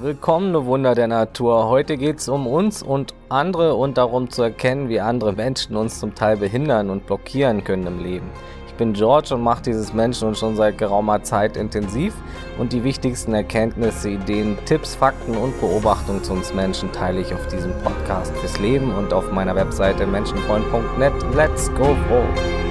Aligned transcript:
Willkommen, 0.00 0.52
du 0.52 0.66
Wunder 0.66 0.96
der 0.96 1.06
Natur. 1.06 1.68
Heute 1.68 1.96
geht 1.96 2.18
es 2.18 2.28
um 2.28 2.48
uns 2.48 2.82
und 2.82 3.14
andere 3.28 3.76
und 3.76 3.96
darum 3.96 4.28
zu 4.28 4.42
erkennen, 4.42 4.88
wie 4.88 4.98
andere 4.98 5.32
Menschen 5.32 5.76
uns 5.76 6.00
zum 6.00 6.16
Teil 6.16 6.36
behindern 6.36 6.90
und 6.90 7.06
blockieren 7.06 7.62
können 7.62 7.86
im 7.86 8.02
Leben. 8.02 8.28
Ich 8.66 8.74
bin 8.74 8.94
George 8.94 9.32
und 9.36 9.42
mache 9.42 9.62
dieses 9.62 9.94
Menschen 9.94 10.26
und 10.26 10.36
schon 10.36 10.56
seit 10.56 10.78
geraumer 10.78 11.22
Zeit 11.22 11.56
intensiv 11.56 12.12
und 12.58 12.72
die 12.72 12.82
wichtigsten 12.82 13.34
Erkenntnisse, 13.34 14.10
Ideen, 14.10 14.58
Tipps, 14.64 14.96
Fakten 14.96 15.36
und 15.36 15.60
Beobachtungen 15.60 16.24
zu 16.24 16.32
uns 16.32 16.52
Menschen 16.52 16.90
teile 16.90 17.20
ich 17.20 17.32
auf 17.32 17.46
diesem 17.46 17.70
Podcast 17.84 18.36
fürs 18.38 18.58
Leben 18.58 18.92
und 18.92 19.12
auf 19.12 19.30
meiner 19.30 19.54
Webseite 19.54 20.08
menschenfreund.net. 20.08 21.12
Let's 21.36 21.72
go, 21.74 21.94
bro! 22.08 22.63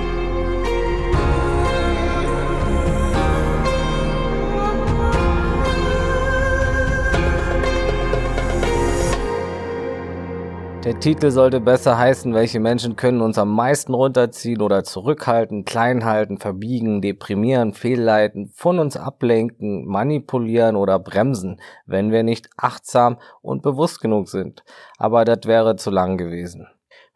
Titel 11.04 11.32
sollte 11.32 11.60
besser 11.60 11.98
heißen, 11.98 12.34
welche 12.34 12.62
Menschen 12.62 12.96
können 12.96 13.20
uns 13.20 13.38
am 13.38 13.54
meisten 13.54 13.94
runterziehen 13.94 14.62
oder 14.62 14.86
zurückhalten, 14.86 15.66
klein 15.66 16.06
halten, 16.06 16.38
verbiegen, 16.38 17.02
deprimieren, 17.02 17.74
fehlleiten, 17.74 18.54
von 18.56 18.80
uns 18.80 18.96
ablenken, 18.96 19.86
manipulieren 19.86 20.78
oder 20.78 21.00
bremsen, 21.00 21.60
wenn 21.86 22.14
wir 22.14 22.24
nicht 22.24 22.48
achtsam 22.56 23.20
und 23.42 23.64
bewusst 23.64 24.00
genug 24.00 24.30
sind. 24.30 24.64
Aber 24.98 25.26
das 25.26 25.40
wäre 25.44 25.76
zu 25.76 25.92
lang 25.92 26.18
gewesen. 26.18 26.70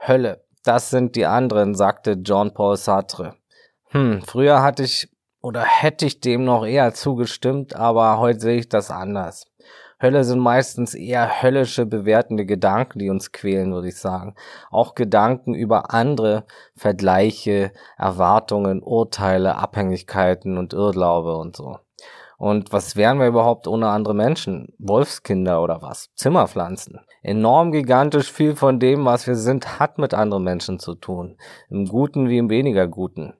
Hölle, 0.05 0.43
das 0.65 0.89
sind 0.89 1.15
die 1.15 1.25
anderen, 1.25 1.73
sagte 1.73 2.19
John 2.21 2.53
Paul 2.53 2.75
Sartre. 2.75 3.35
Hm, 3.91 4.21
früher 4.21 4.61
hatte 4.61 4.83
ich 4.83 5.09
oder 5.41 5.63
hätte 5.63 6.05
ich 6.05 6.19
dem 6.19 6.43
noch 6.43 6.65
eher 6.65 6.93
zugestimmt, 6.93 7.73
aber 7.77 8.19
heute 8.19 8.41
sehe 8.41 8.57
ich 8.57 8.67
das 8.67 8.91
anders. 8.91 9.45
Hölle 9.99 10.23
sind 10.23 10.39
meistens 10.39 10.93
eher 10.93 11.41
höllische 11.41 11.85
bewertende 11.85 12.45
Gedanken, 12.45 12.99
die 12.99 13.09
uns 13.09 13.31
quälen, 13.31 13.73
würde 13.73 13.87
ich 13.87 13.97
sagen. 13.97 14.35
Auch 14.69 14.93
Gedanken 14.93 15.55
über 15.55 15.93
andere, 15.93 16.45
Vergleiche, 16.75 17.71
Erwartungen, 17.97 18.83
Urteile, 18.83 19.55
Abhängigkeiten 19.55 20.57
und 20.57 20.73
Irrglaube 20.73 21.37
und 21.37 21.55
so. 21.55 21.79
Und 22.37 22.71
was 22.71 22.95
wären 22.95 23.19
wir 23.19 23.27
überhaupt 23.27 23.67
ohne 23.67 23.89
andere 23.89 24.13
Menschen? 24.13 24.71
Wolfskinder 24.77 25.63
oder 25.63 25.81
was? 25.81 26.09
Zimmerpflanzen. 26.13 26.99
Enorm 27.23 27.71
gigantisch 27.71 28.31
viel 28.31 28.55
von 28.55 28.79
dem, 28.79 29.05
was 29.05 29.25
wir 29.25 29.35
sind, 29.35 29.79
hat 29.79 29.97
mit 29.97 30.13
anderen 30.13 30.43
Menschen 30.43 30.77
zu 30.77 30.93
tun. 30.93 31.37
Im 31.69 31.87
Guten 31.87 32.29
wie 32.29 32.37
im 32.37 32.51
weniger 32.51 32.87
Guten. 32.87 33.33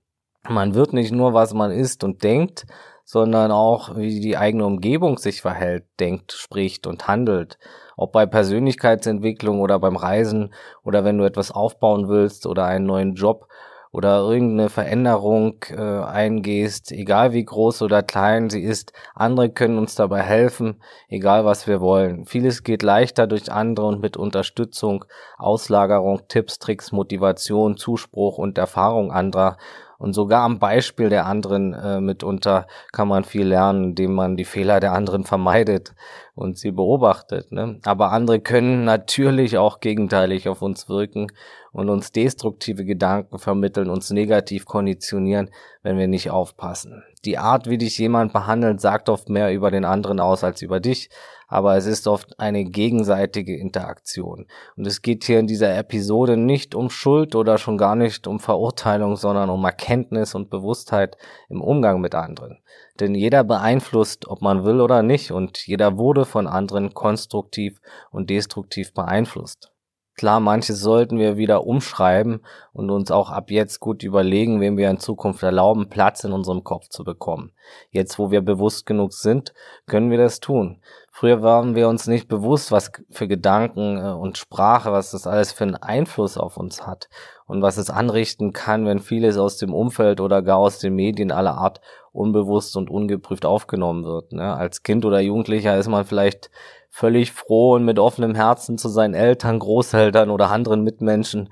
Man 0.50 0.73
wird 0.73 0.94
nicht 0.94 1.11
nur, 1.11 1.33
was 1.33 1.53
man 1.53 1.72
ist 1.72 2.03
und 2.03 2.23
denkt, 2.23 2.66
sondern 3.08 3.52
auch, 3.53 3.95
wie 3.95 4.19
die 4.19 4.36
eigene 4.36 4.66
Umgebung 4.66 5.17
sich 5.17 5.41
verhält, 5.41 5.86
denkt, 5.97 6.33
spricht 6.33 6.88
und 6.88 7.08
handelt. 7.08 7.58
Ob 7.95 8.11
bei 8.11 8.25
Persönlichkeitsentwicklung 8.25 9.61
oder 9.61 9.80
beim 9.80 9.95
Reisen 9.95 10.53
oder 10.83 11.05
wenn 11.05 11.17
du 11.17 11.23
etwas 11.23 11.52
aufbauen 11.52 12.09
willst 12.09 12.45
oder 12.45 12.66
einen 12.66 12.85
neuen 12.85 13.16
Job 13.16 13.47
oder 13.94 14.19
irgendeine 14.19 14.67
Veränderung 14.67 15.63
äh, 15.69 15.81
eingehst, 15.81 16.91
egal 16.91 17.31
wie 17.31 17.45
groß 17.45 17.81
oder 17.81 18.03
klein 18.03 18.50
sie 18.50 18.61
ist, 18.61 18.91
andere 19.16 19.52
können 19.52 19.78
uns 19.78 19.95
dabei 19.95 20.22
helfen, 20.22 20.81
egal 21.08 21.45
was 21.45 21.66
wir 21.66 21.80
wollen. 21.80 22.25
Vieles 22.25 22.63
geht 22.63 22.83
leichter 22.83 23.25
durch 23.25 23.50
andere 23.50 23.85
und 23.85 24.02
mit 24.02 24.17
Unterstützung, 24.17 25.05
Auslagerung, 25.38 26.28
Tipps, 26.28 26.59
Tricks, 26.59 26.91
Motivation, 26.91 27.78
Zuspruch 27.78 28.38
und 28.38 28.58
Erfahrung 28.58 29.13
anderer 29.13 29.55
und 29.98 30.14
sogar 30.14 30.44
am 30.44 30.59
Beispiel 30.59 31.09
der 31.09 31.26
anderen 31.26 31.73
äh, 31.73 32.00
mitunter 32.00 32.67
kann 32.92 33.08
man 33.08 33.23
viel 33.23 33.48
lernen, 33.48 33.86
indem 33.86 34.14
man 34.14 34.38
die 34.38 34.45
Fehler 34.45 34.80
der 34.80 34.94
anderen 34.94 35.23
vermeidet 35.23 35.94
und 36.36 36.58
sie 36.58 36.72
beobachtet. 36.72 37.52
Ne? 37.52 37.80
Aber 37.84 38.12
andere 38.12 38.40
können 38.40 38.84
natürlich 38.84 39.58
auch 39.58 39.80
gegenteilig 39.80 40.48
auf 40.50 40.62
uns 40.62 40.88
wirken 40.88 41.31
und 41.72 41.90
uns 41.90 42.12
destruktive 42.12 42.86
Gedanken 42.86 43.40
vermitteln, 43.40 43.90
uns 43.90 44.12
negativ 44.12 44.66
konditionieren, 44.66 45.50
wenn 45.81 45.97
wir 45.97 46.07
nicht 46.07 46.30
aufpassen. 46.30 47.03
Die 47.25 47.38
Art, 47.38 47.68
wie 47.68 47.78
dich 47.78 47.97
jemand 47.97 48.34
behandelt, 48.34 48.81
sagt 48.81 49.09
oft 49.09 49.30
mehr 49.30 49.53
über 49.53 49.72
den 49.72 49.86
anderen 49.86 50.19
aus 50.19 50.44
als 50.44 50.62
über 50.62 50.80
dich 50.80 51.09
aber 51.47 51.78
es 51.78 51.85
ist 51.85 52.08
oft 52.08 52.40
eine 52.40 52.66
gegenseitige 52.66 53.58
Interaktion. 53.58 54.47
Und 54.75 54.85
es 54.85 55.02
geht 55.02 55.24
hier 55.24 55.40
in 55.40 55.47
dieser 55.47 55.75
Episode 55.78 56.38
nicht 56.38 56.75
um 56.75 56.90
Schuld 56.90 57.35
oder 57.35 57.58
schon 57.58 57.78
gar 57.78 57.96
nicht 57.96 58.28
um 58.28 58.40
Verurteilung, 58.40 59.16
sondern 59.16 59.50
um 59.50 59.63
Erkenntnis 59.63 60.36
und 60.36 60.50
Bewusstheit 60.50 61.18
im 61.50 61.62
Umgang 61.62 62.02
mit 62.02 62.16
anderen. 62.16 62.59
Denn 63.00 63.16
jeder 63.16 63.44
beeinflusst, 63.44 64.28
ob 64.28 64.41
man 64.41 64.66
will 64.66 64.81
oder 64.81 65.03
nicht, 65.03 65.31
und 65.31 65.66
jeder 65.66 65.97
wurde 65.97 66.25
von 66.25 66.47
anderen 66.47 66.94
konstruktiv 66.94 67.80
und 68.12 68.30
destruktiv 68.30 68.94
beeinflusst. 68.94 69.72
Klar, 70.18 70.40
manches 70.40 70.80
sollten 70.80 71.19
wir 71.19 71.38
wieder 71.38 71.68
umschreiben 71.68 72.44
und 72.74 72.90
uns 72.90 73.12
auch 73.12 73.30
ab 73.30 73.52
jetzt 73.52 73.80
gut 73.80 74.02
überlegen, 74.02 74.59
wem 74.59 74.75
wir 74.75 74.90
in 74.90 75.00
Zukunft 75.00 75.44
erlauben, 75.44 75.90
Platz 75.90 76.24
in 76.24 76.31
unserem 76.31 76.63
Kopf 76.63 76.90
zu 76.90 77.03
bekommen. 77.03 77.52
Jetzt, 77.91 78.18
wo 78.18 78.31
wir 78.31 78.41
bewusst 78.41 78.88
genug 78.88 79.13
sind, 79.13 79.53
können 79.86 80.09
wir 80.09 80.18
das 80.18 80.40
tun. 80.40 80.81
Früher 81.19 81.41
waren 81.41 81.73
wir 81.73 81.88
uns 81.88 82.05
nicht 82.05 82.28
bewusst, 82.28 82.72
was 82.72 82.91
für 83.09 83.28
Gedanken 83.28 83.97
äh, 83.97 84.11
und 84.11 84.38
Sprache, 84.38 84.91
was 84.91 85.09
das 85.09 85.25
alles 85.25 85.51
für 85.51 85.63
einen 85.63 85.73
Einfluss 85.73 86.38
auf 86.38 86.57
uns 86.57 86.85
hat 86.85 87.09
und 87.47 87.63
was 87.63 87.78
es 87.78 87.89
anrichten 87.89 88.53
kann, 88.53 88.85
wenn 88.85 89.00
vieles 89.00 89.39
aus 89.39 89.57
dem 89.57 89.73
Umfeld 89.73 90.22
oder 90.22 90.44
gar 90.44 90.57
aus 90.57 90.77
den 90.77 90.94
Medien 90.94 91.31
aller 91.31 91.57
Art 91.57 91.81
unbewusst 92.11 92.77
und 92.77 92.91
ungeprüft 92.91 93.47
aufgenommen 93.47 94.03
wird. 94.03 94.31
Ne? 94.31 94.56
Als 94.56 94.83
Kind 94.83 95.06
oder 95.06 95.19
Jugendlicher 95.19 95.75
ist 95.75 95.88
man 95.88 96.06
vielleicht 96.06 96.51
völlig 96.91 97.31
froh 97.31 97.73
und 97.73 97.83
mit 97.83 97.97
offenem 97.97 98.35
Herzen 98.35 98.77
zu 98.77 98.88
seinen 98.88 99.16
Eltern, 99.16 99.57
Großeltern 99.57 100.29
oder 100.29 100.51
anderen 100.51 100.83
Mitmenschen 100.83 101.50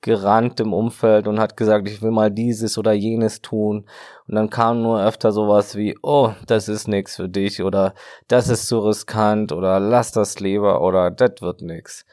gerannt 0.00 0.60
im 0.60 0.72
Umfeld 0.72 1.26
und 1.26 1.40
hat 1.40 1.56
gesagt, 1.56 1.88
ich 1.88 2.02
will 2.02 2.10
mal 2.10 2.30
dieses 2.30 2.78
oder 2.78 2.92
jenes 2.92 3.42
tun. 3.42 3.86
Und 4.26 4.34
dann 4.34 4.50
kam 4.50 4.82
nur 4.82 5.02
öfter 5.02 5.32
sowas 5.32 5.76
wie, 5.76 5.96
oh, 6.02 6.32
das 6.46 6.68
ist 6.68 6.88
nix 6.88 7.16
für 7.16 7.28
dich 7.28 7.62
oder 7.62 7.94
das 8.28 8.48
ist 8.48 8.68
zu 8.68 8.78
riskant 8.80 9.52
oder 9.52 9.80
lass 9.80 10.12
das 10.12 10.40
lieber 10.40 10.80
oder 10.80 11.10
das 11.10 11.40
wird 11.40 11.62
nix. 11.62 12.04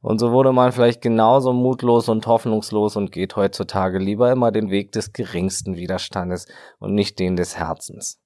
Und 0.00 0.18
so 0.18 0.30
wurde 0.30 0.52
man 0.52 0.72
vielleicht 0.72 1.02
genauso 1.02 1.52
mutlos 1.52 2.08
und 2.08 2.26
hoffnungslos 2.26 2.96
und 2.96 3.10
geht 3.10 3.34
heutzutage 3.36 3.98
lieber 3.98 4.30
immer 4.30 4.52
den 4.52 4.70
Weg 4.70 4.92
des 4.92 5.12
geringsten 5.12 5.76
Widerstandes 5.76 6.46
und 6.78 6.94
nicht 6.94 7.18
den 7.18 7.36
des 7.36 7.58
Herzens. 7.58 8.20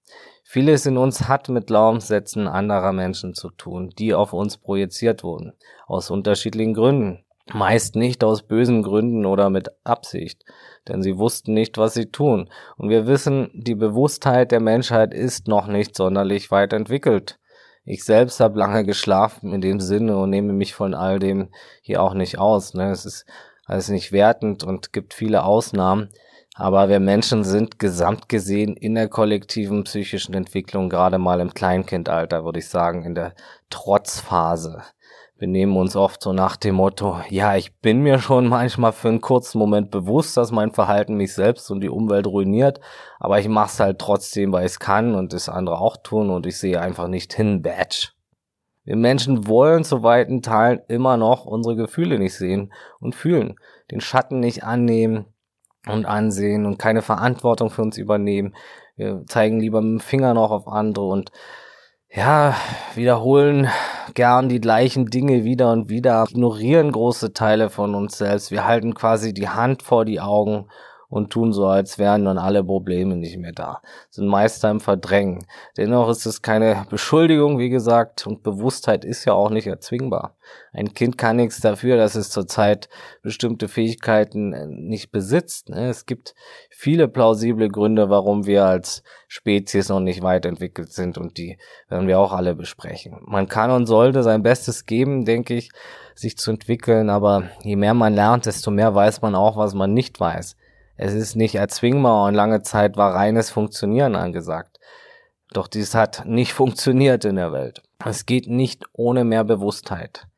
Vieles 0.44 0.84
in 0.84 0.98
uns 0.98 1.28
hat 1.28 1.48
mit 1.48 1.68
Glaubenssätzen 1.68 2.46
anderer 2.46 2.92
Menschen 2.92 3.32
zu 3.32 3.48
tun, 3.50 3.90
die 3.98 4.12
auf 4.12 4.34
uns 4.34 4.58
projiziert 4.58 5.24
wurden, 5.24 5.54
aus 5.86 6.10
unterschiedlichen 6.10 6.74
Gründen. 6.74 7.24
Meist 7.52 7.96
nicht 7.96 8.22
aus 8.22 8.42
bösen 8.42 8.82
Gründen 8.82 9.26
oder 9.26 9.50
mit 9.50 9.70
Absicht, 9.84 10.44
denn 10.88 11.02
sie 11.02 11.18
wussten 11.18 11.54
nicht, 11.54 11.76
was 11.76 11.94
sie 11.94 12.06
tun. 12.06 12.48
Und 12.76 12.88
wir 12.88 13.06
wissen, 13.06 13.50
die 13.54 13.74
Bewusstheit 13.74 14.52
der 14.52 14.60
Menschheit 14.60 15.12
ist 15.12 15.48
noch 15.48 15.66
nicht 15.66 15.96
sonderlich 15.96 16.50
weit 16.50 16.72
entwickelt. 16.72 17.38
Ich 17.84 18.04
selbst 18.04 18.38
habe 18.38 18.58
lange 18.58 18.84
geschlafen 18.84 19.52
in 19.52 19.60
dem 19.60 19.80
Sinne 19.80 20.16
und 20.16 20.30
nehme 20.30 20.52
mich 20.52 20.74
von 20.74 20.94
all 20.94 21.18
dem 21.18 21.48
hier 21.80 22.00
auch 22.00 22.14
nicht 22.14 22.38
aus. 22.38 22.74
Ne? 22.74 22.90
Es 22.90 23.04
ist 23.04 23.26
alles 23.66 23.88
nicht 23.88 24.12
wertend 24.12 24.62
und 24.62 24.92
gibt 24.92 25.14
viele 25.14 25.44
Ausnahmen. 25.44 26.08
Aber 26.54 26.88
wir 26.88 27.00
Menschen 27.00 27.44
sind 27.44 27.78
gesamt 27.78 28.28
gesehen 28.28 28.76
in 28.76 28.94
der 28.94 29.08
kollektiven 29.08 29.84
psychischen 29.84 30.34
Entwicklung 30.34 30.90
gerade 30.90 31.18
mal 31.18 31.40
im 31.40 31.54
Kleinkindalter, 31.54 32.44
würde 32.44 32.58
ich 32.58 32.68
sagen, 32.68 33.04
in 33.04 33.14
der 33.14 33.34
Trotzphase. 33.70 34.82
Wir 35.42 35.48
nehmen 35.48 35.76
uns 35.76 35.96
oft 35.96 36.22
so 36.22 36.32
nach 36.32 36.54
dem 36.54 36.76
Motto, 36.76 37.20
ja, 37.28 37.56
ich 37.56 37.76
bin 37.80 37.98
mir 37.98 38.20
schon 38.20 38.46
manchmal 38.46 38.92
für 38.92 39.08
einen 39.08 39.20
kurzen 39.20 39.58
Moment 39.58 39.90
bewusst, 39.90 40.36
dass 40.36 40.52
mein 40.52 40.70
Verhalten 40.70 41.16
mich 41.16 41.34
selbst 41.34 41.68
und 41.72 41.80
die 41.80 41.88
Umwelt 41.88 42.28
ruiniert, 42.28 42.78
aber 43.18 43.40
ich 43.40 43.48
mache 43.48 43.66
es 43.66 43.80
halt 43.80 43.98
trotzdem, 43.98 44.52
weil 44.52 44.66
ich 44.66 44.70
es 44.74 44.78
kann 44.78 45.16
und 45.16 45.32
es 45.32 45.48
andere 45.48 45.80
auch 45.80 45.96
tun 45.96 46.30
und 46.30 46.46
ich 46.46 46.58
sehe 46.58 46.80
einfach 46.80 47.08
nicht 47.08 47.34
hin, 47.34 47.60
Badge. 47.60 48.10
Wir 48.84 48.94
Menschen 48.94 49.48
wollen 49.48 49.82
zu 49.82 50.04
weiten 50.04 50.42
Teilen 50.42 50.80
immer 50.86 51.16
noch 51.16 51.44
unsere 51.44 51.74
Gefühle 51.74 52.20
nicht 52.20 52.36
sehen 52.36 52.72
und 53.00 53.16
fühlen, 53.16 53.56
den 53.90 54.00
Schatten 54.00 54.38
nicht 54.38 54.62
annehmen 54.62 55.24
und 55.88 56.06
ansehen 56.06 56.66
und 56.66 56.78
keine 56.78 57.02
Verantwortung 57.02 57.70
für 57.70 57.82
uns 57.82 57.98
übernehmen. 57.98 58.54
Wir 58.94 59.24
zeigen 59.26 59.58
lieber 59.58 59.80
mit 59.80 59.90
dem 59.90 60.00
Finger 60.06 60.34
noch 60.34 60.52
auf 60.52 60.68
andere 60.68 61.06
und 61.06 61.32
ja, 62.14 62.54
wiederholen 62.94 63.68
gern 64.14 64.48
die 64.48 64.60
gleichen 64.60 65.06
Dinge 65.06 65.44
wieder 65.44 65.72
und 65.72 65.88
wieder, 65.88 66.24
ignorieren 66.28 66.92
große 66.92 67.32
Teile 67.32 67.70
von 67.70 67.94
uns 67.94 68.18
selbst. 68.18 68.50
Wir 68.50 68.66
halten 68.66 68.94
quasi 68.94 69.32
die 69.32 69.48
Hand 69.48 69.82
vor 69.82 70.04
die 70.04 70.20
Augen 70.20 70.66
und 71.12 71.28
tun 71.28 71.52
so, 71.52 71.66
als 71.66 71.98
wären 71.98 72.24
dann 72.24 72.38
alle 72.38 72.64
Probleme 72.64 73.16
nicht 73.16 73.36
mehr 73.36 73.52
da. 73.52 73.82
Sind 74.08 74.28
Meister 74.28 74.70
im 74.70 74.80
Verdrängen. 74.80 75.44
Dennoch 75.76 76.08
ist 76.08 76.24
es 76.24 76.40
keine 76.40 76.86
Beschuldigung, 76.88 77.58
wie 77.58 77.68
gesagt, 77.68 78.26
und 78.26 78.42
Bewusstheit 78.42 79.04
ist 79.04 79.26
ja 79.26 79.34
auch 79.34 79.50
nicht 79.50 79.66
erzwingbar. 79.66 80.36
Ein 80.72 80.94
Kind 80.94 81.18
kann 81.18 81.36
nichts 81.36 81.60
dafür, 81.60 81.98
dass 81.98 82.14
es 82.14 82.30
zurzeit 82.30 82.88
bestimmte 83.20 83.68
Fähigkeiten 83.68 84.54
äh, 84.54 84.66
nicht 84.66 85.12
besitzt. 85.12 85.68
Ne? 85.68 85.90
Es 85.90 86.06
gibt 86.06 86.34
viele 86.70 87.08
plausible 87.08 87.68
Gründe, 87.68 88.08
warum 88.08 88.46
wir 88.46 88.64
als 88.64 89.02
Spezies 89.28 89.90
noch 89.90 90.00
nicht 90.00 90.22
weit 90.22 90.46
entwickelt 90.46 90.94
sind 90.94 91.18
und 91.18 91.36
die 91.36 91.58
werden 91.90 92.08
wir 92.08 92.20
auch 92.20 92.32
alle 92.32 92.54
besprechen. 92.54 93.18
Man 93.26 93.48
kann 93.48 93.70
und 93.70 93.84
sollte 93.84 94.22
sein 94.22 94.42
Bestes 94.42 94.86
geben, 94.86 95.26
denke 95.26 95.52
ich, 95.52 95.72
sich 96.14 96.38
zu 96.38 96.52
entwickeln, 96.52 97.10
aber 97.10 97.50
je 97.64 97.76
mehr 97.76 97.92
man 97.92 98.14
lernt, 98.14 98.46
desto 98.46 98.70
mehr 98.70 98.94
weiß 98.94 99.20
man 99.20 99.34
auch, 99.34 99.58
was 99.58 99.74
man 99.74 99.92
nicht 99.92 100.18
weiß. 100.18 100.56
Es 101.04 101.14
ist 101.14 101.34
nicht 101.34 101.56
erzwingbar 101.56 102.28
und 102.28 102.34
lange 102.34 102.62
Zeit 102.62 102.96
war 102.96 103.12
reines 103.12 103.50
Funktionieren 103.50 104.14
angesagt. 104.14 104.78
Doch 105.52 105.66
dies 105.66 105.96
hat 105.96 106.26
nicht 106.26 106.52
funktioniert 106.52 107.24
in 107.24 107.34
der 107.34 107.50
Welt. 107.50 107.82
Es 108.06 108.24
geht 108.24 108.46
nicht 108.46 108.84
ohne 108.92 109.24
mehr 109.24 109.42
Bewusstheit. 109.42 110.28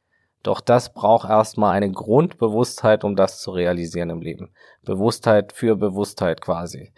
Doch 0.42 0.62
das 0.62 0.94
braucht 0.94 1.28
erstmal 1.28 1.72
eine 1.72 1.92
Grundbewusstheit, 1.92 3.04
um 3.04 3.14
das 3.14 3.42
zu 3.42 3.50
realisieren 3.50 4.08
im 4.08 4.22
Leben. 4.22 4.54
Bewusstheit 4.82 5.52
für 5.52 5.76
Bewusstheit 5.76 6.40
quasi. 6.40 6.94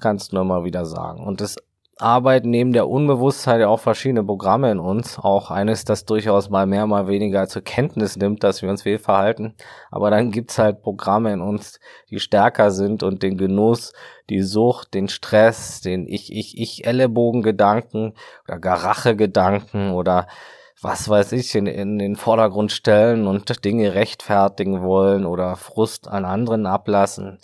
Kannst 0.00 0.32
nur 0.32 0.44
mal 0.44 0.62
wieder 0.62 0.86
sagen. 0.86 1.26
Und 1.26 1.40
das 1.40 1.56
arbeiten 2.00 2.50
neben 2.50 2.72
der 2.72 2.88
Unbewusstheit 2.88 3.60
ja 3.60 3.68
auch 3.68 3.80
verschiedene 3.80 4.24
Programme 4.24 4.70
in 4.70 4.78
uns. 4.78 5.18
Auch 5.18 5.50
eines, 5.50 5.84
das 5.84 6.04
durchaus 6.04 6.50
mal 6.50 6.66
mehr, 6.66 6.86
mal 6.86 7.08
weniger 7.08 7.48
zur 7.48 7.62
Kenntnis 7.62 8.16
nimmt, 8.16 8.44
dass 8.44 8.62
wir 8.62 8.70
uns 8.70 8.82
fehlverhalten. 8.82 9.54
Aber 9.90 10.10
dann 10.10 10.30
gibt's 10.30 10.58
halt 10.58 10.82
Programme 10.82 11.32
in 11.32 11.40
uns, 11.40 11.80
die 12.10 12.20
stärker 12.20 12.70
sind 12.70 13.02
und 13.02 13.22
den 13.22 13.36
Genuss, 13.36 13.92
die 14.30 14.42
Sucht, 14.42 14.94
den 14.94 15.08
Stress, 15.08 15.80
den 15.80 16.06
Ich, 16.06 16.32
Ich, 16.32 16.58
Ich 16.58 16.86
Ellenbogengedanken 16.86 18.14
oder 18.46 18.58
gar 18.58 18.84
Rachegedanken 18.84 19.92
oder 19.92 20.26
was 20.80 21.08
weiß 21.08 21.32
ich, 21.32 21.54
in, 21.54 21.66
in 21.66 21.98
den 21.98 22.16
Vordergrund 22.16 22.70
stellen 22.70 23.26
und 23.26 23.64
Dinge 23.64 23.94
rechtfertigen 23.94 24.82
wollen 24.82 25.26
oder 25.26 25.56
Frust 25.56 26.08
an 26.08 26.24
anderen 26.24 26.66
ablassen. 26.66 27.38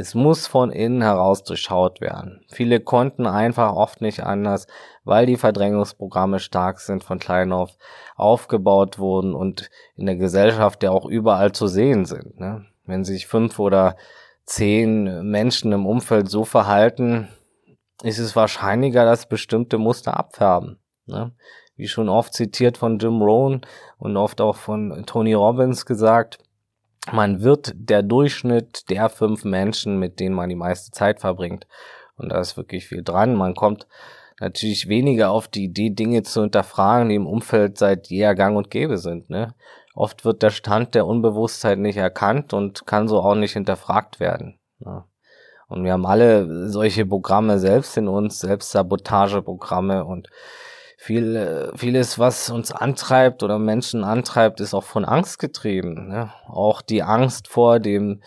Es 0.00 0.14
muss 0.14 0.46
von 0.46 0.70
innen 0.70 1.02
heraus 1.02 1.42
durchschaut 1.42 2.00
werden. 2.00 2.44
Viele 2.46 2.78
konnten 2.78 3.26
einfach 3.26 3.72
oft 3.72 4.00
nicht 4.00 4.22
anders, 4.22 4.68
weil 5.02 5.26
die 5.26 5.36
Verdrängungsprogramme 5.36 6.38
stark 6.38 6.78
sind, 6.78 7.02
von 7.02 7.18
klein 7.18 7.50
auf 7.50 7.72
aufgebaut 8.14 9.00
wurden 9.00 9.34
und 9.34 9.70
in 9.96 10.06
der 10.06 10.14
Gesellschaft 10.14 10.84
ja 10.84 10.92
auch 10.92 11.04
überall 11.04 11.50
zu 11.50 11.66
sehen 11.66 12.04
sind. 12.04 12.38
Ne? 12.38 12.64
Wenn 12.86 13.04
sich 13.04 13.26
fünf 13.26 13.58
oder 13.58 13.96
zehn 14.44 15.28
Menschen 15.28 15.72
im 15.72 15.84
Umfeld 15.84 16.30
so 16.30 16.44
verhalten, 16.44 17.26
ist 18.04 18.20
es 18.20 18.36
wahrscheinlicher, 18.36 19.04
dass 19.04 19.28
bestimmte 19.28 19.78
Muster 19.78 20.16
abfärben. 20.16 20.78
Ne? 21.06 21.32
Wie 21.74 21.88
schon 21.88 22.08
oft 22.08 22.34
zitiert 22.34 22.78
von 22.78 23.00
Jim 23.00 23.20
Rohn 23.20 23.62
und 23.98 24.16
oft 24.16 24.40
auch 24.40 24.58
von 24.58 25.02
Tony 25.06 25.34
Robbins 25.34 25.86
gesagt, 25.86 26.38
man 27.12 27.42
wird 27.42 27.72
der 27.74 28.02
Durchschnitt 28.02 28.90
der 28.90 29.08
fünf 29.08 29.44
Menschen, 29.44 29.98
mit 29.98 30.20
denen 30.20 30.34
man 30.34 30.48
die 30.48 30.54
meiste 30.54 30.90
Zeit 30.90 31.20
verbringt. 31.20 31.66
Und 32.16 32.30
da 32.30 32.40
ist 32.40 32.56
wirklich 32.56 32.86
viel 32.86 33.02
dran. 33.02 33.34
Man 33.34 33.54
kommt 33.54 33.86
natürlich 34.40 34.88
weniger 34.88 35.30
auf 35.30 35.48
die 35.48 35.64
Idee, 35.64 35.90
Dinge 35.90 36.22
zu 36.22 36.42
hinterfragen, 36.42 37.08
die 37.08 37.14
im 37.14 37.26
Umfeld 37.26 37.78
seit 37.78 38.08
jeher 38.08 38.34
gang 38.34 38.56
und 38.56 38.70
gäbe 38.70 38.98
sind. 38.98 39.30
Ne? 39.30 39.54
Oft 39.94 40.24
wird 40.24 40.42
der 40.42 40.50
Stand 40.50 40.94
der 40.94 41.06
Unbewusstheit 41.06 41.78
nicht 41.78 41.96
erkannt 41.96 42.52
und 42.52 42.86
kann 42.86 43.08
so 43.08 43.20
auch 43.20 43.34
nicht 43.34 43.52
hinterfragt 43.52 44.20
werden. 44.20 44.58
Ne? 44.78 45.04
Und 45.68 45.84
wir 45.84 45.92
haben 45.92 46.06
alle 46.06 46.70
solche 46.70 47.04
Programme 47.04 47.58
selbst 47.58 47.96
in 47.96 48.08
uns, 48.08 48.40
Selbstsabotageprogramme 48.40 50.04
und 50.04 50.28
viel, 51.00 51.72
vieles, 51.76 52.18
was 52.18 52.50
uns 52.50 52.72
antreibt 52.72 53.44
oder 53.44 53.60
Menschen 53.60 54.02
antreibt, 54.02 54.60
ist 54.60 54.74
auch 54.74 54.82
von 54.82 55.04
Angst 55.04 55.38
getrieben. 55.38 56.08
Ne? 56.08 56.32
Auch 56.48 56.82
die 56.82 57.04
Angst 57.04 57.46
vor 57.46 57.78
dem, 57.78 58.20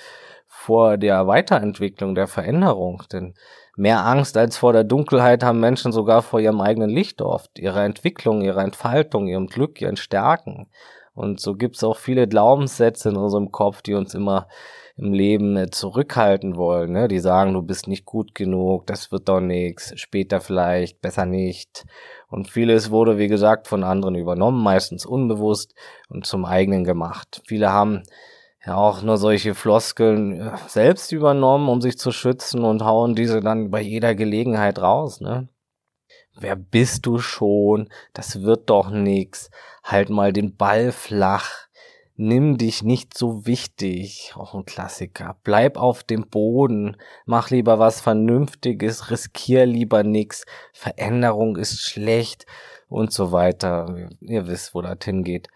vor 0.48 0.98
der 0.98 1.28
Weiterentwicklung, 1.28 2.16
der 2.16 2.28
Veränderung. 2.28 3.04
Denn 3.12 3.34
mehr 3.76 4.06
Angst 4.06 4.38
als 4.38 4.56
vor 4.56 4.72
der 4.72 4.86
Dunkelheit 4.86 5.44
haben 5.44 5.60
Menschen 5.60 5.92
sogar 5.92 6.22
vor 6.22 6.40
ihrem 6.40 6.62
eigenen 6.62 6.90
Licht 6.90 7.22
oft, 7.22 7.60
ihrer 7.60 7.84
Entwicklung, 7.84 8.42
ihrer 8.42 8.64
Entfaltung, 8.64 9.28
ihrem 9.28 9.48
Glück, 9.48 9.82
ihren 9.82 9.98
Stärken. 9.98 10.70
Und 11.14 11.42
so 11.42 11.56
gibt's 11.56 11.84
auch 11.84 11.98
viele 11.98 12.26
Glaubenssätze 12.26 13.10
in 13.10 13.18
unserem 13.18 13.52
Kopf, 13.52 13.82
die 13.82 13.96
uns 13.96 14.14
immer 14.14 14.48
im 14.96 15.14
Leben 15.14 15.58
äh, 15.58 15.70
zurückhalten 15.70 16.56
wollen. 16.56 16.92
Ne? 16.92 17.08
Die 17.08 17.20
sagen, 17.20 17.54
du 17.54 17.62
bist 17.62 17.88
nicht 17.88 18.06
gut 18.06 18.36
genug, 18.36 18.88
das 18.88 19.12
wird 19.12 19.30
doch 19.30 19.42
nichts, 19.42 19.94
später 20.00 20.42
vielleicht, 20.42 21.02
besser 21.02 21.26
nicht. 21.26 21.86
Und 22.30 22.50
vieles 22.50 22.92
wurde, 22.92 23.18
wie 23.18 23.28
gesagt, 23.28 23.68
von 23.68 23.84
anderen 23.84 24.16
übernommen, 24.16 24.64
meistens 24.64 25.06
unbewusst 25.06 25.74
und 26.10 26.26
zum 26.26 26.46
eigenen 26.46 26.84
gemacht. 26.84 27.42
Viele 27.46 27.72
haben 27.72 28.04
ja 28.66 28.76
auch 28.76 29.02
nur 29.02 29.18
solche 29.18 29.56
Floskeln 29.56 30.40
äh, 30.40 30.52
selbst 30.68 31.12
übernommen, 31.12 31.70
um 31.70 31.82
sich 31.82 31.98
zu 31.98 32.12
schützen 32.12 32.64
und 32.64 32.84
hauen 32.84 33.16
diese 33.16 33.42
dann 33.42 33.72
bei 33.72 33.82
jeder 33.82 34.16
Gelegenheit 34.16 34.80
raus. 34.80 35.22
Ne? 35.22 35.50
Wer 36.40 36.56
bist 36.56 37.06
du 37.06 37.20
schon? 37.20 37.90
Das 38.14 38.42
wird 38.42 38.70
doch 38.70 38.90
nix. 38.90 39.50
Halt 39.84 40.10
mal 40.10 40.32
den 40.32 40.56
Ball 40.56 40.92
flach. 40.92 41.68
Nimm 42.16 42.58
dich 42.58 42.84
nicht 42.84 43.18
so 43.18 43.46
wichtig. 43.46 44.34
Auch 44.36 44.54
ein 44.54 44.66
Klassiker. 44.66 45.38
Bleib 45.44 45.78
auf 45.78 46.04
dem 46.04 46.28
Boden. 46.28 46.98
Mach 47.26 47.50
lieber 47.50 47.80
was 47.80 48.02
Vernünftiges. 48.02 49.10
Riskier 49.10 49.66
lieber 49.66 50.04
nix. 50.04 50.46
Veränderung 50.74 51.56
ist 51.58 51.82
schlecht. 51.82 52.46
Und 52.90 53.14
so 53.14 53.32
weiter. 53.32 54.10
Ihr 54.20 54.48
wisst, 54.48 54.76
wo 54.76 54.82
das 54.82 54.98
hingeht. 55.04 55.48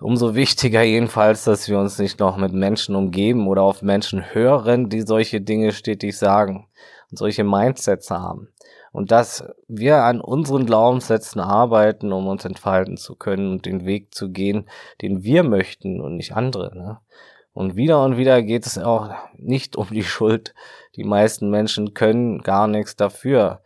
Umso 0.00 0.34
wichtiger 0.34 0.82
jedenfalls, 0.82 1.44
dass 1.44 1.68
wir 1.68 1.78
uns 1.78 1.98
nicht 1.98 2.20
noch 2.20 2.36
mit 2.36 2.52
Menschen 2.52 2.94
umgeben 2.94 3.48
oder 3.48 3.62
auf 3.62 3.82
Menschen 3.82 4.32
hören, 4.32 4.88
die 4.88 5.02
solche 5.02 5.40
Dinge 5.40 5.72
stetig 5.72 6.16
sagen 6.16 6.68
und 7.10 7.18
solche 7.18 7.42
Mindsets 7.42 8.10
haben 8.10 8.48
und 8.92 9.10
dass 9.10 9.44
wir 9.66 10.02
an 10.04 10.20
unseren 10.20 10.66
Glaubenssätzen 10.66 11.40
arbeiten, 11.40 12.12
um 12.12 12.26
uns 12.26 12.44
entfalten 12.44 12.96
zu 12.96 13.16
können 13.16 13.52
und 13.52 13.66
den 13.66 13.84
Weg 13.84 14.14
zu 14.14 14.30
gehen, 14.30 14.68
den 15.02 15.22
wir 15.22 15.42
möchten 15.42 16.00
und 16.00 16.16
nicht 16.16 16.34
andere. 16.34 16.76
Ne? 16.76 16.98
Und 17.52 17.76
wieder 17.76 18.04
und 18.04 18.16
wieder 18.16 18.42
geht 18.42 18.66
es 18.66 18.78
auch 18.78 19.10
nicht 19.36 19.76
um 19.76 19.88
die 19.90 20.04
Schuld. 20.04 20.54
Die 20.96 21.04
meisten 21.04 21.50
Menschen 21.50 21.94
können 21.94 22.38
gar 22.38 22.68
nichts 22.68 22.96
dafür. 22.96 23.62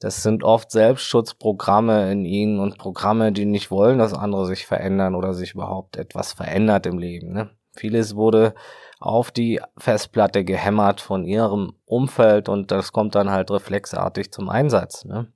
Das 0.00 0.22
sind 0.22 0.44
oft 0.44 0.70
Selbstschutzprogramme 0.70 2.12
in 2.12 2.24
ihnen 2.24 2.60
und 2.60 2.78
Programme, 2.78 3.32
die 3.32 3.46
nicht 3.46 3.70
wollen, 3.70 3.98
dass 3.98 4.14
andere 4.14 4.46
sich 4.46 4.66
verändern 4.66 5.14
oder 5.14 5.34
sich 5.34 5.54
überhaupt 5.54 5.96
etwas 5.96 6.32
verändert 6.32 6.86
im 6.86 6.98
Leben. 6.98 7.32
Ne? 7.32 7.50
Vieles 7.76 8.14
wurde 8.14 8.54
auf 9.00 9.30
die 9.30 9.60
Festplatte 9.76 10.44
gehämmert 10.44 11.00
von 11.00 11.24
ihrem 11.24 11.74
Umfeld 11.84 12.48
und 12.48 12.70
das 12.70 12.92
kommt 12.92 13.14
dann 13.14 13.30
halt 13.30 13.50
reflexartig 13.50 14.32
zum 14.32 14.48
Einsatz. 14.48 15.04
Ne? 15.04 15.32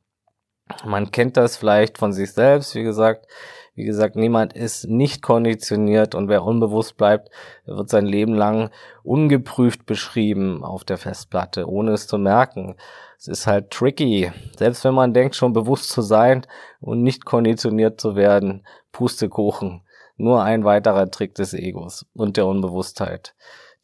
Man 0.85 1.11
kennt 1.11 1.37
das 1.37 1.57
vielleicht 1.57 1.99
von 1.99 2.13
sich 2.13 2.33
selbst, 2.33 2.75
wie 2.75 2.83
gesagt. 2.83 3.27
Wie 3.75 3.85
gesagt, 3.85 4.17
niemand 4.17 4.53
ist 4.53 4.87
nicht 4.87 5.23
konditioniert 5.23 6.15
und 6.15 6.29
wer 6.29 6.45
unbewusst 6.45 6.99
bleibt, 6.99 7.31
wird 7.65 7.89
sein 7.89 8.05
Leben 8.05 8.35
lang 8.35 8.71
ungeprüft 9.03 9.87
beschrieben 9.87 10.63
auf 10.63 10.85
der 10.85 10.99
Festplatte, 10.99 11.67
ohne 11.67 11.93
es 11.93 12.07
zu 12.07 12.19
merken. 12.19 12.77
Es 13.19 13.29
ist 13.29 13.47
halt 13.47 13.71
tricky. 13.71 14.31
Selbst 14.59 14.85
wenn 14.85 14.93
man 14.93 15.15
denkt, 15.15 15.37
schon 15.37 15.55
bewusst 15.55 15.89
zu 15.89 16.03
sein 16.03 16.47
und 16.81 17.03
nicht 17.03 17.25
konditioniert 17.25 17.99
zu 17.99 18.15
werden, 18.15 18.67
Pustekuchen. 18.93 19.83
Nur 20.17 20.43
ein 20.43 20.65
weiterer 20.65 21.11
Trick 21.11 21.35
des 21.35 21.55
Egos 21.55 22.07
und 22.15 22.37
der 22.37 22.47
Unbewusstheit. 22.47 23.35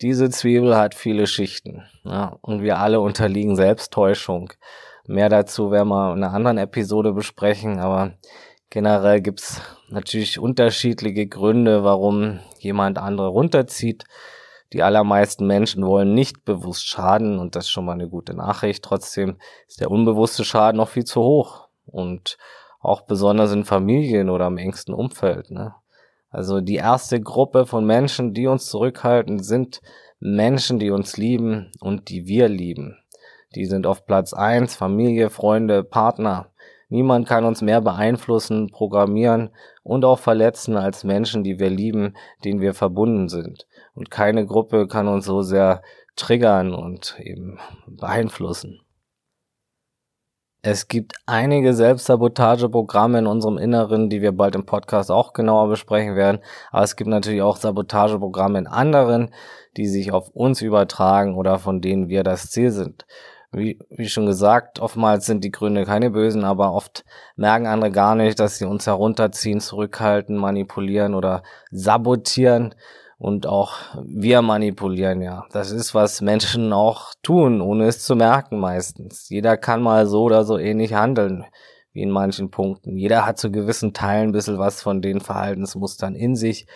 Diese 0.00 0.30
Zwiebel 0.30 0.76
hat 0.76 0.94
viele 0.94 1.26
Schichten. 1.26 1.82
Ja, 2.04 2.38
und 2.40 2.62
wir 2.62 2.78
alle 2.78 3.00
unterliegen 3.00 3.56
Selbsttäuschung. 3.56 4.52
Mehr 5.06 5.28
dazu 5.28 5.70
werden 5.70 5.88
wir 5.88 6.12
in 6.12 6.22
einer 6.22 6.34
anderen 6.34 6.58
Episode 6.58 7.12
besprechen, 7.12 7.80
aber 7.80 8.12
generell 8.70 9.20
gibt's 9.20 9.60
natürlich 9.88 10.38
unterschiedliche 10.38 11.26
Gründe, 11.26 11.82
warum 11.82 12.40
jemand 12.58 12.98
andere 12.98 13.28
runterzieht. 13.28 14.04
Die 14.72 14.82
allermeisten 14.82 15.46
Menschen 15.46 15.84
wollen 15.86 16.14
nicht 16.14 16.44
bewusst 16.44 16.86
schaden 16.86 17.38
und 17.38 17.56
das 17.56 17.64
ist 17.64 17.70
schon 17.70 17.86
mal 17.86 17.92
eine 17.92 18.08
gute 18.08 18.34
Nachricht. 18.34 18.84
Trotzdem 18.84 19.38
ist 19.66 19.80
der 19.80 19.90
unbewusste 19.90 20.44
Schaden 20.44 20.76
noch 20.76 20.90
viel 20.90 21.04
zu 21.04 21.22
hoch 21.22 21.68
und 21.86 22.36
auch 22.80 23.00
besonders 23.02 23.52
in 23.52 23.64
Familien 23.64 24.28
oder 24.28 24.46
im 24.46 24.58
engsten 24.58 24.94
Umfeld. 24.94 25.50
Ne? 25.50 25.74
Also 26.30 26.60
die 26.60 26.76
erste 26.76 27.20
Gruppe 27.20 27.66
von 27.66 27.86
Menschen, 27.86 28.34
die 28.34 28.46
uns 28.46 28.66
zurückhalten, 28.66 29.42
sind 29.42 29.80
Menschen, 30.20 30.78
die 30.78 30.90
uns 30.90 31.16
lieben 31.16 31.70
und 31.80 32.08
die 32.08 32.26
wir 32.26 32.48
lieben. 32.48 32.98
Die 33.54 33.64
sind 33.64 33.86
auf 33.86 34.04
Platz 34.04 34.32
eins 34.32 34.76
Familie, 34.76 35.30
Freunde, 35.30 35.84
Partner. 35.84 36.50
Niemand 36.90 37.26
kann 37.28 37.44
uns 37.44 37.62
mehr 37.62 37.80
beeinflussen, 37.80 38.68
programmieren 38.68 39.50
und 39.82 40.04
auch 40.04 40.18
verletzen 40.18 40.76
als 40.76 41.04
Menschen, 41.04 41.44
die 41.44 41.58
wir 41.58 41.70
lieben, 41.70 42.14
denen 42.44 42.60
wir 42.60 42.74
verbunden 42.74 43.28
sind. 43.28 43.66
Und 43.94 44.10
keine 44.10 44.46
Gruppe 44.46 44.86
kann 44.86 45.08
uns 45.08 45.26
so 45.26 45.42
sehr 45.42 45.82
triggern 46.16 46.74
und 46.74 47.16
eben 47.20 47.58
beeinflussen. 47.86 48.80
Es 50.70 50.86
gibt 50.86 51.14
einige 51.24 51.72
Selbstsabotageprogramme 51.72 53.20
in 53.20 53.26
unserem 53.26 53.56
Inneren, 53.56 54.10
die 54.10 54.20
wir 54.20 54.32
bald 54.32 54.54
im 54.54 54.66
Podcast 54.66 55.10
auch 55.10 55.32
genauer 55.32 55.70
besprechen 55.70 56.14
werden. 56.14 56.40
Aber 56.70 56.84
es 56.84 56.94
gibt 56.94 57.08
natürlich 57.08 57.40
auch 57.40 57.56
Sabotageprogramme 57.56 58.58
in 58.58 58.66
anderen, 58.66 59.30
die 59.78 59.86
sich 59.86 60.12
auf 60.12 60.28
uns 60.28 60.60
übertragen 60.60 61.36
oder 61.36 61.58
von 61.58 61.80
denen 61.80 62.10
wir 62.10 62.22
das 62.22 62.50
Ziel 62.50 62.70
sind. 62.70 63.06
Wie, 63.50 63.78
wie 63.88 64.10
schon 64.10 64.26
gesagt, 64.26 64.78
oftmals 64.78 65.24
sind 65.24 65.42
die 65.42 65.52
Gründe 65.52 65.86
keine 65.86 66.10
bösen, 66.10 66.44
aber 66.44 66.74
oft 66.74 67.02
merken 67.34 67.66
andere 67.66 67.90
gar 67.90 68.14
nicht, 68.14 68.38
dass 68.38 68.58
sie 68.58 68.66
uns 68.66 68.86
herunterziehen, 68.86 69.60
zurückhalten, 69.60 70.36
manipulieren 70.36 71.14
oder 71.14 71.42
sabotieren 71.70 72.74
und 73.18 73.46
auch 73.46 73.74
wir 74.04 74.42
manipulieren 74.42 75.20
ja. 75.20 75.44
Das 75.50 75.72
ist, 75.72 75.94
was 75.94 76.20
Menschen 76.20 76.72
auch 76.72 77.12
tun, 77.22 77.60
ohne 77.60 77.86
es 77.86 78.04
zu 78.04 78.14
merken 78.14 78.58
meistens. 78.60 79.28
Jeder 79.28 79.56
kann 79.56 79.82
mal 79.82 80.06
so 80.06 80.22
oder 80.22 80.44
so 80.44 80.56
ähnlich 80.56 80.94
handeln, 80.94 81.44
wie 81.92 82.02
in 82.02 82.10
manchen 82.10 82.50
Punkten. 82.50 82.96
Jeder 82.96 83.26
hat 83.26 83.38
zu 83.38 83.50
gewissen 83.50 83.92
Teilen 83.92 84.28
ein 84.28 84.32
bisschen 84.32 84.58
was 84.58 84.80
von 84.80 85.02
den 85.02 85.20
Verhaltensmustern 85.20 86.14
in 86.14 86.36
sich 86.36 86.66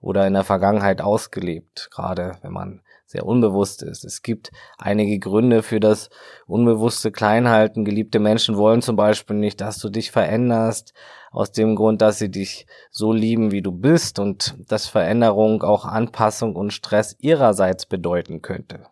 oder 0.00 0.26
in 0.26 0.34
der 0.34 0.44
Vergangenheit 0.44 1.00
ausgelebt, 1.00 1.88
gerade 1.90 2.36
wenn 2.42 2.52
man 2.52 2.82
sehr 3.04 3.26
unbewusst 3.26 3.82
ist. 3.82 4.04
Es 4.04 4.22
gibt 4.22 4.52
einige 4.76 5.18
Gründe 5.18 5.62
für 5.62 5.80
das 5.80 6.10
unbewusste 6.46 7.10
Kleinhalten. 7.10 7.84
Geliebte 7.84 8.20
Menschen 8.20 8.56
wollen 8.56 8.82
zum 8.82 8.96
Beispiel 8.96 9.36
nicht, 9.36 9.60
dass 9.60 9.78
du 9.78 9.88
dich 9.88 10.10
veränderst, 10.10 10.92
aus 11.30 11.52
dem 11.52 11.76
Grund, 11.76 12.02
dass 12.02 12.18
sie 12.18 12.30
dich 12.30 12.66
so 12.90 13.12
lieben, 13.12 13.50
wie 13.50 13.62
du 13.62 13.72
bist 13.72 14.18
und 14.18 14.56
dass 14.68 14.86
Veränderung 14.86 15.62
auch 15.62 15.84
Anpassung 15.84 16.56
und 16.56 16.72
Stress 16.72 17.16
ihrerseits 17.18 17.86
bedeuten 17.86 18.42
könnte. 18.42 18.86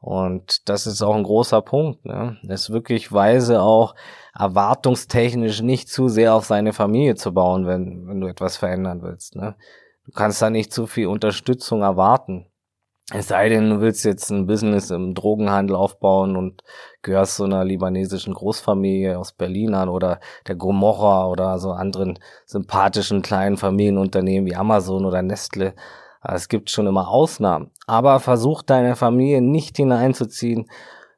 Und 0.00 0.68
das 0.68 0.86
ist 0.86 1.02
auch 1.02 1.14
ein 1.14 1.24
großer 1.24 1.60
Punkt. 1.60 2.04
Ne? 2.04 2.36
Es 2.48 2.62
ist 2.62 2.70
wirklich 2.70 3.12
weise 3.12 3.62
auch 3.62 3.94
erwartungstechnisch 4.32 5.62
nicht 5.62 5.88
zu 5.88 6.08
sehr 6.08 6.34
auf 6.34 6.44
seine 6.44 6.72
Familie 6.72 7.16
zu 7.16 7.34
bauen, 7.34 7.66
wenn, 7.66 8.06
wenn 8.06 8.20
du 8.20 8.28
etwas 8.28 8.56
verändern 8.56 9.02
willst. 9.02 9.34
Ne? 9.34 9.56
Du 10.04 10.12
kannst 10.12 10.40
da 10.40 10.50
nicht 10.50 10.72
zu 10.72 10.86
viel 10.86 11.08
Unterstützung 11.08 11.82
erwarten. 11.82 12.46
Es 13.10 13.28
sei 13.28 13.48
denn, 13.48 13.70
du 13.70 13.80
willst 13.80 14.04
jetzt 14.04 14.30
ein 14.30 14.46
Business 14.46 14.90
im 14.90 15.14
Drogenhandel 15.14 15.74
aufbauen 15.74 16.36
und 16.36 16.62
gehörst 17.00 17.36
zu 17.36 17.44
einer 17.44 17.64
libanesischen 17.64 18.34
Großfamilie 18.34 19.18
aus 19.18 19.32
Berlin 19.32 19.74
an 19.74 19.88
oder 19.88 20.20
der 20.46 20.56
Gomorra 20.56 21.26
oder 21.26 21.58
so 21.58 21.70
anderen 21.72 22.18
sympathischen 22.44 23.22
kleinen 23.22 23.56
Familienunternehmen 23.56 24.46
wie 24.46 24.56
Amazon 24.56 25.06
oder 25.06 25.22
Nestle. 25.22 25.74
Es 26.22 26.48
gibt 26.48 26.68
schon 26.68 26.86
immer 26.86 27.08
Ausnahmen. 27.08 27.70
Aber 27.86 28.20
versuch 28.20 28.60
deine 28.60 28.94
Familie 28.94 29.40
nicht 29.40 29.78
hineinzuziehen, 29.78 30.66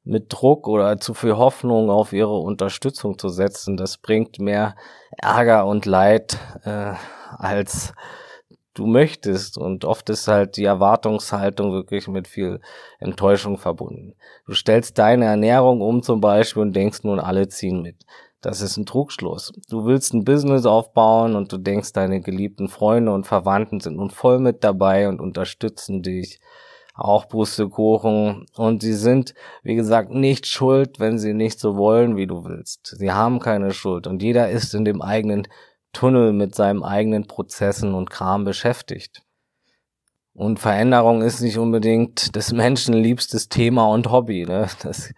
mit 0.04 0.26
Druck 0.28 0.68
oder 0.68 0.99
zu 0.99 1.12
viel 1.12 1.37
Hoffnung 1.37 1.90
auf 1.90 2.12
ihre 2.12 2.38
Unterstützung 2.38 3.18
zu 3.18 3.28
setzen. 3.28 3.76
Das 3.76 3.99
bringt 3.99 4.38
mehr 4.38 4.76
Ärger 5.20 5.66
und 5.66 5.87
Leid 5.87 6.38
äh, 6.64 6.92
als 7.37 7.92
du 8.75 8.87
möchtest. 8.87 9.59
Und 9.59 9.85
oft 9.85 10.09
ist 10.11 10.29
halt 10.29 10.57
die 10.57 10.65
Erwartungshaltung 10.65 11.73
wirklich 11.73 12.09
mit 12.09 12.29
viel 12.29 12.61
Enttäuschung 12.99 13.59
verbunden. 13.59 14.15
Du 14.47 14.55
stellst 14.55 14.99
deine 14.99 15.27
Ernährung 15.27 15.81
um 15.81 16.03
zum 16.03 16.21
Beispiel 16.21 16.62
und 16.62 16.75
denkst 16.75 17.00
nun, 17.03 17.21
alle 17.21 17.49
ziehen 17.49 17.83
mit. 17.83 17.97
Das 18.41 18.62
ist 18.62 18.79
ein 18.79 18.87
Trugschluss. 18.87 19.53
Du 19.69 19.85
willst 19.85 20.15
ein 20.15 20.25
Business 20.25 20.65
aufbauen 20.65 21.37
und 21.37 21.53
du 21.53 21.59
denkst, 21.59 21.93
deine 21.93 22.23
geliebten 22.23 22.69
Freunde 22.69 23.12
und 23.12 23.27
Verwandten 23.27 23.81
sind 23.81 23.97
nun 23.97 24.09
voll 24.09 24.39
mit 24.39 24.65
dabei 24.65 25.09
und 25.09 25.21
unterstützen 25.21 26.03
dich. 26.03 26.41
Auch 26.95 27.29
Pustekuchen. 27.29 28.47
Und 28.57 28.83
sie 28.83 28.95
sind, 28.95 29.35
wie 29.62 29.75
gesagt, 29.75 30.11
nicht 30.11 30.47
schuld, 30.47 31.00
wenn 31.00 31.19
sie 31.19 31.35
nicht 31.35 31.61
so 31.61 31.77
wollen, 31.77 32.17
wie 32.17 32.27
du 32.27 32.45
willst. 32.45 32.95
Sie 32.99 33.12
haben 33.12 33.41
keine 33.41 33.73
Schuld. 33.73 34.07
Und 34.07 34.23
jeder 34.23 34.49
ist 34.50 34.75
in 34.75 34.85
dem 34.85 35.03
eigenen 35.03 35.47
Tunnel 35.92 36.32
mit 36.32 36.54
seinen 36.54 36.82
eigenen 36.82 37.26
Prozessen 37.26 37.94
und 37.94 38.11
Kram 38.11 38.44
beschäftigt. 38.44 39.23
Und 40.32 40.61
Veränderung 40.61 41.23
ist 41.23 41.40
nicht 41.40 41.59
unbedingt 41.59 42.35
des 42.37 42.52
Menschen 42.52 42.94
liebstes 42.94 43.49
Thema 43.49 43.87
und 43.88 44.11
Hobby. 44.11 44.47
Ne? 44.47 44.68
Das 44.82 45.12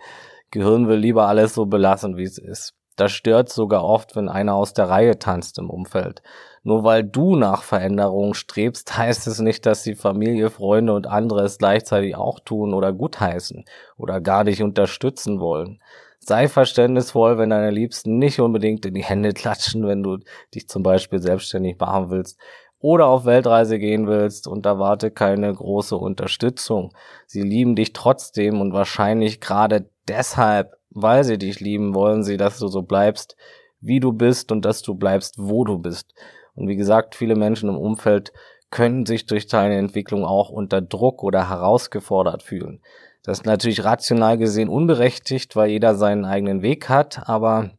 Gehirn 0.51 0.89
will 0.89 0.99
lieber 0.99 1.29
alles 1.29 1.55
so 1.55 1.67
belassen, 1.67 2.17
wie 2.17 2.25
es 2.25 2.39
ist. 2.39 2.75
Das 2.97 3.13
stört 3.13 3.49
sogar 3.49 3.85
oft, 3.85 4.17
wenn 4.17 4.29
einer 4.29 4.55
aus 4.55 4.75
der 4.75 4.89
Reihe 4.89 5.19
tanzt 5.19 5.59
im 5.59 5.71
Umfeld. 5.71 6.23
Nur 6.63 6.85
weil 6.85 7.03
du 7.03 7.37
nach 7.37 7.63
Veränderungen 7.63 8.35
strebst, 8.35 8.97
heißt 8.97 9.27
es 9.27 9.41
nicht, 9.41 9.67
dass 9.67 9.83
die 9.83 9.95
Familie, 9.95 10.51
Freunde 10.51 10.93
und 10.95 11.07
andere 11.07 11.43
es 11.43 11.59
gleichzeitig 11.59 12.17
auch 12.17 12.41
tun 12.41 12.75
oder 12.75 12.93
gutheißen 12.93 13.65
oder 13.97 14.21
gar 14.21 14.45
nicht 14.45 14.63
unterstützen 14.63 15.41
wollen. 15.41 15.81
Sei 16.25 16.47
verständnisvoll, 16.47 17.37
wenn 17.37 17.51
deine 17.51 17.73
Liebsten 17.73 18.19
nicht 18.19 18.39
unbedingt 18.39 18.87
in 18.87 18.95
die 18.95 19.03
Hände 19.03 19.33
klatschen, 19.33 19.87
wenn 19.89 20.05
du 20.05 20.19
dich 20.55 20.69
zum 20.69 20.85
Beispiel 20.85 21.21
selbstständig 21.21 21.81
machen 21.81 22.11
willst 22.11 22.39
oder 22.79 23.07
auf 23.07 23.25
Weltreise 23.25 23.81
gehen 23.81 24.07
willst 24.07 24.47
und 24.47 24.65
erwarte 24.65 25.11
keine 25.11 25.53
große 25.53 25.97
Unterstützung. 25.97 26.93
Sie 27.27 27.43
lieben 27.43 27.75
dich 27.75 27.93
trotzdem 27.93 28.61
und 28.61 28.73
wahrscheinlich 28.73 29.41
gerade 29.41 29.89
deshalb, 30.07 30.77
weil 30.91 31.25
sie 31.25 31.39
dich 31.39 31.59
lieben, 31.59 31.93
wollen 31.93 32.23
sie, 32.23 32.37
dass 32.37 32.59
du 32.61 32.69
so 32.69 32.83
bleibst, 32.83 33.37
wie 33.81 33.99
du 33.99 34.13
bist 34.13 34.53
und 34.53 34.65
dass 34.65 34.83
du 34.83 34.95
bleibst, 34.95 35.37
wo 35.39 35.65
du 35.65 35.79
bist. 35.79 36.15
Und 36.55 36.69
wie 36.69 36.77
gesagt, 36.77 37.17
viele 37.17 37.35
Menschen 37.35 37.69
im 37.69 37.77
Umfeld 37.77 38.33
können 38.71 39.07
sich 39.07 39.27
durch 39.27 39.49
deine 39.49 39.77
Entwicklung 39.77 40.25
auch 40.25 40.51
unter 40.51 40.81
Druck 40.81 41.25
oder 41.25 41.49
herausgefordert 41.49 42.45
fühlen. 42.45 42.81
Das 43.23 43.39
ist 43.39 43.47
natürlich 43.47 43.85
rational 43.85 44.37
gesehen 44.37 44.69
unberechtigt, 44.69 45.55
weil 45.55 45.71
jeder 45.71 45.95
seinen 45.95 46.25
eigenen 46.25 46.63
Weg 46.63 46.89
hat, 46.89 47.29
aber 47.29 47.71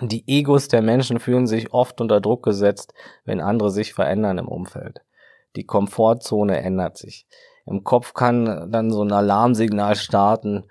die 0.00 0.24
Egos 0.26 0.68
der 0.68 0.82
Menschen 0.82 1.20
fühlen 1.20 1.46
sich 1.46 1.72
oft 1.72 2.00
unter 2.00 2.20
Druck 2.20 2.42
gesetzt, 2.42 2.94
wenn 3.24 3.40
andere 3.40 3.70
sich 3.70 3.92
verändern 3.92 4.38
im 4.38 4.48
Umfeld. 4.48 5.02
Die 5.56 5.64
Komfortzone 5.64 6.60
ändert 6.60 6.96
sich. 6.96 7.26
Im 7.66 7.84
Kopf 7.84 8.14
kann 8.14 8.70
dann 8.72 8.90
so 8.90 9.02
ein 9.02 9.12
Alarmsignal 9.12 9.94
starten, 9.96 10.64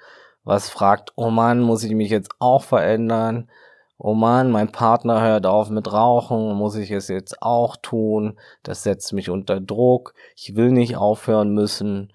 was 0.43 0.69
fragt, 0.69 1.11
oh 1.15 1.29
Mann, 1.29 1.61
muss 1.61 1.83
ich 1.83 1.93
mich 1.93 2.09
jetzt 2.09 2.31
auch 2.39 2.63
verändern? 2.63 3.49
Oh 3.97 4.13
Mann, 4.13 4.49
mein 4.49 4.71
Partner 4.71 5.21
hört 5.21 5.45
auf 5.45 5.69
mit 5.69 5.91
Rauchen, 5.91 6.55
muss 6.55 6.75
ich 6.75 6.89
es 6.91 7.07
jetzt 7.09 7.41
auch 7.41 7.75
tun? 7.75 8.39
Das 8.63 8.83
setzt 8.83 9.13
mich 9.13 9.29
unter 9.29 9.59
Druck. 9.59 10.13
Ich 10.35 10.55
will 10.55 10.71
nicht 10.71 10.95
aufhören 10.95 11.53
müssen. 11.53 12.13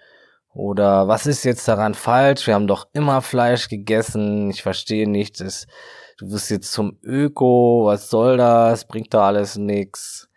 Oder 0.55 1.09
was 1.09 1.27
ist 1.27 1.45
jetzt 1.45 1.67
daran 1.67 1.95
falsch? 1.95 2.47
Wir 2.47 2.55
haben 2.55 2.69
doch 2.69 2.87
immer 2.93 3.23
Fleisch 3.23 3.69
gegessen. 3.69 4.51
Ich 4.51 4.63
verstehe 4.63 5.09
nicht. 5.09 5.41
Das, 5.41 5.67
du 6.19 6.31
wirst 6.31 6.51
jetzt 6.51 6.73
zum 6.73 6.99
Öko. 7.03 7.83
Was 7.87 8.09
soll 8.09 8.37
das? 8.37 8.87
Bringt 8.87 9.13
da 9.13 9.27
alles 9.27 9.57
nix. 9.57 10.29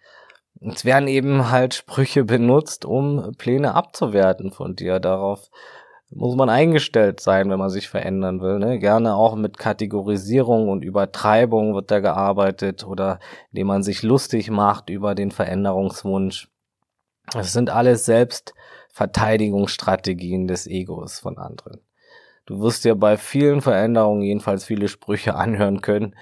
Es 0.60 0.86
werden 0.86 1.08
eben 1.08 1.52
halt 1.52 1.76
Sprüche 1.76 2.24
benutzt, 2.24 2.84
um 2.84 3.34
Pläne 3.38 3.76
abzuwerten 3.76 4.52
von 4.52 4.76
dir. 4.76 5.00
Darauf 5.00 5.52
muss 6.10 6.36
man 6.36 6.50
eingestellt 6.50 7.20
sein, 7.20 7.52
wenn 7.52 7.60
man 7.60 7.70
sich 7.70 7.88
verändern 7.88 8.42
will. 8.42 8.58
Ne? 8.58 8.80
Gerne 8.80 9.16
auch 9.16 9.36
mit 9.36 9.60
Kategorisierung 9.60 10.70
und 10.70 10.84
Übertreibung 10.84 11.76
wird 11.76 11.92
da 11.92 12.00
gearbeitet 12.00 12.88
oder 12.88 13.20
indem 13.52 13.68
man 13.68 13.84
sich 13.84 14.02
lustig 14.02 14.50
macht 14.50 14.90
über 14.90 15.14
den 15.14 15.30
Veränderungswunsch. 15.30 16.50
Das 17.34 17.54
sind 17.54 17.70
alles 17.70 18.06
selbst 18.06 18.56
Verteidigungsstrategien 18.98 20.48
des 20.48 20.66
Egos 20.66 21.20
von 21.20 21.38
anderen. 21.38 21.82
Du 22.48 22.62
wirst 22.62 22.84
dir 22.84 22.96
bei 22.96 23.16
vielen 23.16 23.62
Veränderungen 23.62 24.24
jedenfalls 24.24 24.66
viele 24.66 24.88
Sprüche 24.88 25.36
anhören 25.46 25.82
können. 25.82 26.16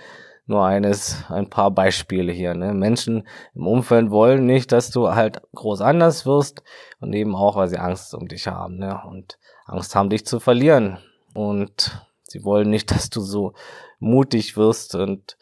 Nur 0.45 0.65
eines, 0.65 1.23
ein 1.29 1.49
paar 1.49 1.71
Beispiele 1.71 2.33
hier. 2.33 2.53
Ne? 2.53 2.73
Menschen 2.73 3.25
im 3.55 3.65
Umfeld 3.65 4.11
wollen 4.11 4.45
nicht, 4.45 4.73
dass 4.73 4.91
du 4.91 5.15
halt 5.15 5.41
groß 5.55 5.79
anders 5.79 6.25
wirst 6.25 6.63
und 6.99 7.13
eben 7.13 7.33
auch, 7.33 7.55
weil 7.55 7.69
sie 7.69 7.77
Angst 7.77 8.13
um 8.13 8.27
dich 8.27 8.45
haben 8.47 8.77
ne? 8.77 9.01
und 9.07 9.39
Angst 9.65 9.95
haben, 9.95 10.09
dich 10.09 10.25
zu 10.25 10.41
verlieren. 10.41 10.97
Und 11.33 12.05
sie 12.23 12.43
wollen 12.43 12.69
nicht, 12.69 12.91
dass 12.95 13.09
du 13.09 13.21
so 13.21 13.53
mutig 13.99 14.57
wirst 14.57 14.95
und 14.95 15.37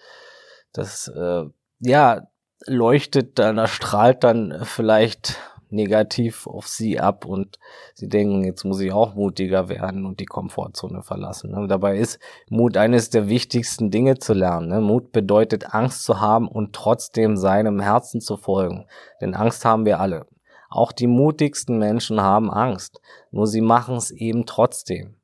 das, 0.72 1.08
äh, 1.08 1.46
ja, 1.80 2.28
leuchtet 2.68 3.40
dann, 3.40 3.58
erstrahlt 3.58 4.24
dann 4.24 4.62
vielleicht 4.64 5.40
negativ 5.74 6.48
auf 6.48 6.68
sie 6.68 7.00
ab 7.00 7.26
und 7.26 7.60
sie 7.94 8.08
denken, 8.08 8.44
jetzt 8.44 8.64
muss 8.64 8.80
ich 8.80 8.92
auch 8.92 9.16
mutiger 9.16 9.70
werden 9.70 10.06
und 10.06 10.20
die 10.20 10.26
Komfortzone 10.26 11.02
verlassen. 11.02 11.52
Ne? 11.52 11.68
Dabei 11.68 11.98
ist 11.98 12.20
Mut 12.50 12.78
eines 12.78 13.10
der 13.10 13.28
wichtigsten 13.28 13.92
Dinge 13.92 14.18
zu 14.20 14.34
lernen. 14.34 14.70
Ne? 14.70 14.80
Mut 14.80 15.12
bedeutet 15.12 15.74
Angst 15.74 16.04
zu 16.04 16.22
haben 16.22 16.48
und 16.48 16.74
trotzdem 16.74 17.36
seinem 17.36 17.80
Herzen 17.80 18.22
zu 18.22 18.38
folgen. 18.38 18.86
Denn 19.20 19.34
Angst 19.34 19.66
haben 19.66 19.86
wir 19.86 20.00
alle. 20.00 20.26
Auch 20.70 20.92
die 20.92 21.08
mutigsten 21.08 21.78
Menschen 21.78 22.22
haben 22.22 22.50
Angst, 22.50 23.00
nur 23.30 23.46
sie 23.46 23.62
machen 23.62 23.96
es 23.96 24.10
eben 24.10 24.46
trotzdem. 24.46 25.18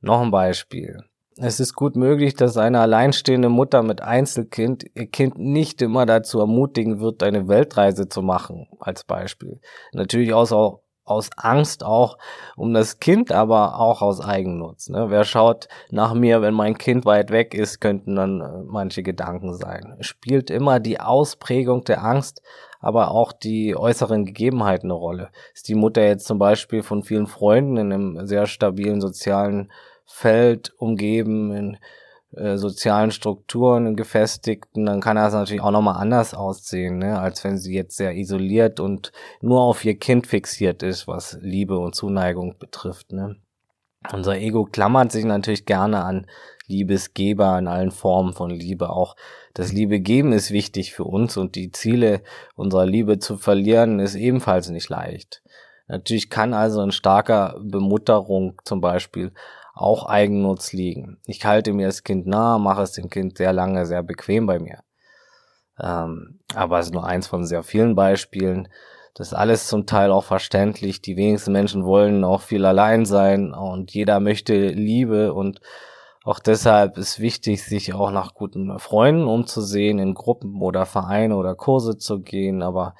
Noch 0.00 0.20
ein 0.20 0.30
Beispiel. 0.30 1.04
Es 1.36 1.58
ist 1.58 1.74
gut 1.74 1.96
möglich, 1.96 2.34
dass 2.34 2.56
eine 2.56 2.80
alleinstehende 2.80 3.48
Mutter 3.48 3.82
mit 3.82 4.00
Einzelkind 4.00 4.84
ihr 4.94 5.06
Kind 5.06 5.36
nicht 5.36 5.82
immer 5.82 6.06
dazu 6.06 6.38
ermutigen 6.38 7.00
wird, 7.00 7.24
eine 7.24 7.48
Weltreise 7.48 8.08
zu 8.08 8.22
machen, 8.22 8.68
als 8.78 9.02
Beispiel. 9.02 9.60
Natürlich 9.92 10.32
auch 10.32 10.80
aus 11.04 11.30
Angst 11.36 11.84
auch 11.84 12.18
um 12.56 12.72
das 12.72 12.98
Kind, 12.98 13.30
aber 13.32 13.78
auch 13.78 14.00
aus 14.00 14.20
Eigennutz. 14.20 14.88
Ne? 14.88 15.06
Wer 15.10 15.24
schaut 15.24 15.68
nach 15.90 16.14
mir, 16.14 16.40
wenn 16.40 16.54
mein 16.54 16.78
Kind 16.78 17.04
weit 17.04 17.30
weg 17.30 17.52
ist, 17.52 17.80
könnten 17.80 18.16
dann 18.16 18.40
äh, 18.40 18.62
manche 18.64 19.02
Gedanken 19.02 19.54
sein. 19.54 19.96
Spielt 20.00 20.50
immer 20.50 20.80
die 20.80 21.00
Ausprägung 21.00 21.84
der 21.84 22.04
Angst, 22.04 22.42
aber 22.80 23.10
auch 23.10 23.32
die 23.32 23.76
äußeren 23.76 24.24
Gegebenheiten 24.24 24.86
eine 24.86 24.94
Rolle. 24.98 25.30
Ist 25.52 25.68
die 25.68 25.74
Mutter 25.74 26.02
jetzt 26.02 26.26
zum 26.26 26.38
Beispiel 26.38 26.82
von 26.82 27.02
vielen 27.02 27.26
Freunden 27.26 27.76
in 27.76 27.92
einem 27.92 28.26
sehr 28.26 28.46
stabilen 28.46 29.00
sozialen 29.00 29.70
Feld 30.06 30.72
umgeben, 30.78 31.52
in 31.52 31.78
äh, 32.36 32.56
sozialen 32.56 33.12
Strukturen 33.12 33.94
gefestigten, 33.94 34.86
dann 34.86 35.00
kann 35.00 35.16
das 35.16 35.34
natürlich 35.34 35.62
auch 35.62 35.70
nochmal 35.70 36.00
anders 36.00 36.34
aussehen, 36.34 36.98
ne? 36.98 37.18
als 37.20 37.44
wenn 37.44 37.58
sie 37.58 37.74
jetzt 37.74 37.96
sehr 37.96 38.16
isoliert 38.16 38.80
und 38.80 39.12
nur 39.40 39.60
auf 39.60 39.84
ihr 39.84 39.96
Kind 39.98 40.26
fixiert 40.26 40.82
ist, 40.82 41.06
was 41.06 41.38
Liebe 41.40 41.78
und 41.78 41.94
Zuneigung 41.94 42.58
betrifft. 42.58 43.12
Ne? 43.12 43.36
Unser 44.12 44.36
Ego 44.36 44.64
klammert 44.64 45.12
sich 45.12 45.24
natürlich 45.24 45.64
gerne 45.64 46.04
an 46.04 46.26
Liebesgeber 46.66 47.58
in 47.58 47.68
allen 47.68 47.90
Formen 47.90 48.32
von 48.32 48.50
Liebe. 48.50 48.90
Auch 48.90 49.16
das 49.52 49.72
Liebe 49.72 50.00
geben 50.00 50.32
ist 50.32 50.50
wichtig 50.50 50.92
für 50.92 51.04
uns 51.04 51.36
und 51.36 51.54
die 51.54 51.70
Ziele 51.70 52.22
unserer 52.56 52.86
Liebe 52.86 53.18
zu 53.18 53.36
verlieren 53.36 54.00
ist 54.00 54.14
ebenfalls 54.14 54.70
nicht 54.70 54.88
leicht. 54.88 55.42
Natürlich 55.86 56.30
kann 56.30 56.54
also 56.54 56.80
ein 56.80 56.92
starker 56.92 57.60
Bemutterung 57.60 58.60
zum 58.64 58.80
Beispiel 58.80 59.32
auch 59.74 60.06
Eigennutz 60.06 60.72
liegen. 60.72 61.18
Ich 61.26 61.44
halte 61.44 61.72
mir 61.72 61.86
das 61.86 62.04
Kind 62.04 62.26
nah, 62.26 62.58
mache 62.58 62.82
es 62.82 62.92
dem 62.92 63.10
Kind 63.10 63.38
sehr 63.38 63.52
lange 63.52 63.86
sehr 63.86 64.02
bequem 64.02 64.46
bei 64.46 64.58
mir. 64.58 64.78
Ähm, 65.80 66.38
aber 66.54 66.78
es 66.78 66.86
ist 66.86 66.94
nur 66.94 67.04
eins 67.04 67.26
von 67.26 67.44
sehr 67.44 67.64
vielen 67.64 67.94
Beispielen. 67.96 68.68
Das 69.14 69.28
ist 69.28 69.34
alles 69.34 69.66
zum 69.66 69.86
Teil 69.86 70.12
auch 70.12 70.24
verständlich. 70.24 71.02
Die 71.02 71.16
wenigsten 71.16 71.52
Menschen 71.52 71.84
wollen 71.84 72.24
auch 72.24 72.42
viel 72.42 72.64
allein 72.64 73.04
sein 73.04 73.52
und 73.52 73.92
jeder 73.92 74.20
möchte 74.20 74.68
Liebe 74.68 75.32
und 75.32 75.60
auch 76.24 76.38
deshalb 76.38 76.96
ist 76.96 77.20
wichtig, 77.20 77.62
sich 77.64 77.92
auch 77.92 78.10
nach 78.10 78.32
guten 78.32 78.78
Freunden 78.78 79.26
umzusehen, 79.26 79.98
in 79.98 80.14
Gruppen 80.14 80.62
oder 80.62 80.86
Vereine 80.86 81.36
oder 81.36 81.54
Kurse 81.54 81.98
zu 81.98 82.20
gehen, 82.20 82.62
aber 82.62 82.94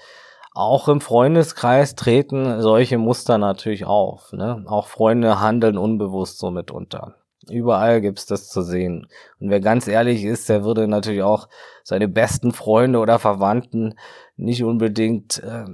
auch 0.55 0.89
im 0.89 1.01
Freundeskreis 1.01 1.97
treten 1.97 2.63
solche 2.63 2.97
Muster 2.97 3.39
natürlich 3.39 3.85
auf. 3.85 4.33
Ne? 4.33 4.65
Auch 4.67 4.87
Freunde 4.87 5.41
handeln 5.41 5.77
unbewusst 5.77 6.39
so 6.39 6.51
mitunter. 6.51 7.17
Überall 7.51 8.01
gibt's 8.01 8.25
das 8.25 8.49
zu 8.49 8.63
sehen. 8.63 9.07
Und 9.39 9.51
wer 9.51 9.61
ganz 9.61 9.87
ehrlich 9.87 10.25
ist, 10.25 10.49
der 10.49 10.65
würde 10.65 10.89
natürlich 10.89 11.23
auch 11.23 11.49
seine 11.83 12.09
besten 12.09 12.53
Freunde 12.53 13.01
oder 13.01 13.19
Verwandten 13.19 13.95
nicht 14.37 14.65
unbedingt 14.65 15.43
äh, 15.43 15.67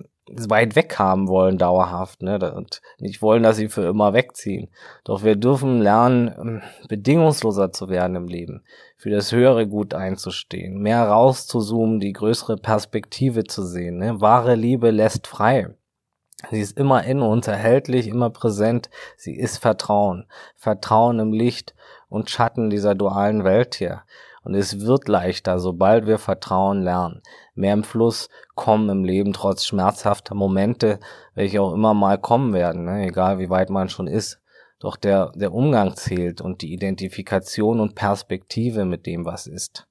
weit 0.49 0.77
weg 0.77 0.99
haben 0.99 1.29
wollen, 1.29 1.59
dauerhaft, 1.59 2.23
ne? 2.23 2.53
Und 2.55 2.81
nicht 2.99 3.23
wollen, 3.23 3.43
dass 3.43 3.57
sie 3.57 3.69
für 3.69 3.83
immer 3.83 4.13
wegziehen. 4.13 4.69
Doch 5.05 5.23
wir 5.25 5.37
dürfen 5.37 5.81
lernen, 5.81 6.35
ähm, 6.39 6.63
bedingungsloser 6.89 7.73
zu 7.73 7.89
werden 7.89 8.17
im 8.17 8.29
Leben, 8.29 8.63
für 8.97 9.11
das 9.11 9.33
höhere 9.33 9.67
Gut 9.67 9.95
einzustehen, 9.95 10.79
mehr 10.79 11.03
rauszuzoomen, 11.05 12.01
die 12.01 12.13
größere 12.13 12.57
Perspektive 12.57 13.45
zu 13.45 13.63
sehen. 13.63 13.99
Ne? 13.99 14.21
Wahre 14.21 14.55
Liebe 14.55 14.91
lässt 14.91 15.27
frei. 15.27 15.75
Sie 16.51 16.61
ist 16.61 16.79
immer 16.79 17.05
in 17.05 17.21
uns 17.21 17.47
erhältlich, 17.49 18.09
immer 18.09 18.31
präsent. 18.31 18.89
Sie 19.17 19.37
ist 19.37 19.59
Vertrauen. 19.59 20.27
Vertrauen 20.57 21.19
im 21.19 21.33
Licht 21.33 21.75
und 22.09 22.31
Schatten 22.31 22.71
dieser 22.71 22.95
dualen 22.95 23.45
Welt 23.45 23.75
hier. 23.75 24.03
Und 24.43 24.55
es 24.55 24.81
wird 24.81 25.09
leichter, 25.09 25.59
sobald 25.59 26.07
wir 26.07 26.19
Vertrauen 26.19 26.83
lernen. 26.83 27.23
Mehr 27.55 27.75
im 27.75 27.85
Fluss 27.85 28.29
kommen 28.55 28.89
im 28.89 29.05
Leben 29.05 29.33
trotz 29.33 29.67
schmerzhafter 29.67 30.35
Momente, 30.35 30.99
welche 31.35 31.61
auch 31.61 31.75
immer 31.75 31.93
mal 31.93 32.19
kommen 32.19 32.53
werden, 32.53 32.85
ne? 32.85 33.07
egal 33.07 33.39
wie 33.39 33.51
weit 33.51 33.71
man 33.71 33.89
schon 33.89 34.07
ist. 34.07 34.41
Doch 34.79 34.97
der, 34.97 35.33
der 35.35 35.53
Umgang 35.53 35.95
zählt 35.95 36.41
und 36.41 36.63
die 36.63 36.73
Identifikation 36.73 37.81
und 37.81 37.95
Perspektive 37.95 38.87
mit 38.87 39.05
dem, 39.05 39.27
was 39.27 39.47
ist. 39.47 39.87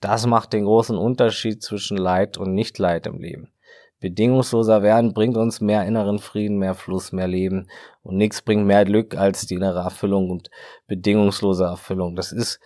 Das 0.00 0.26
macht 0.26 0.54
den 0.54 0.64
großen 0.64 0.96
Unterschied 0.96 1.62
zwischen 1.62 1.98
Leid 1.98 2.38
und 2.38 2.54
Nicht-Leid 2.54 3.06
im 3.06 3.18
Leben. 3.18 3.52
Bedingungsloser 4.00 4.82
werden 4.82 5.12
bringt 5.12 5.36
uns 5.36 5.60
mehr 5.60 5.84
inneren 5.86 6.18
Frieden, 6.18 6.56
mehr 6.56 6.74
Fluss, 6.74 7.12
mehr 7.12 7.28
Leben. 7.28 7.68
Und 8.02 8.16
nichts 8.16 8.40
bringt 8.40 8.66
mehr 8.66 8.86
Glück 8.86 9.14
als 9.14 9.46
die 9.46 9.56
innere 9.56 9.80
Erfüllung 9.80 10.30
und 10.30 10.50
bedingungslose 10.86 11.64
Erfüllung. 11.64 12.16
Das 12.16 12.32
ist 12.32 12.60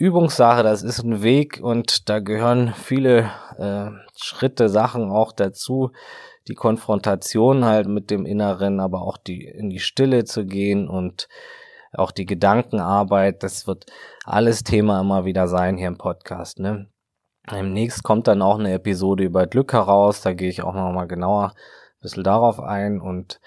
Übungssache, 0.00 0.62
das 0.62 0.82
ist 0.82 1.04
ein 1.04 1.22
Weg 1.22 1.60
und 1.62 2.08
da 2.08 2.20
gehören 2.20 2.72
viele 2.72 3.30
äh, 3.58 3.90
Schritte, 4.16 4.70
Sachen 4.70 5.10
auch 5.10 5.30
dazu. 5.30 5.90
Die 6.48 6.54
Konfrontation 6.54 7.66
halt 7.66 7.86
mit 7.86 8.10
dem 8.10 8.24
Inneren, 8.24 8.80
aber 8.80 9.02
auch 9.02 9.18
die 9.18 9.44
in 9.44 9.68
die 9.68 9.78
Stille 9.78 10.24
zu 10.24 10.46
gehen 10.46 10.88
und 10.88 11.28
auch 11.92 12.12
die 12.12 12.24
Gedankenarbeit, 12.24 13.42
das 13.42 13.66
wird 13.66 13.84
alles 14.24 14.64
Thema 14.64 15.02
immer 15.02 15.26
wieder 15.26 15.48
sein 15.48 15.76
hier 15.76 15.88
im 15.88 15.98
Podcast. 15.98 16.60
Ne? 16.60 16.88
Demnächst 17.50 18.02
kommt 18.02 18.26
dann 18.26 18.40
auch 18.40 18.58
eine 18.58 18.72
Episode 18.72 19.24
über 19.24 19.46
Glück 19.46 19.74
heraus, 19.74 20.22
da 20.22 20.32
gehe 20.32 20.48
ich 20.48 20.62
auch 20.62 20.72
nochmal 20.72 21.08
genauer 21.08 21.48
ein 21.48 22.00
bisschen 22.00 22.24
darauf 22.24 22.58
ein 22.58 23.02
und 23.02 23.38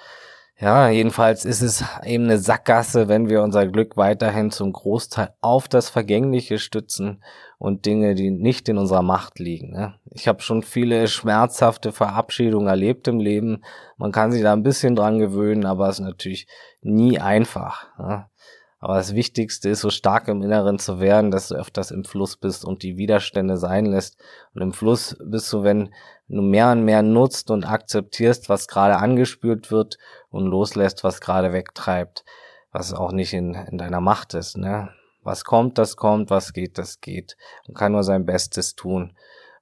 ja, 0.64 0.88
jedenfalls 0.88 1.44
ist 1.44 1.62
es 1.62 1.84
eben 2.06 2.24
eine 2.24 2.38
Sackgasse, 2.38 3.10
wenn 3.10 3.28
wir 3.28 3.44
unser 3.44 3.68
Glück 3.68 3.98
weiterhin 3.98 4.50
zum 4.50 4.72
Großteil 4.72 5.34
auf 5.42 5.68
das 5.68 5.90
Vergängliche 5.90 6.58
stützen 6.58 7.22
und 7.58 7.86
Dinge, 7.86 8.16
die 8.16 8.32
nicht 8.32 8.70
in 8.70 8.78
unserer 8.78 9.02
Macht 9.02 9.40
liegen. 9.40 9.72
Ne? 9.74 9.96
Ich 10.12 10.30
habe 10.30 10.42
schon 10.42 10.64
viele 10.64 11.10
schmerzhafte 11.10 11.92
Verabschiedungen 11.92 12.70
erlebt 12.70 13.10
im 13.10 13.20
Leben. 13.20 13.62
Man 13.98 14.14
kann 14.14 14.32
sich 14.32 14.42
da 14.42 14.54
ein 14.54 14.64
bisschen 14.64 14.96
dran 14.96 15.20
gewöhnen, 15.20 15.66
aber 15.66 15.90
es 15.90 16.00
ist 16.00 16.06
natürlich 16.06 16.48
nie 16.82 17.20
einfach. 17.20 17.90
Ne? 18.00 18.26
Aber 18.80 18.96
das 18.96 19.16
Wichtigste 19.16 19.70
ist, 19.70 19.82
so 19.82 19.90
stark 19.90 20.30
im 20.30 20.42
Inneren 20.42 20.80
zu 20.80 21.02
werden, 21.02 21.32
dass 21.32 21.50
du 21.50 21.56
öfters 21.56 21.92
im 21.92 22.06
Fluss 22.06 22.38
bist 22.38 22.64
und 22.64 22.84
die 22.84 22.96
Widerstände 22.96 23.58
sein 23.58 23.86
lässt. 23.86 24.18
Und 24.54 24.62
im 24.62 24.74
Fluss 24.74 25.18
bist 25.24 25.52
du, 25.52 25.64
wenn 25.64 25.94
du 26.36 26.42
mehr 26.42 26.72
und 26.72 26.84
mehr 26.84 27.02
nutzt 27.02 27.52
und 27.52 27.66
akzeptierst, 27.66 28.50
was 28.50 28.68
gerade 28.68 28.98
angespürt 28.98 29.72
wird 29.72 29.98
und 30.30 30.46
loslässt, 30.46 31.04
was 31.04 31.22
gerade 31.22 31.54
wegtreibt, 31.54 32.24
was 32.72 32.94
auch 32.94 33.12
nicht 33.12 33.34
in, 33.34 33.54
in 33.54 33.78
deiner 33.78 34.02
Macht 34.02 34.34
ist. 34.34 34.58
Ne? 34.58 34.90
Was 35.22 35.46
kommt, 35.46 35.78
das 35.78 35.96
kommt, 35.96 36.30
was 36.30 36.54
geht, 36.54 36.78
das 36.78 37.00
geht. 37.00 37.38
Man 37.68 37.76
kann 37.76 37.92
nur 37.92 38.04
sein 38.04 38.26
Bestes 38.26 38.76
tun. 38.76 39.14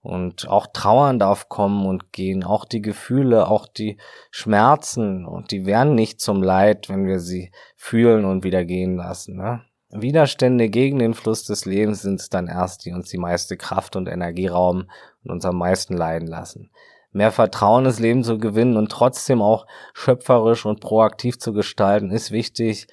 Und 0.02 0.48
auch 0.48 0.66
Trauern 0.74 1.20
darf 1.20 1.48
kommen 1.48 1.86
und 1.86 2.12
gehen, 2.12 2.44
auch 2.44 2.66
die 2.66 2.82
Gefühle, 2.82 3.48
auch 3.48 3.68
die 3.68 3.98
Schmerzen, 4.32 5.26
und 5.26 5.52
die 5.52 5.68
werden 5.68 5.94
nicht 5.94 6.20
zum 6.20 6.42
Leid, 6.42 6.90
wenn 6.90 7.06
wir 7.06 7.20
sie 7.20 7.52
fühlen 7.76 8.26
und 8.26 8.44
wieder 8.44 8.66
gehen 8.66 8.96
lassen. 8.96 9.36
Ne? 9.36 9.62
Widerstände 9.94 10.70
gegen 10.70 11.00
den 11.00 11.14
Fluss 11.14 11.44
des 11.44 11.66
Lebens 11.66 12.02
sind 12.02 12.20
es 12.20 12.30
dann 12.30 12.48
erst, 12.48 12.86
die 12.86 12.94
uns 12.94 13.10
die 13.10 13.18
meiste 13.18 13.58
Kraft 13.58 13.96
und 13.96 14.08
Energie 14.08 14.48
rauben 14.48 14.88
und 15.24 15.32
uns 15.32 15.46
am 15.46 15.58
meisten 15.58 15.96
leiden 15.96 16.28
lassen. 16.28 16.72
Mehr 17.12 17.32
Vertrauen 17.32 17.86
ins 17.86 18.00
Leben 18.00 18.24
zu 18.24 18.38
gewinnen 18.38 18.78
und 18.78 18.90
trotzdem 18.90 19.42
auch 19.42 19.68
schöpferisch 19.94 20.66
und 20.66 20.80
proaktiv 20.80 21.40
zu 21.40 21.52
gestalten, 21.52 22.10
ist 22.10 22.32
wichtig, 22.32 22.88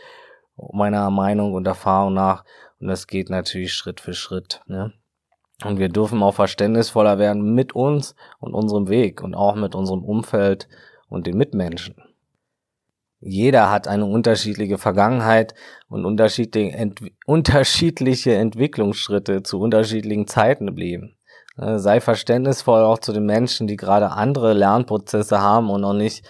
meiner 0.72 1.08
Meinung 1.10 1.54
und 1.54 1.66
Erfahrung 1.66 2.14
nach. 2.14 2.44
Und 2.80 2.88
das 2.88 3.06
geht 3.06 3.30
natürlich 3.30 3.72
Schritt 3.72 4.00
für 4.00 4.14
Schritt. 4.14 4.60
Ne? 4.66 4.92
Und 5.64 5.78
wir 5.78 5.88
dürfen 5.88 6.22
auch 6.22 6.34
verständnisvoller 6.34 7.18
werden 7.18 7.54
mit 7.54 7.74
uns 7.74 8.16
und 8.40 8.54
unserem 8.54 8.88
Weg 8.88 9.22
und 9.22 9.34
auch 9.34 9.54
mit 9.54 9.76
unserem 9.76 10.04
Umfeld 10.04 10.68
und 11.08 11.26
den 11.26 11.36
Mitmenschen. 11.36 11.94
Jeder 13.20 13.70
hat 13.70 13.88
eine 13.88 14.06
unterschiedliche 14.06 14.78
Vergangenheit 14.78 15.54
und 15.88 16.04
unterschiedliche, 16.04 16.76
Ent 16.76 17.00
unterschiedliche 17.26 18.34
Entwicklungsschritte 18.34 19.42
zu 19.42 19.58
unterschiedlichen 19.60 20.28
Zeiten 20.28 20.68
im 20.68 20.76
Leben. 20.76 21.16
Äh, 21.56 21.78
sei 21.78 22.00
verständnisvoll 22.00 22.82
auch 22.82 22.98
zu 22.98 23.12
den 23.12 23.26
Menschen, 23.26 23.66
die 23.66 23.76
gerade 23.76 24.12
andere 24.12 24.52
Lernprozesse 24.52 25.40
haben 25.40 25.70
und 25.70 25.80
noch 25.80 25.94
nicht 25.94 26.28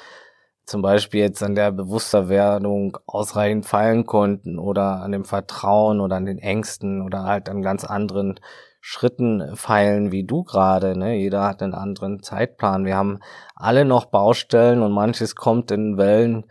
zum 0.65 0.83
Beispiel 0.83 1.21
jetzt 1.21 1.43
an 1.43 1.55
der 1.55 1.73
Bewussterwerdung 1.73 2.99
ausreichend 3.07 3.67
fallen 3.67 4.05
konnten 4.07 4.59
oder 4.59 5.03
an 5.03 5.13
dem 5.13 5.25
Vertrauen 5.25 6.01
oder 6.01 6.17
an 6.17 6.27
den 6.27 6.39
Ängsten 6.39 7.03
oder 7.03 7.25
halt 7.25 7.49
an 7.49 7.63
ganz 7.63 7.85
anderen 7.85 8.39
Schritten 8.81 9.57
feilen 9.57 10.13
wie 10.13 10.25
du 10.25 10.45
gerade. 10.45 10.97
Ne? 10.97 11.17
Jeder 11.17 11.45
hat 11.45 11.63
einen 11.63 11.75
anderen 11.75 12.23
Zeitplan. 12.23 12.85
Wir 12.85 12.97
haben 12.97 13.19
alle 13.55 13.85
noch 13.85 14.07
Baustellen 14.07 14.83
und 14.83 14.93
manches 14.93 15.35
kommt 15.35 15.71
in 15.71 15.99
Wellen 15.99 16.45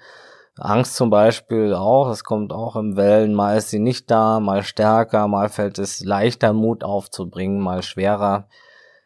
Angst 0.60 0.96
zum 0.96 1.10
Beispiel 1.10 1.74
auch, 1.74 2.10
es 2.10 2.24
kommt 2.24 2.52
auch 2.52 2.76
im 2.76 2.98
Wellen, 2.98 3.34
mal 3.34 3.58
ist 3.58 3.70
sie 3.70 3.80
nicht 3.80 4.10
da, 4.10 4.40
mal 4.40 4.64
stärker, 4.64 5.28
mal 5.28 5.50
fällt 5.50 5.80
es 5.80 6.04
leichter 6.04 6.54
Mut 6.54 6.84
aufzubringen, 6.84 7.60
mal 7.60 7.84
schwerer. 7.84 8.48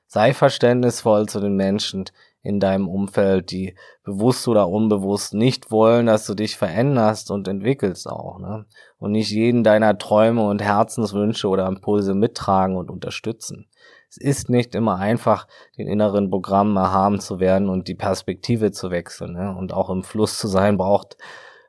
Sei 0.08 0.34
verständnisvoll 0.34 1.28
zu 1.28 1.40
den 1.40 1.56
Menschen 1.56 2.06
in 2.44 2.60
deinem 2.60 2.88
Umfeld, 2.88 3.52
die 3.52 3.76
bewusst 4.04 4.48
oder 4.48 4.68
unbewusst 4.68 5.34
nicht 5.34 5.72
wollen, 5.72 6.08
dass 6.08 6.26
du 6.26 6.34
dich 6.34 6.58
veränderst 6.58 7.30
und 7.30 7.48
entwickelst 7.48 8.10
auch, 8.10 8.40
ne? 8.40 8.66
Und 8.98 9.12
nicht 9.12 9.32
jeden 9.32 9.64
deiner 9.64 9.98
Träume 9.98 10.48
und 10.48 10.62
Herzenswünsche 10.62 11.48
oder 11.48 11.68
Impulse 11.68 12.16
mittragen 12.16 12.78
und 12.78 12.90
unterstützen. 12.90 13.68
Es 14.12 14.18
ist 14.18 14.50
nicht 14.50 14.76
immer 14.76 14.98
einfach, 14.98 15.48
den 15.78 15.88
inneren 15.88 16.30
Programmen 16.30 16.76
erhaben 16.76 17.22
zu 17.22 17.40
werden 17.40 17.70
und 17.70 17.88
die 17.88 17.96
Perspektive 17.96 18.72
zu 18.72 18.92
wechseln. 18.92 19.32
Ne? 19.32 19.56
Und 19.58 19.72
auch 19.72 19.90
im 19.90 20.04
Fluss 20.04 20.38
zu 20.38 20.50
sein 20.50 20.76
braucht 20.76 21.16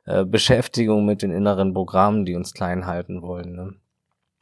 äh, 0.05 0.25
Beschäftigung 0.25 1.05
mit 1.05 1.21
den 1.21 1.31
inneren 1.31 1.73
Programmen, 1.73 2.25
die 2.25 2.35
uns 2.35 2.53
klein 2.53 2.85
halten 2.85 3.21
wollen. 3.21 3.55
Ne? 3.55 3.75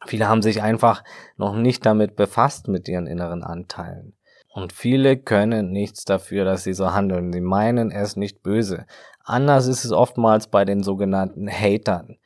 Viele 0.08 0.28
haben 0.28 0.42
sich 0.42 0.64
einfach 0.64 1.04
noch 1.38 1.56
nicht 1.56 1.86
damit 1.86 2.16
befasst 2.16 2.68
mit 2.68 2.88
ihren 2.88 3.06
inneren 3.06 3.44
Anteilen. 3.44 4.16
Und 4.52 4.74
viele 4.74 5.16
können 5.16 5.72
nichts 5.72 6.04
dafür, 6.04 6.44
dass 6.44 6.64
sie 6.64 6.74
so 6.74 6.94
handeln. 6.94 7.32
Sie 7.32 7.40
meinen 7.40 7.92
es 7.92 8.16
nicht 8.16 8.42
böse. 8.42 8.88
Anders 9.24 9.68
ist 9.68 9.86
es 9.86 9.92
oftmals 9.92 10.48
bei 10.48 10.66
den 10.66 10.82
sogenannten 10.82 11.48
Hatern. 11.48 12.18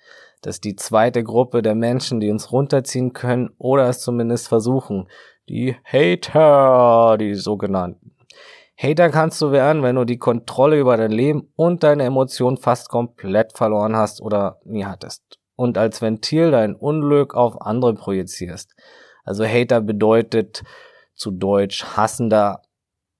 Das 0.42 0.56
ist 0.56 0.64
die 0.64 0.78
zweite 0.78 1.24
Gruppe 1.24 1.62
der 1.62 1.76
Menschen, 1.76 2.22
die 2.22 2.32
uns 2.32 2.52
runterziehen 2.52 3.12
können 3.12 3.50
oder 3.58 3.90
es 3.90 4.00
zumindest 4.00 4.48
versuchen. 4.48 5.10
Die 5.48 5.76
Hater, 5.84 7.18
die 7.20 7.36
sogenannten. 7.36 8.16
Hater 8.78 9.10
kannst 9.10 9.42
du 9.42 9.52
werden, 9.52 9.84
wenn 9.84 9.96
du 9.96 10.04
die 10.04 10.18
Kontrolle 10.18 10.80
über 10.80 10.98
dein 10.98 11.12
Leben 11.12 11.54
und 11.56 11.84
deine 11.84 12.04
Emotionen 12.04 12.58
fast 12.58 12.90
komplett 12.90 13.56
verloren 13.56 13.96
hast 13.96 14.22
oder 14.22 14.60
nie 14.66 14.86
hattest. 14.86 15.40
Und 15.56 15.78
als 15.78 16.02
Ventil 16.02 16.52
dein 16.52 16.76
Unglück 16.76 17.36
auf 17.36 17.62
andere 17.62 17.94
projizierst. 17.94 18.76
Also 19.24 19.46
Hater 19.46 19.82
bedeutet 19.82 20.64
zu 21.14 21.32
Deutsch 21.32 21.86
hassender, 21.96 22.62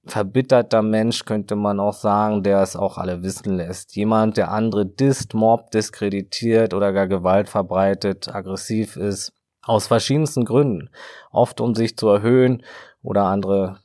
verbitterter 0.04 0.82
Mensch 0.82 1.24
könnte 1.24 1.56
man 1.56 1.80
auch 1.80 1.94
sagen, 1.94 2.42
der 2.42 2.60
es 2.60 2.76
auch 2.76 2.98
alle 2.98 3.22
wissen 3.22 3.56
lässt. 3.56 3.96
Jemand, 3.96 4.36
der 4.36 4.50
andere 4.50 4.84
disst, 4.84 5.32
mobbt, 5.32 5.74
diskreditiert 5.74 6.74
oder 6.74 6.92
gar 6.92 7.08
Gewalt 7.08 7.48
verbreitet, 7.48 8.28
aggressiv 8.32 8.96
ist. 8.96 9.35
Aus 9.66 9.86
verschiedensten 9.86 10.44
Gründen. 10.44 10.88
Oft 11.30 11.60
um 11.60 11.74
sich 11.74 11.96
zu 11.96 12.08
erhöhen 12.08 12.62
oder 13.02 13.24
andere 13.24 13.80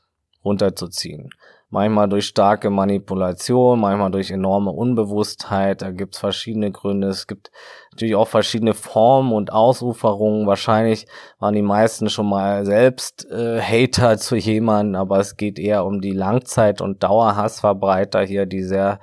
runterzuziehen 0.45 1.29
manchmal 1.71 2.09
durch 2.09 2.27
starke 2.27 2.69
Manipulation, 2.69 3.79
manchmal 3.79 4.11
durch 4.11 4.29
enorme 4.29 4.71
Unbewusstheit. 4.71 5.81
Da 5.81 5.91
gibt's 5.91 6.19
verschiedene 6.19 6.71
Gründe. 6.71 7.07
Es 7.07 7.25
gibt 7.25 7.49
natürlich 7.91 8.15
auch 8.15 8.27
verschiedene 8.27 8.73
Formen 8.73 9.31
und 9.31 9.51
Ausuferungen. 9.51 10.45
Wahrscheinlich 10.45 11.07
waren 11.39 11.55
die 11.55 11.61
meisten 11.61 12.09
schon 12.09 12.29
mal 12.29 12.65
selbst 12.65 13.25
äh, 13.31 13.61
Hater 13.61 14.17
zu 14.17 14.35
jemandem, 14.35 15.01
aber 15.01 15.19
es 15.19 15.37
geht 15.37 15.57
eher 15.57 15.85
um 15.85 16.01
die 16.01 16.11
Langzeit- 16.11 16.81
und 16.81 17.03
Dauerhassverbreiter 17.03 18.21
hier, 18.21 18.45
die 18.45 18.63
sehr 18.63 18.99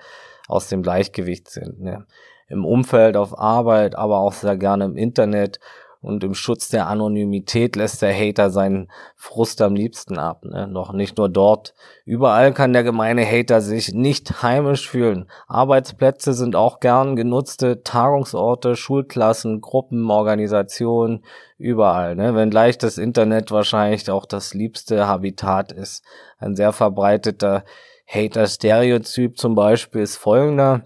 aus 0.47 0.69
dem 0.69 0.83
Gleichgewicht 0.83 1.49
sind. 1.49 1.81
Ne? 1.81 2.07
Im 2.49 2.65
Umfeld, 2.65 3.17
auf 3.17 3.39
Arbeit, 3.39 3.97
aber 3.97 4.19
auch 4.19 4.33
sehr 4.33 4.57
gerne 4.57 4.85
im 4.85 4.97
Internet 4.97 5.59
und 6.01 6.23
im 6.23 6.35
Schutz 6.35 6.69
der 6.69 6.87
Anonymität 6.87 7.75
lässt 7.75 8.03
der 8.03 8.15
Hater 8.15 8.51
seinen 8.51 8.89
Frust 9.17 9.61
am 9.61 9.75
liebsten 9.75 10.19
ab. 10.19 10.45
Ne? 10.45 10.71
Doch 10.73 10.93
nicht 10.93 11.19
nur 11.19 11.29
dort. 11.29 11.75
Überall 12.05 12.53
kann 12.53 12.73
der 12.73 12.85
gemeine 12.85 13.27
Hater 13.27 13.61
sich 13.61 13.93
nicht 13.93 14.43
heimisch 14.43 14.89
fühlen. 14.89 15.29
Arbeitsplätze 15.49 16.35
sind 16.35 16.55
auch 16.55 16.79
gern 16.79 17.17
genutzte 17.17 17.83
Tagungsorte, 17.83 18.77
Schulklassen, 18.77 19.61
Gruppen, 19.61 20.09
Organisationen, 20.11 21.25
überall. 21.59 22.15
Ne? 22.15 22.35
Wenngleich 22.35 22.79
das 22.79 22.97
Internet 22.97 23.51
wahrscheinlich 23.51 24.09
auch 24.09 24.27
das 24.27 24.55
liebste 24.55 25.09
Habitat 25.09 25.73
ist. 25.73 26.05
Ein 26.39 26.55
sehr 26.55 26.73
verbreiteter 26.73 27.65
Hater-Stereotyp 28.07 29.37
zum 29.37 29.55
Beispiel 29.57 30.03
ist 30.03 30.17
folgender. 30.17 30.85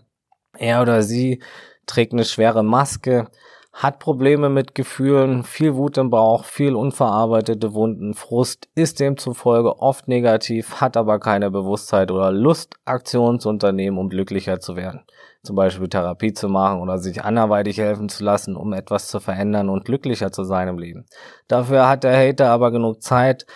Er 0.58 0.80
oder 0.82 1.02
sie 1.02 1.42
trägt 1.86 2.12
eine 2.12 2.24
schwere 2.24 2.62
Maske, 2.62 3.28
hat 3.72 3.98
Probleme 3.98 4.50
mit 4.50 4.74
Gefühlen, 4.74 5.44
viel 5.44 5.74
Wut 5.74 5.96
im 5.96 6.10
Bauch, 6.10 6.44
viel 6.44 6.74
unverarbeitete 6.74 7.72
Wunden, 7.72 8.12
Frust, 8.12 8.68
ist 8.74 9.00
demzufolge 9.00 9.78
oft 9.80 10.08
negativ, 10.08 10.80
hat 10.80 10.96
aber 10.96 11.18
keine 11.18 11.50
Bewusstheit 11.50 12.10
oder 12.10 12.30
Lust, 12.30 12.74
Aktionen 12.84 13.40
zu 13.40 13.48
unternehmen, 13.48 13.96
um 13.96 14.10
glücklicher 14.10 14.60
zu 14.60 14.76
werden. 14.76 15.02
Zum 15.42 15.56
Beispiel 15.56 15.88
Therapie 15.88 16.34
zu 16.34 16.48
machen 16.48 16.80
oder 16.80 16.98
sich 16.98 17.24
anderweitig 17.24 17.78
helfen 17.78 18.08
zu 18.08 18.22
lassen, 18.22 18.56
um 18.56 18.72
etwas 18.74 19.08
zu 19.08 19.20
verändern 19.20 19.70
und 19.70 19.86
glücklicher 19.86 20.30
zu 20.30 20.44
sein 20.44 20.68
im 20.68 20.78
Leben. 20.78 21.06
Dafür 21.48 21.88
hat 21.88 22.04
der 22.04 22.16
Hater 22.16 22.50
aber 22.50 22.70
genug 22.70 23.02
Zeit, 23.02 23.46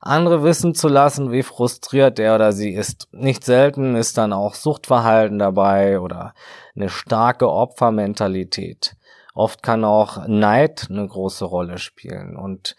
andere 0.00 0.42
wissen 0.42 0.74
zu 0.74 0.88
lassen, 0.88 1.32
wie 1.32 1.42
frustriert 1.42 2.18
er 2.18 2.34
oder 2.36 2.52
sie 2.52 2.72
ist. 2.72 3.08
Nicht 3.12 3.44
selten 3.44 3.94
ist 3.94 4.16
dann 4.16 4.32
auch 4.32 4.54
Suchtverhalten 4.54 5.38
dabei 5.38 6.00
oder 6.00 6.32
eine 6.74 6.88
starke 6.88 7.50
Opfermentalität. 7.50 8.95
Oft 9.36 9.62
kann 9.62 9.84
auch 9.84 10.26
Neid 10.26 10.86
eine 10.88 11.06
große 11.06 11.44
Rolle 11.44 11.76
spielen. 11.76 12.36
Und 12.36 12.74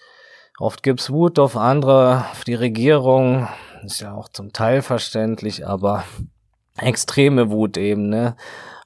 oft 0.58 0.82
gibt's 0.82 1.12
Wut 1.12 1.38
auf 1.38 1.56
andere, 1.56 2.26
auf 2.32 2.44
die 2.46 2.56
Regierung, 2.56 3.48
ist 3.86 4.02
ja 4.02 4.16
auch 4.16 4.28
zum 4.28 4.54
Teil 4.54 4.82
verständlich, 4.82 5.68
aber 5.68 6.04
extreme 6.78 7.52
Wut 7.52 7.78
eben, 7.78 8.10
ne? 8.10 8.36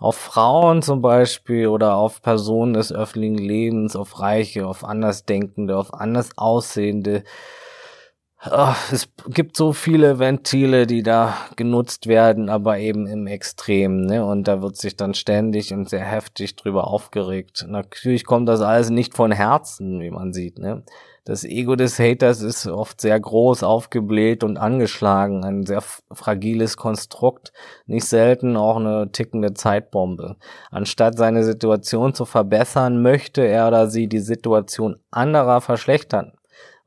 Auf 0.01 0.17
Frauen 0.17 0.81
zum 0.81 1.01
Beispiel 1.01 1.67
oder 1.67 1.95
auf 1.95 2.21
Personen 2.21 2.73
des 2.73 2.91
öffentlichen 2.91 3.37
Lebens, 3.37 3.95
auf 3.95 4.19
Reiche, 4.19 4.67
auf 4.67 4.83
Andersdenkende, 4.83 5.77
auf 5.77 5.93
anders 5.93 6.37
Oh, 8.49 8.73
es 8.91 9.07
gibt 9.27 9.55
so 9.55 9.71
viele 9.71 10.17
Ventile, 10.17 10.87
die 10.87 11.03
da 11.03 11.35
genutzt 11.57 12.07
werden, 12.07 12.49
aber 12.49 12.79
eben 12.79 13.05
im 13.05 13.27
Extrem, 13.27 14.01
ne? 14.01 14.25
Und 14.25 14.47
da 14.47 14.63
wird 14.63 14.77
sich 14.77 14.95
dann 14.95 15.13
ständig 15.13 15.73
und 15.73 15.89
sehr 15.89 16.03
heftig 16.03 16.55
drüber 16.55 16.87
aufgeregt. 16.87 17.65
Natürlich 17.67 18.25
kommt 18.25 18.49
das 18.49 18.61
alles 18.61 18.89
nicht 18.89 19.15
von 19.15 19.31
Herzen, 19.31 19.99
wie 20.01 20.09
man 20.09 20.33
sieht, 20.33 20.57
ne? 20.57 20.83
Das 21.23 21.43
Ego 21.43 21.75
des 21.75 21.99
Haters 21.99 22.41
ist 22.41 22.65
oft 22.65 22.99
sehr 22.99 23.19
groß, 23.19 23.61
aufgebläht 23.61 24.43
und 24.43 24.57
angeschlagen, 24.57 25.43
ein 25.45 25.67
sehr 25.67 25.83
fragiles 26.11 26.77
Konstrukt, 26.77 27.53
nicht 27.85 28.05
selten 28.07 28.57
auch 28.57 28.77
eine 28.77 29.11
tickende 29.11 29.53
Zeitbombe. 29.53 30.37
Anstatt 30.71 31.15
seine 31.15 31.43
Situation 31.43 32.15
zu 32.15 32.25
verbessern, 32.25 33.03
möchte 33.03 33.43
er 33.43 33.67
oder 33.67 33.85
sie 33.87 34.07
die 34.07 34.17
Situation 34.17 34.95
anderer 35.11 35.61
verschlechtern. 35.61 36.33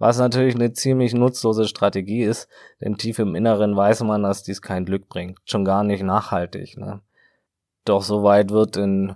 Was 0.04 0.18
natürlich 0.18 0.54
eine 0.54 0.74
ziemlich 0.74 1.14
nutzlose 1.14 1.66
Strategie 1.66 2.24
ist, 2.24 2.46
denn 2.78 2.98
tief 2.98 3.18
im 3.18 3.34
Inneren 3.34 3.74
weiß 3.74 4.02
man, 4.02 4.22
dass 4.22 4.42
dies 4.42 4.60
kein 4.60 4.84
Glück 4.84 5.08
bringt. 5.08 5.38
Schon 5.46 5.64
gar 5.64 5.82
nicht 5.82 6.02
nachhaltig. 6.02 6.76
Ne? 6.76 7.00
Doch 7.86 8.02
soweit 8.02 8.50
wird 8.50 8.76
in 8.76 9.14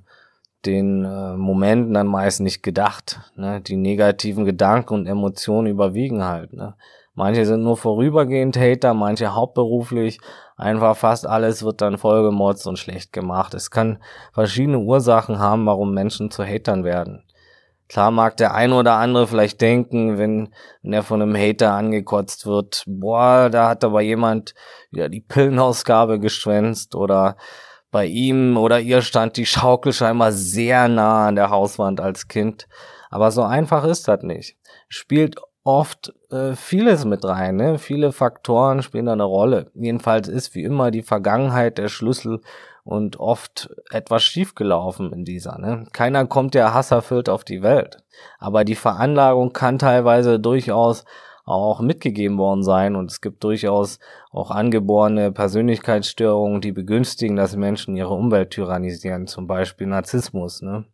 den 0.65 1.05
äh, 1.05 1.37
Momenten 1.37 1.93
dann 1.93 2.07
meist 2.07 2.41
nicht 2.41 2.63
gedacht. 2.63 3.21
Ne? 3.37 3.61
Die 3.61 3.77
negativen 3.77 4.47
Gedanken 4.47 4.95
und 4.95 5.07
Emotionen 5.07 5.67
überwiegen 5.67 6.25
halt. 6.25 6.55
Ne? 6.55 6.75
Manche 7.13 7.45
sind 7.45 7.65
nur 7.65 7.77
vorübergehend 7.77 8.57
Hater, 8.57 8.95
manche 8.95 9.35
hauptberuflich. 9.35 10.21
Einfach 10.57 10.97
fast 10.97 11.27
alles 11.27 11.63
wird 11.63 11.83
dann 11.83 11.99
vollgemotzt 11.99 12.67
und 12.67 12.79
schlecht 12.79 13.13
gemacht. 13.13 13.53
Es 13.53 13.71
kann 13.71 13.99
verschiedene 14.33 14.79
Ursachen 14.79 15.39
haben, 15.39 15.67
warum 15.67 15.93
Menschen 15.93 16.31
zu 16.31 16.47
Hatern 16.47 16.83
werden. 16.83 17.25
Klar 17.89 18.11
mag 18.11 18.37
der 18.37 18.55
ein 18.55 18.73
oder 18.73 18.95
andere 18.95 19.27
vielleicht 19.27 19.61
denken, 19.61 20.19
wenn, 20.19 20.53
wenn 20.83 20.93
er 20.93 21.03
von 21.03 21.23
einem 21.23 21.35
Hater 21.35 21.73
angekotzt 21.73 22.47
wird, 22.47 22.85
boah, 22.87 23.49
da 23.51 23.69
hat 23.69 23.83
aber 23.83 24.03
jemand 24.03 24.55
wieder 24.91 25.09
die 25.09 25.23
Pillenausgabe 25.23 26.21
geschwänzt 26.21 26.95
oder 26.95 27.37
bei 27.91 28.05
ihm 28.05 28.59
oder 28.59 28.81
ihr 28.81 29.01
stand 29.01 29.39
die 29.39 29.47
Schaukel 29.47 29.95
scheinbar 29.95 30.33
sehr 30.33 30.89
nah 30.89 31.29
an 31.29 31.37
der 31.37 31.49
Hauswand 31.49 32.01
als 32.01 32.29
Kind. 32.29 32.69
Aber 33.11 33.31
so 33.31 33.43
einfach 33.43 33.85
ist 33.85 34.07
das 34.07 34.23
nicht. 34.23 34.57
Spielt 34.89 35.37
oft 35.65 36.13
äh, 36.31 36.55
vieles 36.55 37.05
mit 37.05 37.25
rein, 37.25 37.57
ne? 37.57 37.79
Viele 37.79 38.13
Faktoren 38.13 38.83
spielen 38.83 39.07
da 39.07 39.13
eine 39.13 39.25
Rolle. 39.25 39.71
Jedenfalls 39.75 40.29
ist 40.29 40.55
wie 40.55 40.63
immer 40.63 40.91
die 40.91 41.03
Vergangenheit 41.03 41.79
der 41.79 41.89
Schlüssel 41.89 42.41
und 42.89 43.21
oft 43.21 43.69
etwas 43.91 44.23
schiefgelaufen 44.23 45.13
in 45.13 45.27
dieser. 45.27 45.59
Ne? 45.59 45.87
Keiner 45.93 46.25
kommt 46.25 46.55
ja 46.55 46.73
hasserfüllt 46.73 47.29
auf 47.29 47.45
die 47.45 47.61
Welt. 47.61 48.03
Aber 48.39 48.65
die 48.65 48.77
Veranlagung 48.77 49.53
kann 49.53 49.79
teilweise 49.79 50.41
durchaus 50.41 51.05
auch 51.45 51.81
mitgegeben 51.81 52.39
worden 52.39 52.63
sein 52.63 52.97
und 52.97 53.11
es 53.11 53.21
gibt 53.21 53.45
durchaus 53.45 53.99
auch 54.31 54.51
angeborene 54.51 55.33
Persönlichkeitsstörungen, 55.33 56.63
die 56.63 56.73
begünstigen, 56.73 57.37
dass 57.37 57.57
Menschen 57.57 57.95
ihre 57.95 58.15
Umwelt 58.15 58.53
tyrannisieren, 58.53 59.27
zum 59.27 59.47
Beispiel 59.47 59.87
Narzissmus. 59.87 60.63
Ne? 60.63 60.87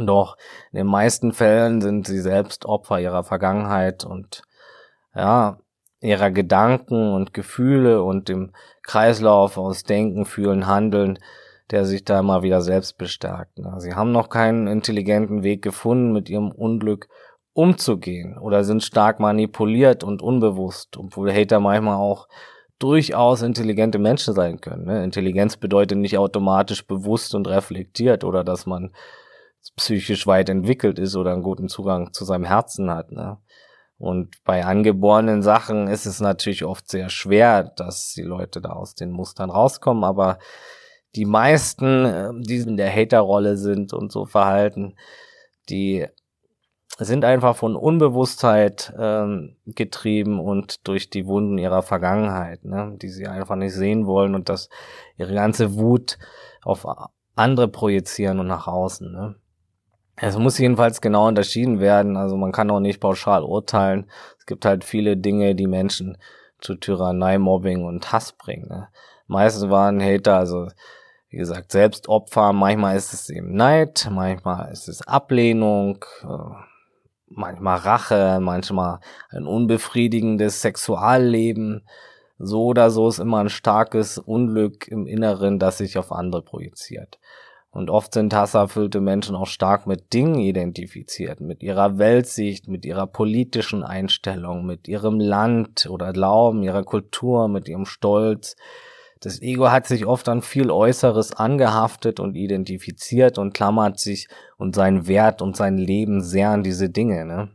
Doch 0.00 0.36
in 0.72 0.78
den 0.78 0.88
meisten 0.88 1.32
Fällen 1.32 1.80
sind 1.80 2.08
sie 2.08 2.20
selbst 2.20 2.66
Opfer 2.66 2.98
ihrer 2.98 3.22
Vergangenheit 3.22 4.04
und 4.04 4.42
ja, 5.14 5.58
ihrer 6.04 6.30
Gedanken 6.30 7.12
und 7.14 7.32
Gefühle 7.32 8.02
und 8.02 8.28
dem 8.28 8.52
Kreislauf 8.82 9.56
aus 9.56 9.84
Denken, 9.84 10.26
Fühlen, 10.26 10.66
Handeln, 10.66 11.18
der 11.70 11.86
sich 11.86 12.04
da 12.04 12.22
mal 12.22 12.42
wieder 12.42 12.60
selbst 12.60 12.98
bestärkt. 12.98 13.58
Ne? 13.58 13.74
Sie 13.78 13.94
haben 13.94 14.12
noch 14.12 14.28
keinen 14.28 14.66
intelligenten 14.66 15.42
Weg 15.42 15.62
gefunden, 15.62 16.12
mit 16.12 16.28
ihrem 16.28 16.50
Unglück 16.50 17.08
umzugehen 17.54 18.36
oder 18.36 18.64
sind 18.64 18.82
stark 18.82 19.18
manipuliert 19.18 20.04
und 20.04 20.20
unbewusst, 20.20 20.96
obwohl 20.98 21.32
Hater 21.32 21.60
manchmal 21.60 21.96
auch 21.96 22.28
durchaus 22.78 23.40
intelligente 23.40 23.98
Menschen 23.98 24.34
sein 24.34 24.60
können. 24.60 24.84
Ne? 24.84 25.04
Intelligenz 25.04 25.56
bedeutet 25.56 25.96
nicht 25.98 26.18
automatisch 26.18 26.86
bewusst 26.86 27.34
und 27.34 27.48
reflektiert 27.48 28.24
oder 28.24 28.44
dass 28.44 28.66
man 28.66 28.92
psychisch 29.76 30.26
weit 30.26 30.50
entwickelt 30.50 30.98
ist 30.98 31.16
oder 31.16 31.32
einen 31.32 31.42
guten 31.42 31.68
Zugang 31.68 32.12
zu 32.12 32.24
seinem 32.24 32.44
Herzen 32.44 32.90
hat. 32.90 33.10
Ne? 33.12 33.38
Und 33.98 34.42
bei 34.44 34.64
angeborenen 34.64 35.42
Sachen 35.42 35.86
ist 35.86 36.06
es 36.06 36.20
natürlich 36.20 36.64
oft 36.64 36.88
sehr 36.90 37.08
schwer, 37.08 37.62
dass 37.62 38.12
die 38.12 38.22
Leute 38.22 38.60
da 38.60 38.70
aus 38.70 38.94
den 38.94 39.10
Mustern 39.10 39.50
rauskommen, 39.50 40.04
aber 40.04 40.38
die 41.14 41.26
meisten, 41.26 42.04
äh, 42.04 42.30
die 42.40 42.58
in 42.58 42.76
der 42.76 42.90
Haterrolle 42.90 43.56
sind 43.56 43.92
und 43.92 44.10
so 44.10 44.26
verhalten, 44.26 44.96
die 45.68 46.06
sind 46.98 47.24
einfach 47.24 47.56
von 47.56 47.74
Unbewusstheit 47.74 48.92
ähm, 48.96 49.56
getrieben 49.66 50.38
und 50.38 50.86
durch 50.86 51.10
die 51.10 51.26
Wunden 51.26 51.58
ihrer 51.58 51.82
Vergangenheit, 51.82 52.64
ne, 52.64 52.96
die 53.00 53.08
sie 53.08 53.26
einfach 53.26 53.56
nicht 53.56 53.74
sehen 53.74 54.06
wollen 54.06 54.34
und 54.34 54.48
das 54.48 54.68
ihre 55.16 55.34
ganze 55.34 55.74
Wut 55.74 56.18
auf 56.62 56.86
andere 57.34 57.68
projizieren 57.68 58.38
und 58.38 58.46
nach 58.46 58.68
außen. 58.68 59.10
Ne. 59.10 59.34
Es 60.16 60.38
muss 60.38 60.58
jedenfalls 60.58 61.00
genau 61.00 61.28
unterschieden 61.28 61.80
werden. 61.80 62.16
Also 62.16 62.36
man 62.36 62.52
kann 62.52 62.70
auch 62.70 62.80
nicht 62.80 63.00
pauschal 63.00 63.42
urteilen. 63.42 64.08
Es 64.38 64.46
gibt 64.46 64.64
halt 64.64 64.84
viele 64.84 65.16
Dinge, 65.16 65.54
die 65.54 65.66
Menschen 65.66 66.18
zu 66.60 66.76
Tyrannei, 66.76 67.38
Mobbing 67.38 67.84
und 67.84 68.12
Hass 68.12 68.32
bringen. 68.32 68.68
Ne. 68.68 68.88
Meistens 69.26 69.68
waren 69.70 70.00
Hater, 70.00 70.38
also 70.38 70.68
wie 71.28 71.38
gesagt, 71.38 71.72
Selbstopfer. 71.72 72.52
Manchmal 72.52 72.96
ist 72.96 73.12
es 73.12 73.28
eben 73.28 73.54
Neid, 73.54 74.08
manchmal 74.10 74.70
ist 74.72 74.88
es 74.88 75.06
Ablehnung. 75.06 76.04
Äh, 76.22 76.54
manchmal 77.26 77.78
Rache, 77.78 78.38
manchmal 78.40 79.00
ein 79.30 79.46
unbefriedigendes 79.46 80.62
Sexualleben. 80.62 81.86
So 82.38 82.66
oder 82.66 82.90
so 82.90 83.08
ist 83.08 83.18
immer 83.18 83.38
ein 83.38 83.48
starkes 83.48 84.18
Unglück 84.18 84.88
im 84.88 85.06
Inneren, 85.06 85.58
das 85.58 85.78
sich 85.78 85.98
auf 85.98 86.12
andere 86.12 86.42
projiziert. 86.42 87.18
Und 87.74 87.90
oft 87.90 88.14
sind 88.14 88.32
hasserfüllte 88.32 89.00
Menschen 89.00 89.34
auch 89.34 89.48
stark 89.48 89.86
mit 89.86 90.12
Dingen 90.12 90.38
identifiziert, 90.38 91.40
mit 91.40 91.62
ihrer 91.62 91.98
Weltsicht, 91.98 92.68
mit 92.68 92.84
ihrer 92.84 93.08
politischen 93.08 93.82
Einstellung, 93.82 94.64
mit 94.64 94.86
ihrem 94.86 95.18
Land 95.18 95.88
oder 95.90 96.12
Glauben, 96.12 96.62
ihrer 96.62 96.84
Kultur, 96.84 97.48
mit 97.48 97.68
ihrem 97.68 97.84
Stolz, 97.84 98.54
das 99.24 99.40
Ego 99.40 99.70
hat 99.70 99.86
sich 99.86 100.04
oft 100.04 100.28
an 100.28 100.42
viel 100.42 100.70
Äußeres 100.70 101.32
angehaftet 101.32 102.20
und 102.20 102.34
identifiziert 102.34 103.38
und 103.38 103.54
klammert 103.54 103.98
sich 103.98 104.28
und 104.58 104.74
seinen 104.74 105.06
Wert 105.06 105.40
und 105.40 105.56
sein 105.56 105.78
Leben 105.78 106.20
sehr 106.20 106.50
an 106.50 106.62
diese 106.62 106.90
Dinge, 106.90 107.24
ne? 107.24 107.48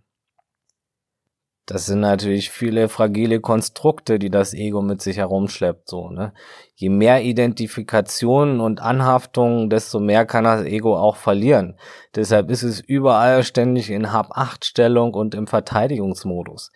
Das 1.70 1.86
sind 1.86 2.00
natürlich 2.00 2.50
viele 2.50 2.90
fragile 2.90 3.40
Konstrukte, 3.40 4.18
die 4.18 4.32
das 4.32 4.56
Ego 4.56 4.82
mit 4.82 5.04
sich 5.04 5.18
herumschleppt, 5.18 5.88
so, 5.88 6.10
ne? 6.10 6.34
Je 6.74 6.90
mehr 6.90 7.22
Identifikation 7.22 8.60
und 8.60 8.82
Anhaftung, 8.82 9.70
desto 9.70 10.00
mehr 10.00 10.26
kann 10.26 10.46
das 10.46 10.66
Ego 10.66 10.98
auch 10.98 11.16
verlieren. 11.16 11.78
Deshalb 12.16 12.50
ist 12.50 12.64
es 12.64 12.80
überall 12.80 13.44
ständig 13.44 13.92
in 13.92 14.12
Hab-Acht-Stellung 14.12 15.14
und 15.14 15.36
im 15.36 15.46
Verteidigungsmodus 15.46 16.72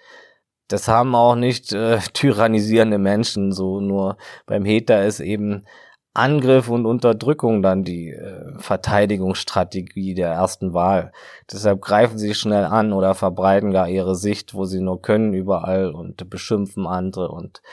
das 0.68 0.88
haben 0.88 1.14
auch 1.16 1.36
nicht 1.36 1.72
äh, 1.74 2.00
tyrannisierende 2.14 2.98
Menschen 2.98 3.52
so, 3.52 3.80
nur 3.80 4.18
beim 4.46 4.66
Hater 4.66 5.06
ist 5.06 5.20
eben 5.20 5.66
Angriff 6.14 6.70
und 6.70 6.86
Unterdrückung 6.86 7.64
dann 7.64 7.84
die 7.84 8.12
äh, 8.12 8.54
Verteidigungsstrategie 8.60 10.14
der 10.14 10.30
ersten 10.30 10.74
Wahl. 10.74 11.12
Deshalb 11.52 11.82
greifen 11.82 12.20
sie 12.20 12.36
schnell 12.36 12.66
an 12.66 12.94
oder 12.94 13.16
verbreiten 13.16 13.72
gar 13.72 13.90
ihre 13.90 14.16
Sicht, 14.16 14.54
wo 14.54 14.66
sie 14.66 14.80
nur 14.80 15.02
können, 15.02 15.34
überall 15.34 15.90
und 15.90 16.30
beschimpfen 16.30 16.86
andere 16.86 17.30
und 17.30 17.64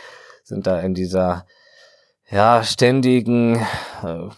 sind 0.43 0.67
da 0.67 0.81
in 0.81 0.95
dieser 0.95 1.45
ja 2.31 2.65
ständigen 2.65 3.57
äh, 4.03 4.29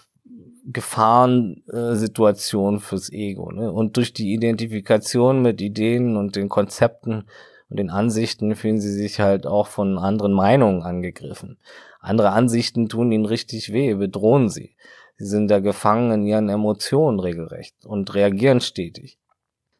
Gefahrensituation 0.65 2.81
fürs 2.81 3.13
Ego. 3.13 3.53
Ne? 3.53 3.71
Und 3.71 3.97
durch 3.97 4.13
die 4.13 4.33
Identifikation 4.33 5.43
mit 5.43 5.61
Ideen 5.61 6.17
und 6.17 6.35
den 6.37 6.49
Konzepten 6.49 7.25
und 7.69 7.79
den 7.79 7.91
Ansichten 7.91 8.55
fühlen 8.55 8.81
sie 8.81 8.93
sich 8.93 9.21
halt 9.21 9.47
auch 9.47 9.67
von 9.67 9.99
anderen 9.99 10.33
Meinungen 10.33 10.83
angegriffen. 10.83 11.59
Andere 12.03 12.31
Ansichten 12.31 12.89
tun 12.89 13.13
ihnen 13.13 13.25
richtig 13.25 13.73
weh, 13.73 13.95
bedrohen 13.95 14.49
sie. 14.49 14.75
Sie 15.17 15.27
sind 15.27 15.49
da 15.49 15.61
gefangen 15.61 16.11
in 16.11 16.27
ihren 16.27 16.49
Emotionen 16.49 17.21
regelrecht 17.21 17.87
und 17.87 18.13
reagieren 18.13 18.61
stetig. 18.61 19.19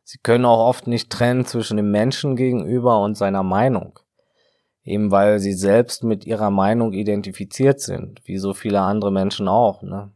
Sie 0.05 0.19
können 0.23 0.45
auch 0.45 0.69
oft 0.69 0.87
nicht 0.87 1.11
trennen 1.11 1.45
zwischen 1.45 1.77
dem 1.77 1.91
Menschen 1.91 2.37
gegenüber 2.37 3.03
und 3.03 3.17
seiner 3.17 3.43
Meinung. 3.43 3.99
Eben 4.85 5.11
weil 5.11 5.41
sie 5.41 5.53
selbst 5.53 6.05
mit 6.05 6.25
ihrer 6.25 6.51
Meinung 6.51 6.93
identifiziert 6.93 7.81
sind, 7.81 8.21
wie 8.25 8.39
so 8.39 8.55
viele 8.55 8.81
andere 8.81 9.11
Menschen 9.11 9.49
auch. 9.49 9.83
Ne? 9.83 10.13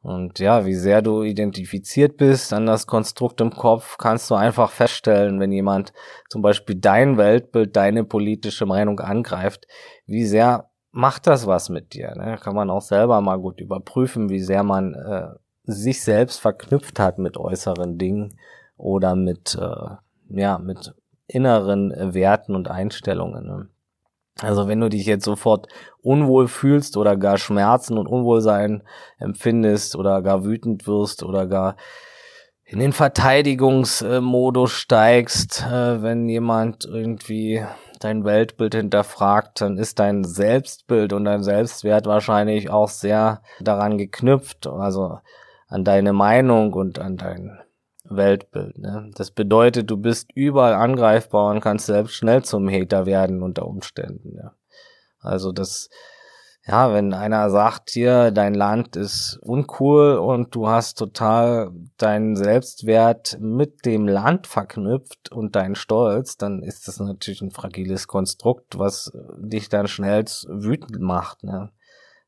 Und 0.00 0.38
ja, 0.38 0.64
wie 0.64 0.74
sehr 0.74 1.02
du 1.02 1.22
identifiziert 1.22 2.16
bist 2.16 2.52
an 2.54 2.64
das 2.64 2.86
Konstrukt 2.86 3.42
im 3.42 3.50
Kopf, 3.50 3.98
kannst 3.98 4.30
du 4.30 4.36
einfach 4.36 4.70
feststellen, 4.70 5.38
wenn 5.40 5.52
jemand 5.52 5.92
zum 6.30 6.40
Beispiel 6.40 6.76
dein 6.76 7.18
Weltbild, 7.18 7.76
deine 7.76 8.04
politische 8.04 8.64
Meinung 8.64 9.00
angreift, 9.00 9.66
wie 10.06 10.24
sehr 10.24 10.70
macht 10.96 11.26
das 11.26 11.46
was 11.46 11.68
mit 11.68 11.92
dir. 11.92 12.14
Ne? 12.16 12.38
Kann 12.42 12.54
man 12.54 12.70
auch 12.70 12.80
selber 12.80 13.20
mal 13.20 13.38
gut 13.38 13.60
überprüfen, 13.60 14.30
wie 14.30 14.40
sehr 14.40 14.62
man 14.62 14.94
äh, 14.94 15.28
sich 15.64 16.02
selbst 16.02 16.40
verknüpft 16.40 16.98
hat 16.98 17.18
mit 17.18 17.36
äußeren 17.36 17.98
Dingen 17.98 18.38
oder 18.78 19.14
mit, 19.14 19.58
äh, 19.60 20.40
ja, 20.40 20.58
mit 20.58 20.94
inneren 21.26 22.14
Werten 22.14 22.54
und 22.54 22.68
Einstellungen. 22.68 23.46
Ne? 23.46 23.68
Also 24.40 24.68
wenn 24.68 24.80
du 24.80 24.88
dich 24.88 25.04
jetzt 25.04 25.26
sofort 25.26 25.68
unwohl 26.00 26.48
fühlst 26.48 26.96
oder 26.96 27.16
gar 27.18 27.36
Schmerzen 27.36 27.98
und 27.98 28.06
Unwohlsein 28.06 28.82
empfindest 29.18 29.96
oder 29.96 30.22
gar 30.22 30.44
wütend 30.44 30.86
wirst 30.86 31.22
oder 31.22 31.46
gar 31.46 31.76
in 32.64 32.78
den 32.78 32.94
Verteidigungsmodus 32.94 34.72
steigst, 34.72 35.62
äh, 35.62 36.02
wenn 36.02 36.26
jemand 36.28 36.86
irgendwie 36.86 37.64
dein 38.00 38.24
Weltbild 38.24 38.74
hinterfragt, 38.74 39.60
dann 39.60 39.78
ist 39.78 39.98
dein 39.98 40.24
Selbstbild 40.24 41.12
und 41.12 41.24
dein 41.24 41.42
Selbstwert 41.42 42.06
wahrscheinlich 42.06 42.70
auch 42.70 42.88
sehr 42.88 43.42
daran 43.60 43.98
geknüpft, 43.98 44.66
also 44.66 45.18
an 45.68 45.84
deine 45.84 46.12
Meinung 46.12 46.72
und 46.72 46.98
an 46.98 47.16
dein 47.16 47.58
Weltbild. 48.04 48.78
Ne? 48.78 49.10
Das 49.14 49.30
bedeutet, 49.30 49.90
du 49.90 49.96
bist 49.96 50.30
überall 50.34 50.74
angreifbar 50.74 51.50
und 51.50 51.60
kannst 51.60 51.86
selbst 51.86 52.14
schnell 52.14 52.44
zum 52.44 52.68
Hater 52.68 53.06
werden 53.06 53.42
unter 53.42 53.66
Umständen. 53.66 54.36
Ja. 54.36 54.52
Also 55.20 55.52
das, 55.52 55.90
ja, 56.68 56.92
wenn 56.92 57.14
einer 57.14 57.48
sagt 57.50 57.90
hier, 57.90 58.32
dein 58.32 58.54
Land 58.54 58.96
ist 58.96 59.38
uncool 59.42 60.16
und 60.16 60.52
du 60.52 60.66
hast 60.66 60.98
total 60.98 61.70
deinen 61.96 62.34
Selbstwert 62.34 63.38
mit 63.40 63.86
dem 63.86 64.08
Land 64.08 64.48
verknüpft 64.48 65.30
und 65.30 65.54
deinen 65.54 65.76
Stolz, 65.76 66.36
dann 66.36 66.64
ist 66.64 66.88
das 66.88 66.98
natürlich 66.98 67.40
ein 67.40 67.52
fragiles 67.52 68.08
Konstrukt, 68.08 68.78
was 68.80 69.12
dich 69.36 69.68
dann 69.68 69.86
schnell 69.86 70.24
wütend 70.48 70.98
macht. 70.98 71.44
Ne? 71.44 71.70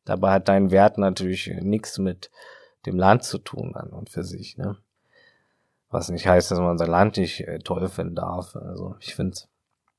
Dabei 0.04 0.34
hat 0.34 0.46
dein 0.46 0.70
Wert 0.70 0.98
natürlich 0.98 1.50
nichts 1.60 1.98
mit 1.98 2.30
dem 2.86 2.96
Land 2.96 3.24
zu 3.24 3.38
tun 3.38 3.74
an 3.74 3.88
und 3.88 4.08
für 4.08 4.22
sich. 4.22 4.56
Ne? 4.56 4.76
Was 5.90 6.10
nicht 6.10 6.28
heißt, 6.28 6.52
dass 6.52 6.60
man 6.60 6.78
sein 6.78 6.90
Land 6.90 7.16
nicht 7.16 7.40
äh, 7.40 7.58
toll 7.58 7.88
finden 7.88 8.14
darf. 8.14 8.54
Also 8.54 8.94
ich 9.00 9.16
finde, 9.16 9.36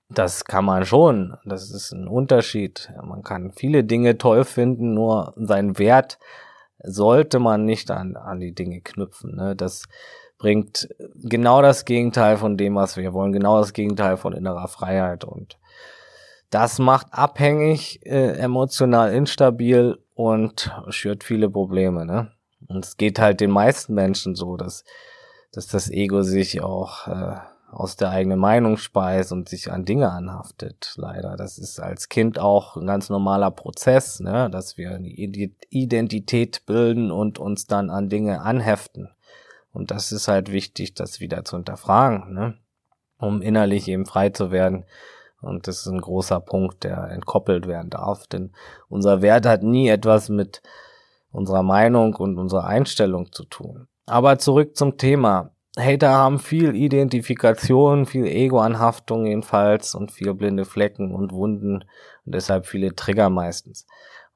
das 0.09 0.45
kann 0.45 0.65
man 0.65 0.85
schon. 0.85 1.37
Das 1.45 1.71
ist 1.71 1.91
ein 1.91 2.07
Unterschied. 2.07 2.91
Man 3.03 3.23
kann 3.23 3.51
viele 3.51 3.83
Dinge 3.83 4.17
toll 4.17 4.43
finden, 4.43 4.93
nur 4.93 5.33
seinen 5.37 5.77
Wert 5.77 6.17
sollte 6.81 7.39
man 7.39 7.65
nicht 7.65 7.91
an, 7.91 8.15
an 8.15 8.39
die 8.39 8.53
Dinge 8.53 8.81
knüpfen. 8.81 9.35
Ne? 9.35 9.55
Das 9.55 9.83
bringt 10.37 10.87
genau 11.15 11.61
das 11.61 11.85
Gegenteil 11.85 12.37
von 12.37 12.57
dem, 12.57 12.75
was 12.75 12.95
wir 12.95 13.13
wollen, 13.13 13.33
genau 13.33 13.59
das 13.59 13.73
Gegenteil 13.73 14.17
von 14.17 14.33
innerer 14.33 14.67
Freiheit. 14.67 15.25
Und 15.25 15.57
das 16.49 16.79
macht 16.79 17.07
abhängig, 17.11 18.05
äh, 18.05 18.37
emotional 18.37 19.13
instabil 19.13 19.99
und 20.15 20.73
schürt 20.89 21.23
viele 21.23 21.49
Probleme. 21.49 22.05
Ne? 22.05 22.31
Und 22.67 22.85
es 22.85 22.97
geht 22.97 23.19
halt 23.19 23.41
den 23.41 23.51
meisten 23.51 23.93
Menschen 23.93 24.35
so, 24.35 24.55
dass 24.55 24.83
dass 25.51 25.67
das 25.67 25.89
Ego 25.89 26.21
sich 26.21 26.61
auch 26.61 27.07
äh, 27.07 27.37
aus 27.71 27.95
der 27.95 28.09
eigenen 28.09 28.39
Meinung 28.39 28.77
speist 28.77 29.31
und 29.31 29.47
sich 29.47 29.71
an 29.71 29.85
Dinge 29.85 30.11
anhaftet. 30.11 30.93
Leider, 30.97 31.37
das 31.37 31.57
ist 31.57 31.79
als 31.79 32.09
Kind 32.09 32.39
auch 32.39 32.75
ein 32.75 32.87
ganz 32.87 33.09
normaler 33.09 33.51
Prozess, 33.51 34.19
ne? 34.19 34.49
dass 34.49 34.77
wir 34.77 34.91
eine 34.91 35.09
Identität 35.09 36.65
bilden 36.65 37.11
und 37.11 37.39
uns 37.39 37.67
dann 37.67 37.89
an 37.89 38.09
Dinge 38.09 38.41
anheften. 38.41 39.09
Und 39.71 39.91
das 39.91 40.11
ist 40.11 40.27
halt 40.27 40.51
wichtig, 40.51 40.95
das 40.95 41.19
wieder 41.19 41.45
zu 41.45 41.57
hinterfragen, 41.57 42.33
ne? 42.33 42.57
um 43.19 43.41
innerlich 43.41 43.87
eben 43.87 44.05
frei 44.05 44.29
zu 44.29 44.51
werden. 44.51 44.85
Und 45.41 45.67
das 45.67 45.81
ist 45.81 45.87
ein 45.87 46.01
großer 46.01 46.39
Punkt, 46.39 46.83
der 46.83 47.09
entkoppelt 47.11 47.67
werden 47.67 47.89
darf, 47.89 48.27
denn 48.27 48.51
unser 48.89 49.21
Wert 49.21 49.45
hat 49.45 49.63
nie 49.63 49.87
etwas 49.87 50.27
mit 50.27 50.61
unserer 51.31 51.63
Meinung 51.63 52.15
und 52.15 52.37
unserer 52.37 52.65
Einstellung 52.65 53.31
zu 53.31 53.45
tun. 53.45 53.87
Aber 54.05 54.39
zurück 54.39 54.75
zum 54.75 54.97
Thema. 54.97 55.51
Hater 55.79 56.09
haben 56.09 56.39
viel 56.39 56.75
Identifikation, 56.75 58.05
viel 58.05 58.25
Ego-Anhaftung 58.25 59.25
jedenfalls 59.25 59.95
und 59.95 60.11
viel 60.11 60.33
blinde 60.33 60.65
Flecken 60.65 61.13
und 61.13 61.31
Wunden 61.31 61.83
und 62.25 62.35
deshalb 62.35 62.65
viele 62.65 62.95
Trigger 62.95 63.29
meistens. 63.29 63.85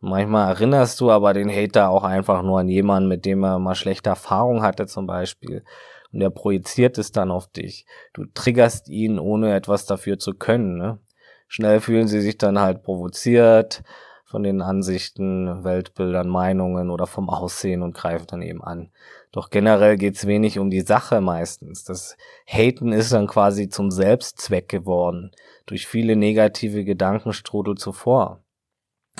Und 0.02 0.10
manchmal 0.10 0.50
erinnerst 0.50 1.00
du 1.00 1.12
aber 1.12 1.34
den 1.34 1.50
Hater 1.50 1.90
auch 1.90 2.04
einfach 2.04 2.42
nur 2.42 2.60
an 2.60 2.68
jemanden, 2.68 3.10
mit 3.10 3.26
dem 3.26 3.44
er 3.44 3.60
mal 3.60 3.76
schlechte 3.76 4.10
Erfahrungen 4.10 4.62
hatte 4.62 4.86
zum 4.86 5.08
Beispiel. 5.08 5.64
und 6.12 6.22
er 6.22 6.30
projiziert 6.30 6.98
es 6.98 7.12
dann 7.12 7.32
auf 7.32 7.48
dich. 7.48 7.86
Du 8.14 8.26
triggerst 8.26 8.88
ihn, 8.90 9.18
ohne 9.18 9.56
etwas 9.56 9.86
dafür 9.86 10.20
zu 10.20 10.34
können. 10.34 10.78
Ne? 10.78 11.00
Schnell 11.48 11.80
fühlen 11.80 12.08
sie 12.08 12.22
sich 12.22 12.38
dann 12.38 12.60
halt 12.60 12.84
provoziert 12.84 13.84
von 14.34 14.41
den 14.41 14.63
Ansichten, 14.63 15.63
Weltbildern, 15.63 16.28
Meinungen 16.28 16.89
oder 16.89 17.06
vom 17.06 17.30
Aussehen 17.30 17.84
und 17.84 17.93
greifen 17.93 18.26
dann 18.26 18.41
eben 18.41 18.63
an. 18.63 18.89
Doch 19.32 19.52
generell 19.52 19.96
geht's 19.96 20.26
wenig 20.26 20.58
um 20.58 20.72
die 20.72 20.82
Sache 20.82 21.22
meistens. 21.22 21.84
Das 21.84 22.17
Haten 22.48 22.91
ist 22.91 23.13
dann 23.13 23.28
quasi 23.28 23.69
zum 23.69 23.91
Selbstzweck 23.91 24.67
geworden, 24.67 25.30
durch 25.67 25.86
viele 25.86 26.15
negative 26.15 26.84
Gedankenstrudel 26.84 27.76
zuvor. 27.76 28.41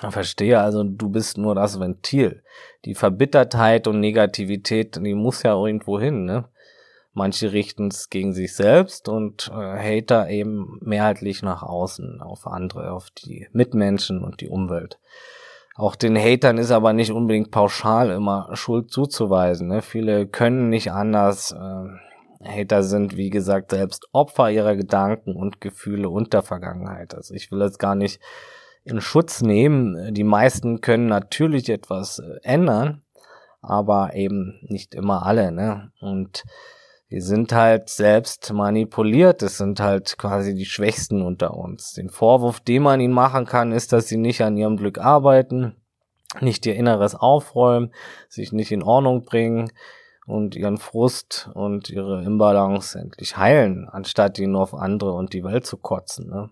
Verstehe 0.10 0.60
also, 0.60 0.84
du 0.84 1.10
bist 1.10 1.38
nur 1.38 1.54
das 1.54 1.80
Ventil. 1.80 2.42
Die 2.86 2.96
Verbittertheit 2.96 3.86
und 3.86 4.00
Negativität, 4.00 4.96
die 4.96 5.14
muss 5.14 5.44
ja 5.44 5.54
irgendwo 5.54 6.00
hin, 6.00 6.26
ne? 6.26 6.46
Manche 7.14 7.54
richten 7.54 7.90
es 7.90 8.10
gegen 8.10 8.34
sich 8.34 8.56
selbst 8.56 9.08
und 9.08 9.52
äh, 9.54 10.00
Hater 10.02 10.30
eben 10.30 10.80
mehrheitlich 10.82 11.44
nach 11.44 11.62
außen, 11.62 12.22
auf 12.22 12.48
andere, 12.48 12.92
auf 12.92 13.12
die 13.12 13.48
Mitmenschen 13.52 14.24
und 14.24 14.42
die 14.42 14.50
Umwelt. 14.50 15.00
Auch 15.76 15.96
den 15.96 16.18
Hatern 16.18 16.58
ist 16.58 16.72
aber 16.72 16.94
nicht 16.94 17.12
unbedingt 17.12 17.52
pauschal 17.52 18.10
immer 18.12 18.50
Schuld 18.54 18.92
zuzuweisen. 18.92 19.68
Ne? 19.68 19.82
Viele 19.82 20.28
können 20.28 20.70
nicht 20.70 20.92
anders. 20.92 21.52
Äh, 21.52 21.88
Hater 22.46 22.84
sind, 22.84 23.16
wie 23.16 23.30
gesagt, 23.30 23.72
selbst 23.72 24.08
Opfer 24.12 24.52
ihrer 24.52 24.76
Gedanken 24.76 25.36
und 25.36 25.62
Gefühle 25.62 26.10
und 26.10 26.34
der 26.34 26.42
Vergangenheit. 26.42 27.16
Also 27.16 27.34
ich 27.34 27.52
will 27.52 27.62
jetzt 27.62 27.80
gar 27.80 27.96
nicht 27.96 28.20
in 28.84 29.02
Schutz 29.02 29.42
nehmen. 29.42 30.14
Die 30.14 30.24
meisten 30.24 30.82
können 30.82 31.08
natürlich 31.08 31.70
etwas 31.70 32.20
äh, 32.20 32.40
ändern, 32.44 33.02
aber 33.62 34.14
eben 34.16 34.60
nicht 34.64 34.94
immer 34.94 35.26
alle. 35.26 35.52
Ne? 35.52 35.92
Und 36.02 36.44
wir 37.10 37.22
sind 37.22 37.54
halt 37.54 37.90
selbst 37.90 38.52
manipuliert. 38.54 39.44
Es 39.44 39.58
sind 39.58 39.80
halt 39.80 40.18
quasi 40.18 40.56
die 40.56 40.66
Schwächsten 40.66 41.22
unter 41.22 41.56
uns. 41.56 41.94
Den 41.94 42.10
Vorwurf, 42.10 42.60
den 42.60 42.84
man 42.84 43.00
ihnen 43.00 43.14
machen 43.14 43.46
kann, 43.46 43.72
ist, 43.72 43.94
dass 43.94 44.08
sie 44.08 44.18
nicht 44.18 44.42
an 44.42 44.58
ihrem 44.58 44.78
Glück 44.78 44.98
arbeiten, 44.98 45.76
nicht 46.42 46.66
ihr 46.66 46.76
Inneres 46.76 47.16
aufräumen, 47.16 47.94
sich 48.30 48.52
nicht 48.52 48.72
in 48.72 48.82
Ordnung 48.82 49.24
bringen 49.24 49.72
und 50.26 50.56
ihren 50.56 50.78
Frust 50.78 51.50
und 51.54 51.90
ihre 51.90 52.24
Imbalance 52.24 52.98
endlich 52.98 53.38
heilen, 53.38 53.88
anstatt 53.90 54.40
ihn 54.40 54.52
nur 54.52 54.64
auf 54.64 54.74
andere 54.74 55.14
und 55.14 55.34
die 55.34 55.44
Welt 55.44 55.66
zu 55.66 55.78
kotzen. 55.78 56.30
Ne? 56.30 56.50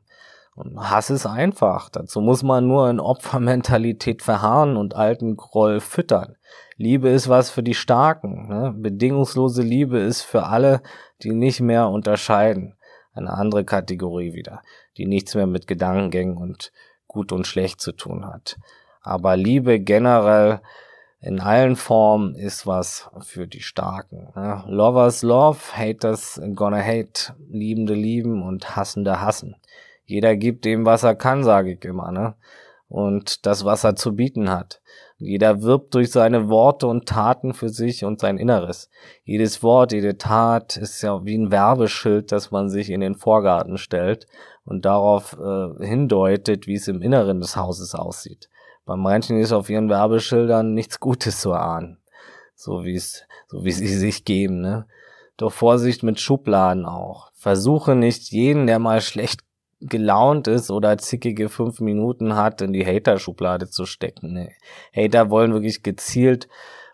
Und 0.55 0.77
Hass 0.77 1.09
ist 1.09 1.25
einfach. 1.25 1.89
Dazu 1.89 2.21
muss 2.21 2.43
man 2.43 2.67
nur 2.67 2.89
in 2.89 2.99
Opfermentalität 2.99 4.21
verharren 4.21 4.77
und 4.77 4.95
alten 4.95 5.37
Groll 5.37 5.79
füttern. 5.79 6.35
Liebe 6.81 7.09
ist 7.09 7.29
was 7.29 7.49
für 7.49 7.63
die 7.63 7.73
Starken. 7.73 8.47
Ne? 8.47 8.73
Bedingungslose 8.75 9.61
Liebe 9.61 9.99
ist 9.99 10.21
für 10.21 10.43
alle, 10.47 10.81
die 11.23 11.31
nicht 11.31 11.61
mehr 11.61 11.89
unterscheiden. 11.89 12.75
Eine 13.13 13.31
andere 13.33 13.65
Kategorie 13.65 14.33
wieder, 14.33 14.61
die 14.97 15.05
nichts 15.05 15.35
mehr 15.35 15.47
mit 15.47 15.67
Gedankengängen 15.67 16.37
und 16.37 16.71
gut 17.07 17.31
und 17.31 17.45
schlecht 17.45 17.81
zu 17.81 17.91
tun 17.91 18.25
hat. 18.25 18.57
Aber 19.01 19.35
Liebe 19.35 19.79
generell 19.79 20.61
in 21.19 21.39
allen 21.39 21.75
Formen 21.75 22.35
ist 22.35 22.65
was 22.65 23.09
für 23.19 23.47
die 23.47 23.61
Starken. 23.61 24.31
Ne? 24.35 24.63
Lovers 24.67 25.21
love, 25.21 25.59
haters 25.73 26.41
gonna 26.55 26.81
hate. 26.81 27.35
Liebende 27.49 27.93
lieben 27.93 28.41
und 28.41 28.75
Hassende 28.75 29.21
hassen 29.21 29.55
jeder 30.11 30.35
gibt 30.35 30.65
dem, 30.65 30.85
was 30.85 31.03
er 31.03 31.15
kann, 31.15 31.43
sage 31.43 31.71
ich 31.73 31.85
immer, 31.85 32.11
ne? 32.11 32.35
Und 32.89 33.45
das, 33.45 33.63
was 33.63 33.85
er 33.85 33.95
zu 33.95 34.13
bieten 34.13 34.49
hat. 34.49 34.80
Jeder 35.21 35.61
wirbt 35.61 35.93
durch 35.93 36.11
seine 36.11 36.49
Worte 36.49 36.87
und 36.87 37.07
Taten 37.07 37.53
für 37.53 37.69
sich 37.69 38.03
und 38.03 38.19
sein 38.19 38.37
Inneres. 38.37 38.89
Jedes 39.23 39.61
Wort, 39.61 39.91
jede 39.91 40.17
Tat 40.17 40.77
ist 40.77 41.01
ja 41.03 41.23
wie 41.23 41.37
ein 41.37 41.51
Werbeschild, 41.51 42.31
das 42.31 42.49
man 42.49 42.69
sich 42.69 42.89
in 42.89 43.01
den 43.01 43.15
Vorgarten 43.15 43.77
stellt 43.77 44.25
und 44.65 44.83
darauf 44.83 45.37
äh, 45.39 45.85
hindeutet, 45.85 46.65
wie 46.65 46.73
es 46.73 46.87
im 46.87 47.01
Inneren 47.01 47.39
des 47.39 47.55
Hauses 47.55 47.93
aussieht. 47.93 48.49
Bei 48.85 48.95
manchen 48.95 49.39
ist 49.39 49.53
auf 49.53 49.69
ihren 49.69 49.89
Werbeschildern 49.89 50.73
nichts 50.73 50.99
Gutes 50.99 51.39
zu 51.39 51.53
ahnen. 51.53 51.99
So 52.55 52.83
wie 52.83 52.95
es, 52.95 53.23
so 53.47 53.63
wie 53.63 53.71
sie 53.71 53.87
sich 53.87 54.25
geben, 54.25 54.61
ne? 54.61 54.87
Doch 55.37 55.51
Vorsicht 55.51 56.03
mit 56.03 56.19
Schubladen 56.19 56.85
auch. 56.85 57.31
Versuche 57.33 57.95
nicht 57.95 58.31
jeden, 58.31 58.67
der 58.67 58.79
mal 58.79 59.01
schlecht 59.01 59.41
gelaunt 59.81 60.47
ist 60.47 60.71
oder 60.71 60.97
zickige 60.97 61.49
fünf 61.49 61.79
Minuten 61.79 62.35
hat, 62.35 62.61
in 62.61 62.73
die 62.73 62.85
Hater-Schublade 62.85 63.69
zu 63.69 63.85
stecken. 63.85 64.33
Nee. 64.33 64.55
Hater 64.95 65.29
wollen 65.29 65.53
wirklich 65.53 65.83
gezielt 65.83 66.47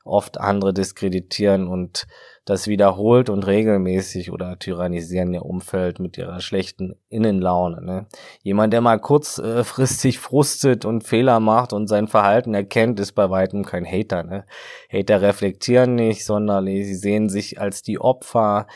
oft 0.04 0.40
andere 0.40 0.74
diskreditieren 0.74 1.68
und 1.68 2.08
das 2.46 2.68
wiederholt 2.68 3.30
und 3.30 3.46
regelmäßig 3.46 4.32
oder 4.32 4.58
tyrannisieren 4.58 5.34
ihr 5.34 5.46
Umfeld 5.46 6.00
mit 6.00 6.18
ihrer 6.18 6.40
schlechten 6.40 6.96
Innenlaune. 7.10 7.84
Ne? 7.84 8.06
Jemand, 8.42 8.72
der 8.72 8.80
mal 8.80 9.00
kurzfristig 9.00 10.20
frustet 10.20 10.86
und 10.86 11.04
Fehler 11.04 11.42
macht 11.42 11.74
und 11.74 11.88
sein 11.88 12.08
Verhalten 12.08 12.54
erkennt, 12.54 13.02
ist 13.02 13.12
bei 13.12 13.30
weitem 13.30 13.66
kein 13.66 13.86
Hater. 13.86 14.24
Ne? 14.24 14.46
Hater 14.90 15.22
reflektieren 15.22 15.96
nicht, 15.96 16.26
sondern 16.26 16.66
sie 16.66 16.96
sehen 16.96 17.28
sich 17.28 17.60
als 17.60 17.82
die 17.82 18.00
Opfer, 18.00 18.68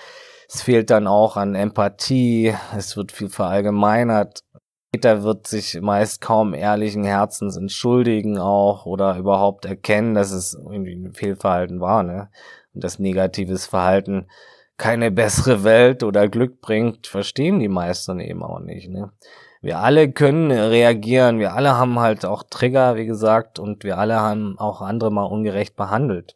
es 0.54 0.64
fehlt 0.64 0.90
dann 0.90 1.08
auch 1.08 1.38
an 1.38 1.56
Empathie, 1.56 2.54
es 2.76 2.98
wird 2.98 3.14
viel 3.14 3.30
verallgemeinert. 3.30 4.44
Peter 4.92 5.24
wird 5.24 5.48
sich 5.48 5.80
meist 5.80 6.20
kaum 6.20 6.54
ehrlichen 6.54 7.06
Herzens 7.06 7.56
entschuldigen 7.56 8.38
auch 8.38 8.86
oder 8.86 9.16
überhaupt 9.18 9.64
erkennen, 9.64 10.14
dass 10.14 10.32
es 10.32 10.54
irgendwie 10.54 10.94
ein 10.94 11.14
Fehlverhalten 11.14 11.80
war, 11.80 12.04
ne? 12.04 12.30
Und 12.74 12.84
das 12.84 13.00
negatives 13.00 13.66
Verhalten 13.66 14.28
keine 14.76 15.10
bessere 15.12 15.64
Welt 15.64 16.04
oder 16.04 16.28
Glück 16.28 16.60
bringt, 16.60 17.08
verstehen 17.08 17.60
die 17.60 17.70
meisten 17.70 18.20
eben 18.20 18.44
auch 18.44 18.60
nicht, 18.60 18.90
ne? 18.90 19.14
Wir 19.62 19.80
alle 19.80 20.12
können 20.12 20.52
reagieren, 20.52 21.40
wir 21.40 21.54
alle 21.54 21.78
haben 21.78 21.98
halt 22.00 22.26
auch 22.26 22.44
Trigger, 22.44 22.98
wie 22.98 23.06
gesagt, 23.06 23.58
und 23.58 23.86
wir 23.86 23.98
alle 23.98 24.20
haben 24.20 24.58
auch 24.58 24.82
andere 24.82 25.12
mal 25.12 25.24
ungerecht 25.24 25.78
behandelt. 25.78 26.36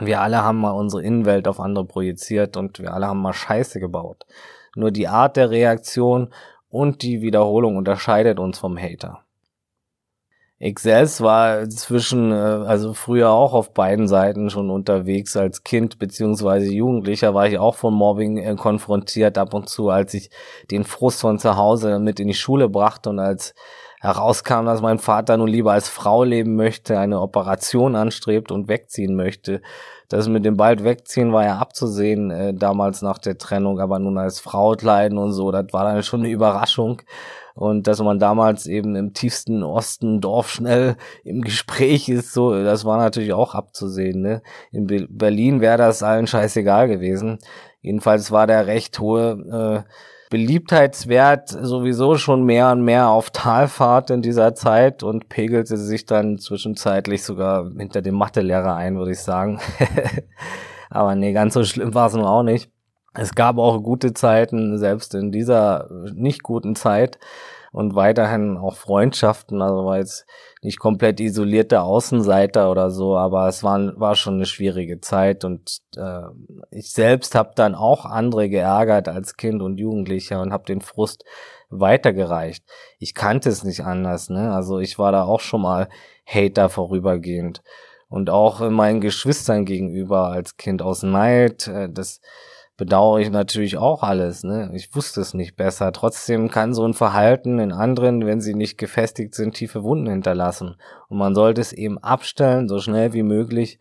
Wir 0.00 0.20
alle 0.20 0.42
haben 0.42 0.58
mal 0.58 0.72
unsere 0.72 1.02
Innenwelt 1.02 1.46
auf 1.46 1.60
andere 1.60 1.84
projiziert 1.84 2.56
und 2.56 2.80
wir 2.80 2.92
alle 2.92 3.06
haben 3.06 3.20
mal 3.20 3.32
Scheiße 3.32 3.80
gebaut. 3.80 4.26
Nur 4.76 4.90
die 4.90 5.08
Art 5.08 5.36
der 5.36 5.50
Reaktion 5.50 6.30
und 6.68 7.02
die 7.02 7.22
Wiederholung 7.22 7.76
unterscheidet 7.76 8.40
uns 8.40 8.58
vom 8.58 8.76
Hater. 8.76 9.24
Ich 10.58 10.78
selbst 10.78 11.20
war 11.20 11.68
zwischen, 11.68 12.32
äh, 12.32 12.34
also 12.34 12.94
früher 12.94 13.30
auch 13.30 13.54
auf 13.54 13.74
beiden 13.74 14.08
Seiten 14.08 14.50
schon 14.50 14.70
unterwegs. 14.70 15.36
Als 15.36 15.62
Kind 15.62 15.98
beziehungsweise 15.98 16.72
Jugendlicher 16.72 17.34
war 17.34 17.46
ich 17.46 17.58
auch 17.58 17.74
von 17.74 17.92
Mobbing 17.92 18.38
äh, 18.38 18.54
konfrontiert 18.54 19.36
ab 19.36 19.52
und 19.52 19.68
zu, 19.68 19.90
als 19.90 20.14
ich 20.14 20.30
den 20.70 20.84
Frust 20.84 21.20
von 21.20 21.38
zu 21.38 21.56
Hause 21.56 21.98
mit 21.98 22.18
in 22.18 22.28
die 22.28 22.34
Schule 22.34 22.68
brachte 22.68 23.10
und 23.10 23.18
als 23.18 23.54
herauskam, 24.04 24.66
dass 24.66 24.82
mein 24.82 24.98
Vater 24.98 25.38
nun 25.38 25.48
lieber 25.48 25.72
als 25.72 25.88
Frau 25.88 26.24
leben 26.24 26.56
möchte, 26.56 26.98
eine 26.98 27.22
Operation 27.22 27.96
anstrebt 27.96 28.52
und 28.52 28.68
wegziehen 28.68 29.16
möchte. 29.16 29.62
Das 30.08 30.28
mit 30.28 30.44
dem 30.44 30.58
bald 30.58 30.84
wegziehen 30.84 31.32
war 31.32 31.44
ja 31.44 31.56
abzusehen, 31.56 32.30
äh, 32.30 32.52
damals 32.52 33.00
nach 33.00 33.16
der 33.16 33.38
Trennung, 33.38 33.80
aber 33.80 33.98
nun 33.98 34.18
als 34.18 34.40
Frau 34.40 34.72
kleiden 34.72 35.16
und 35.16 35.32
so, 35.32 35.50
das 35.50 35.72
war 35.72 35.84
dann 35.84 36.02
schon 36.02 36.20
eine 36.20 36.28
Überraschung. 36.28 37.00
Und 37.54 37.86
dass 37.86 38.02
man 38.02 38.18
damals 38.18 38.66
eben 38.66 38.94
im 38.94 39.14
tiefsten 39.14 39.62
Osten 39.62 40.20
Dorf 40.20 40.50
schnell 40.50 40.96
im 41.22 41.40
Gespräch 41.40 42.10
ist, 42.10 42.34
so, 42.34 42.52
das 42.62 42.84
war 42.84 42.98
natürlich 42.98 43.32
auch 43.32 43.54
abzusehen. 43.54 44.20
Ne? 44.20 44.42
In 44.70 44.86
Be 44.86 45.06
Berlin 45.08 45.62
wäre 45.62 45.78
das 45.78 46.02
allen 46.02 46.26
scheißegal 46.26 46.88
gewesen. 46.88 47.38
Jedenfalls 47.80 48.30
war 48.32 48.46
der 48.46 48.66
recht 48.66 48.98
hohe 48.98 49.84
äh, 49.86 49.90
Beliebtheitswert 50.30 51.48
sowieso 51.48 52.16
schon 52.16 52.44
mehr 52.44 52.72
und 52.72 52.82
mehr 52.82 53.08
auf 53.08 53.30
Talfahrt 53.30 54.10
in 54.10 54.22
dieser 54.22 54.54
Zeit 54.54 55.02
und 55.02 55.28
pegelte 55.28 55.76
sich 55.76 56.06
dann 56.06 56.38
zwischenzeitlich 56.38 57.22
sogar 57.22 57.70
hinter 57.76 58.02
dem 58.02 58.14
Mathelehrer 58.14 58.74
ein, 58.74 58.96
würde 58.96 59.12
ich 59.12 59.20
sagen. 59.20 59.60
Aber 60.90 61.14
nee, 61.14 61.32
ganz 61.32 61.54
so 61.54 61.64
schlimm 61.64 61.94
war 61.94 62.06
es 62.06 62.14
nun 62.14 62.24
auch 62.24 62.42
nicht. 62.42 62.70
Es 63.14 63.34
gab 63.34 63.58
auch 63.58 63.80
gute 63.82 64.12
Zeiten, 64.12 64.78
selbst 64.78 65.14
in 65.14 65.30
dieser 65.30 65.88
nicht 66.14 66.42
guten 66.42 66.74
Zeit 66.74 67.18
und 67.70 67.94
weiterhin 67.94 68.56
auch 68.56 68.76
Freundschaften. 68.76 69.62
Also 69.62 69.84
war 69.84 69.98
jetzt 69.98 70.26
nicht 70.64 70.78
komplett 70.78 71.20
isolierter 71.20 71.84
Außenseiter 71.84 72.70
oder 72.70 72.90
so, 72.90 73.18
aber 73.18 73.46
es 73.48 73.62
war, 73.62 74.00
war 74.00 74.16
schon 74.16 74.34
eine 74.34 74.46
schwierige 74.46 75.00
Zeit 75.00 75.44
und 75.44 75.82
äh, 75.96 76.22
ich 76.70 76.90
selbst 76.90 77.34
habe 77.34 77.50
dann 77.54 77.74
auch 77.74 78.06
andere 78.06 78.48
geärgert 78.48 79.08
als 79.08 79.36
Kind 79.36 79.60
und 79.60 79.78
Jugendlicher 79.78 80.40
und 80.40 80.52
habe 80.52 80.64
den 80.64 80.80
Frust 80.80 81.24
weitergereicht. 81.68 82.64
Ich 82.98 83.14
kannte 83.14 83.50
es 83.50 83.62
nicht 83.62 83.82
anders, 83.84 84.30
ne? 84.30 84.52
Also 84.54 84.78
ich 84.78 84.98
war 84.98 85.12
da 85.12 85.24
auch 85.24 85.40
schon 85.40 85.60
mal 85.62 85.88
Hater 86.24 86.70
vorübergehend 86.70 87.62
und 88.08 88.30
auch 88.30 88.60
meinen 88.70 89.02
Geschwistern 89.02 89.66
gegenüber 89.66 90.30
als 90.30 90.56
Kind 90.56 90.80
aus 90.80 91.02
Neid. 91.02 91.68
Äh, 91.68 91.90
das 91.90 92.20
bedauere 92.76 93.20
ich 93.20 93.30
natürlich 93.30 93.76
auch 93.76 94.02
alles. 94.02 94.42
Ne? 94.42 94.70
Ich 94.74 94.94
wusste 94.94 95.20
es 95.20 95.34
nicht 95.34 95.56
besser. 95.56 95.92
Trotzdem 95.92 96.50
kann 96.50 96.74
so 96.74 96.84
ein 96.84 96.94
Verhalten 96.94 97.58
in 97.58 97.72
anderen, 97.72 98.26
wenn 98.26 98.40
sie 98.40 98.54
nicht 98.54 98.78
gefestigt 98.78 99.34
sind, 99.34 99.54
tiefe 99.54 99.82
Wunden 99.82 100.08
hinterlassen. 100.08 100.76
Und 101.08 101.18
man 101.18 101.34
sollte 101.34 101.60
es 101.60 101.72
eben 101.72 101.98
abstellen, 101.98 102.68
so 102.68 102.78
schnell 102.80 103.12
wie 103.12 103.22
möglich 103.22 103.78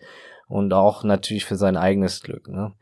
und 0.47 0.73
auch 0.73 1.03
natürlich 1.03 1.45
für 1.45 1.55
sein 1.55 1.77
eigenes 1.77 2.21
Glück. 2.21 2.47
Ne? 2.47 2.73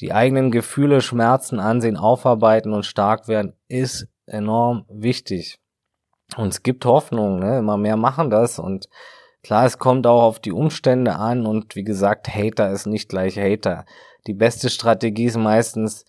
die 0.00 0.12
eigenen 0.12 0.50
Gefühle, 0.50 1.00
Schmerzen 1.00 1.60
ansehen, 1.60 1.96
aufarbeiten 1.96 2.72
und 2.72 2.84
stark 2.84 3.28
werden, 3.28 3.54
ist 3.68 4.08
enorm 4.26 4.84
wichtig. 4.88 5.58
Und 6.36 6.48
es 6.48 6.62
gibt 6.62 6.84
Hoffnung, 6.84 7.38
ne? 7.38 7.58
immer 7.58 7.76
mehr 7.76 7.96
machen 7.96 8.30
das 8.30 8.58
und 8.58 8.88
klar, 9.42 9.66
es 9.66 9.78
kommt 9.78 10.06
auch 10.06 10.22
auf 10.22 10.40
die 10.40 10.52
Umstände 10.52 11.16
an 11.16 11.46
und 11.46 11.76
wie 11.76 11.84
gesagt, 11.84 12.28
Hater 12.28 12.70
ist 12.70 12.86
nicht 12.86 13.08
gleich 13.08 13.38
Hater. 13.38 13.84
Die 14.26 14.34
beste 14.34 14.70
Strategie 14.70 15.26
ist 15.26 15.36
meistens, 15.36 16.04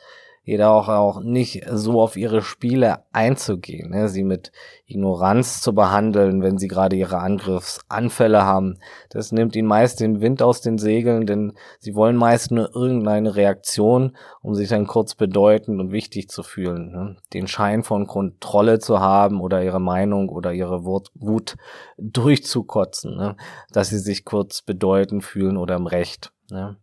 jeder 0.46 0.72
auch, 0.72 0.90
auch 0.90 1.22
nicht 1.22 1.64
so 1.72 2.02
auf 2.02 2.18
ihre 2.18 2.42
Spiele 2.42 3.06
einzugehen, 3.14 3.92
ne? 3.92 4.10
sie 4.10 4.24
mit 4.24 4.52
Ignoranz 4.86 5.62
zu 5.62 5.74
behandeln, 5.74 6.42
wenn 6.42 6.58
sie 6.58 6.68
gerade 6.68 6.98
ihre 6.98 7.20
Angriffsanfälle 7.20 8.44
haben. 8.44 8.78
Das 9.10 9.32
nimmt 9.32 9.56
ihnen 9.56 9.70
meist 9.70 10.02
den 10.02 10.20
Wind 10.20 10.42
aus 10.42 10.60
den 10.60 10.78
Segeln, 10.78 11.26
denn 11.26 11.54
sie 11.80 11.96
wollen 11.96 12.18
meist 12.18 12.52
nur 12.52 12.76
irgendeine 12.76 13.38
Reaktion, 13.38 14.18
um 14.42 14.54
sich 14.54 14.68
dann 14.68 14.86
kurz 14.86 15.16
bedeutend 15.16 15.80
und 15.80 15.94
wichtig 15.94 16.28
zu 16.28 16.44
fühlen. 16.44 16.92
Ne? 16.92 17.16
Den 17.34 17.48
Schein 17.48 17.84
von 17.84 18.06
Kontrolle 18.06 18.80
zu 18.80 19.00
haben 19.00 19.40
oder 19.40 19.64
ihre 19.64 19.80
Meinung 19.80 20.28
oder 20.28 20.52
ihre 20.52 20.84
Wut 20.84 21.56
durchzukotzen, 21.98 23.16
ne? 23.16 23.38
dass 23.72 23.90
sie 23.90 24.00
sich 24.00 24.26
kurz 24.26 24.62
bedeutend 24.62 25.24
fühlen 25.24 25.56
oder 25.56 25.78
im 25.78 25.88
Recht. 25.88 26.34
Ne? 26.52 26.76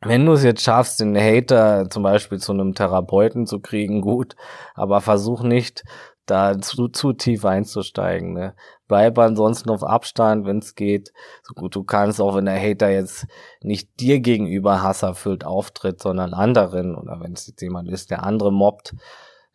Wenn 0.00 0.26
du 0.26 0.32
es 0.32 0.44
jetzt 0.44 0.62
schaffst, 0.62 1.00
den 1.00 1.16
Hater 1.16 1.90
zum 1.90 2.02
Beispiel 2.02 2.38
zu 2.38 2.52
einem 2.52 2.74
Therapeuten 2.74 3.46
zu 3.46 3.60
kriegen, 3.60 4.00
gut, 4.02 4.36
aber 4.74 5.00
versuch 5.00 5.42
nicht, 5.42 5.84
da 6.26 6.60
zu, 6.60 6.88
zu 6.88 7.12
tief 7.12 7.44
einzusteigen. 7.44 8.34
Ne? 8.34 8.54
Bleib 8.86 9.18
ansonsten 9.18 9.70
auf 9.70 9.82
Abstand, 9.82 10.46
wenn 10.46 10.58
es 10.58 10.74
geht. 10.74 11.12
So 11.42 11.54
gut 11.54 11.74
du 11.74 11.84
kannst, 11.84 12.20
auch 12.20 12.34
wenn 12.34 12.44
der 12.44 12.60
Hater 12.60 12.90
jetzt 12.90 13.26
nicht 13.62 13.98
dir 14.00 14.20
gegenüber 14.20 14.82
hasserfüllt 14.82 15.44
auftritt, 15.44 16.00
sondern 16.00 16.34
anderen 16.34 16.94
oder 16.94 17.20
wenn 17.20 17.32
es 17.32 17.46
jetzt 17.46 17.62
jemand 17.62 17.88
ist, 17.88 18.10
der 18.10 18.24
andere 18.24 18.52
mobbt. 18.52 18.94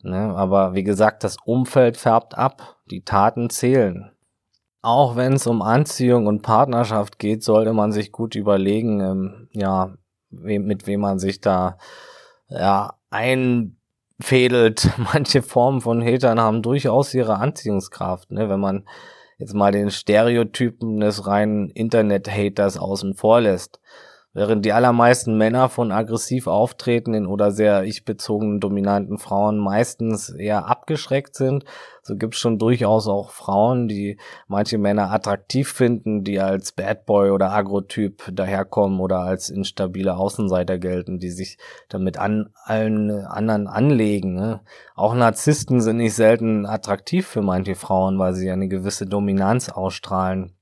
Ne? 0.02 0.34
Aber 0.36 0.74
wie 0.74 0.84
gesagt, 0.84 1.24
das 1.24 1.38
Umfeld 1.46 1.98
färbt 1.98 2.38
ab, 2.38 2.78
die 2.90 3.04
Taten 3.04 3.50
zählen. 3.50 4.12
Auch 4.82 5.16
wenn 5.16 5.34
es 5.34 5.48
um 5.48 5.62
Anziehung 5.62 6.28
und 6.28 6.42
Partnerschaft 6.42 7.18
geht, 7.18 7.44
sollte 7.44 7.72
man 7.72 7.94
sich 7.94 8.12
gut 8.12 8.36
überlegen, 8.36 9.00
ähm, 9.00 9.50
ja, 9.54 9.94
mit 10.42 10.88
wem 10.88 11.02
man 11.02 11.20
sich 11.20 11.42
da 11.42 11.78
ja 12.50 12.94
einfädelt. 13.10 14.90
Manche 15.14 15.42
Formen 15.42 15.82
von 15.82 16.04
Hatern 16.04 16.40
haben 16.40 16.62
durchaus 16.62 17.14
ihre 17.14 17.36
Anziehungskraft, 17.36 18.32
ne? 18.32 18.50
wenn 18.50 18.60
man 18.60 18.86
jetzt 19.38 19.54
mal 19.54 19.72
den 19.72 19.92
Stereotypen 19.92 21.00
des 21.00 21.28
reinen 21.28 21.70
Internet-Haters 21.70 22.78
außen 22.78 23.16
vor 23.16 23.42
lässt. 23.42 23.80
Während 24.36 24.66
die 24.66 24.74
allermeisten 24.74 25.38
Männer 25.38 25.70
von 25.70 25.92
aggressiv 25.92 26.48
auftretenden 26.48 27.28
oder 27.28 27.52
sehr 27.52 27.84
ich-bezogenen 27.84 28.60
dominanten 28.60 29.20
Frauen 29.20 29.60
meistens 29.60 30.30
eher 30.30 30.68
abgeschreckt 30.68 31.36
sind, 31.36 31.66
so 32.04 32.16
gibt's 32.16 32.38
schon 32.38 32.60
durchaus 32.60 33.08
auch 33.08 33.32
Frauen, 33.32 33.88
die 33.88 34.18
manche 34.48 34.78
Männer 34.78 35.12
attraktiv 35.12 35.72
finden, 35.72 36.24
die 36.24 36.40
als 36.40 36.74
Bad 36.74 37.06
Boy 37.06 37.32
oder 37.32 37.52
Agro-Typ 37.52 38.30
daherkommen 38.32 39.00
oder 39.00 39.20
als 39.20 39.50
instabile 39.50 40.18
Außenseiter 40.18 40.78
gelten, 40.78 41.20
die 41.20 41.32
sich 41.32 41.58
damit 41.90 42.18
an 42.18 42.50
allen 42.66 43.10
anderen 43.10 43.68
anlegen. 43.68 44.36
Ne? 44.36 44.62
Auch 44.96 45.16
Narzissten 45.16 45.82
sind 45.82 45.98
nicht 45.98 46.14
selten 46.14 46.66
attraktiv 46.66 47.26
für 47.26 47.42
manche 47.42 47.76
Frauen, 47.76 48.20
weil 48.20 48.34
sie 48.34 48.52
eine 48.52 48.68
gewisse 48.68 49.06
Dominanz 49.06 49.70
ausstrahlen, 49.70 50.54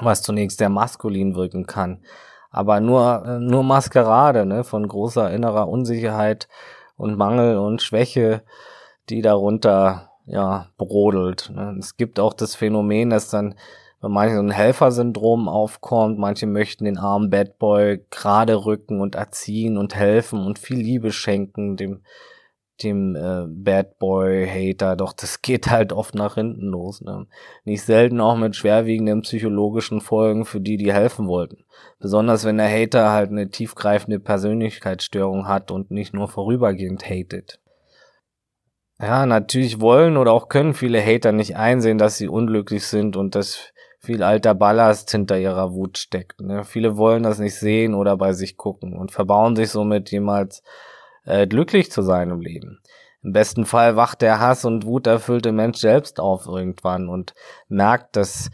was 0.00 0.22
zunächst 0.22 0.58
sehr 0.58 0.70
maskulin 0.70 1.36
wirken 1.36 1.66
kann 1.66 2.00
aber 2.56 2.80
nur, 2.80 3.22
äh, 3.26 3.38
nur 3.38 3.62
Maskerade, 3.62 4.46
ne, 4.46 4.64
von 4.64 4.88
großer 4.88 5.30
innerer 5.30 5.68
Unsicherheit 5.68 6.48
und 6.96 7.18
Mangel 7.18 7.58
und 7.58 7.82
Schwäche, 7.82 8.44
die 9.10 9.20
darunter, 9.20 10.15
ja, 10.26 10.70
brodelt. 10.76 11.50
Ne. 11.54 11.76
Es 11.78 11.96
gibt 11.96 12.20
auch 12.20 12.34
das 12.34 12.54
Phänomen, 12.54 13.10
dass 13.10 13.30
dann 13.30 13.54
bei 14.00 14.08
manchen 14.08 14.36
so 14.36 14.42
ein 14.42 14.50
Helfersyndrom 14.50 15.48
aufkommt, 15.48 16.18
manche 16.18 16.46
möchten 16.46 16.84
den 16.84 16.98
armen 16.98 17.30
Bad 17.30 17.58
Boy 17.58 18.04
gerade 18.10 18.66
rücken 18.66 19.00
und 19.00 19.14
erziehen 19.14 19.78
und 19.78 19.94
helfen 19.94 20.44
und 20.44 20.58
viel 20.58 20.78
Liebe 20.78 21.12
schenken 21.12 21.76
dem 21.76 22.02
dem 22.82 23.16
äh, 23.16 23.46
Bad 23.48 23.98
Boy 23.98 24.46
Hater, 24.46 24.96
doch 24.96 25.12
das 25.12 25.40
geht 25.40 25.70
halt 25.70 25.92
oft 25.92 26.14
nach 26.14 26.34
hinten 26.34 26.66
los. 26.66 27.00
Ne? 27.00 27.26
Nicht 27.64 27.82
selten 27.82 28.20
auch 28.20 28.36
mit 28.36 28.54
schwerwiegenden 28.54 29.22
psychologischen 29.22 30.00
Folgen 30.00 30.44
für 30.44 30.60
die, 30.60 30.76
die 30.76 30.92
helfen 30.92 31.26
wollten. 31.26 31.64
Besonders 31.98 32.44
wenn 32.44 32.58
der 32.58 32.70
Hater 32.70 33.12
halt 33.12 33.30
eine 33.30 33.50
tiefgreifende 33.50 34.20
Persönlichkeitsstörung 34.20 35.48
hat 35.48 35.70
und 35.70 35.90
nicht 35.90 36.12
nur 36.12 36.28
vorübergehend 36.28 37.08
hatet. 37.08 37.60
Ja, 38.98 39.26
natürlich 39.26 39.80
wollen 39.80 40.16
oder 40.16 40.32
auch 40.32 40.48
können 40.48 40.72
viele 40.72 41.04
Hater 41.04 41.32
nicht 41.32 41.56
einsehen, 41.56 41.98
dass 41.98 42.16
sie 42.16 42.28
unglücklich 42.28 42.86
sind 42.86 43.16
und 43.16 43.34
dass 43.34 43.72
viel 43.98 44.22
alter 44.22 44.54
Ballast 44.54 45.10
hinter 45.10 45.38
ihrer 45.38 45.72
Wut 45.72 45.98
steckt. 45.98 46.40
Ne? 46.40 46.64
Viele 46.64 46.96
wollen 46.96 47.22
das 47.22 47.38
nicht 47.38 47.56
sehen 47.56 47.94
oder 47.94 48.16
bei 48.16 48.32
sich 48.32 48.56
gucken 48.56 48.96
und 48.96 49.12
verbauen 49.12 49.54
sich 49.56 49.70
somit 49.70 50.10
jemals 50.10 50.62
äh, 51.24 51.46
glücklich 51.46 51.90
zu 51.90 52.02
sein 52.02 52.30
im 52.30 52.40
Leben. 52.40 52.80
Im 53.22 53.32
besten 53.32 53.66
Fall 53.66 53.96
wacht 53.96 54.22
der 54.22 54.38
Hass 54.38 54.64
und 54.64 54.86
wuterfüllte 54.86 55.52
Mensch 55.52 55.78
selbst 55.78 56.20
auf 56.20 56.46
irgendwann 56.46 57.08
und 57.08 57.34
merkt, 57.68 58.16
dass 58.16 58.50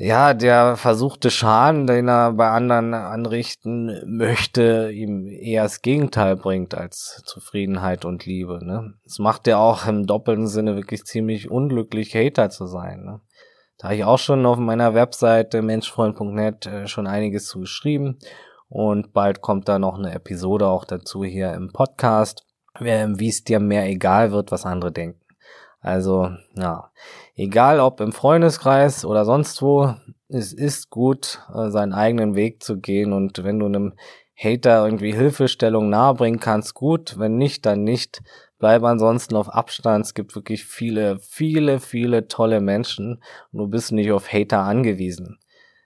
ja, 0.00 0.32
der 0.32 0.76
versuchte 0.76 1.28
Schaden, 1.28 1.88
den 1.88 2.08
er 2.08 2.32
bei 2.34 2.48
anderen 2.48 2.94
anrichten 2.94 4.00
möchte, 4.06 4.92
ihm 4.92 5.26
eher 5.26 5.64
das 5.64 5.82
Gegenteil 5.82 6.36
bringt 6.36 6.76
als 6.76 7.20
Zufriedenheit 7.24 8.04
und 8.04 8.24
Liebe. 8.24 8.64
Ne? 8.64 8.94
Das 9.02 9.18
macht 9.18 9.48
er 9.48 9.58
auch 9.58 9.86
im 9.86 10.06
doppelten 10.06 10.46
Sinne 10.46 10.76
wirklich 10.76 11.04
ziemlich 11.04 11.50
unglücklich, 11.50 12.14
Hater 12.14 12.48
zu 12.48 12.66
sein. 12.66 13.04
Ne? 13.04 13.20
Da 13.76 13.88
habe 13.88 13.96
ich 13.96 14.04
auch 14.04 14.20
schon 14.20 14.46
auf 14.46 14.58
meiner 14.58 14.94
Webseite 14.94 15.62
menschfreund.net 15.62 16.66
äh, 16.66 16.86
schon 16.86 17.08
einiges 17.08 17.46
zu 17.46 17.58
geschrieben 17.58 18.20
und 18.68 19.12
bald 19.12 19.40
kommt 19.40 19.68
da 19.68 19.80
noch 19.80 19.98
eine 19.98 20.14
Episode 20.14 20.68
auch 20.68 20.84
dazu 20.84 21.24
hier 21.24 21.54
im 21.54 21.72
Podcast, 21.72 22.46
wie 22.78 23.28
es 23.28 23.42
dir 23.42 23.58
mehr 23.58 23.88
egal 23.88 24.30
wird, 24.30 24.52
was 24.52 24.64
andere 24.64 24.92
denken. 24.92 25.20
Also, 25.80 26.30
ja, 26.54 26.90
egal 27.38 27.80
ob 27.80 28.00
im 28.00 28.12
Freundeskreis 28.12 29.04
oder 29.04 29.24
sonst 29.24 29.62
wo, 29.62 29.94
es 30.28 30.52
ist 30.52 30.90
gut, 30.90 31.40
äh, 31.54 31.70
seinen 31.70 31.94
eigenen 31.94 32.34
Weg 32.34 32.62
zu 32.62 32.78
gehen 32.78 33.12
und 33.12 33.42
wenn 33.44 33.58
du 33.58 33.66
einem 33.66 33.94
Hater 34.36 34.84
irgendwie 34.84 35.14
Hilfestellung 35.14 35.88
nahebringen 35.88 36.40
kannst, 36.40 36.74
gut, 36.74 37.18
wenn 37.18 37.38
nicht, 37.38 37.64
dann 37.66 37.82
nicht. 37.82 38.22
Bleib 38.58 38.82
ansonsten 38.82 39.36
auf 39.36 39.48
Abstand. 39.48 40.04
Es 40.04 40.14
gibt 40.14 40.34
wirklich 40.34 40.64
viele, 40.64 41.18
viele, 41.20 41.80
viele 41.80 42.28
tolle 42.28 42.60
Menschen 42.60 43.22
und 43.52 43.58
du 43.58 43.66
bist 43.68 43.92
nicht 43.92 44.12
auf 44.12 44.32
Hater 44.32 44.60
angewiesen. 44.60 45.38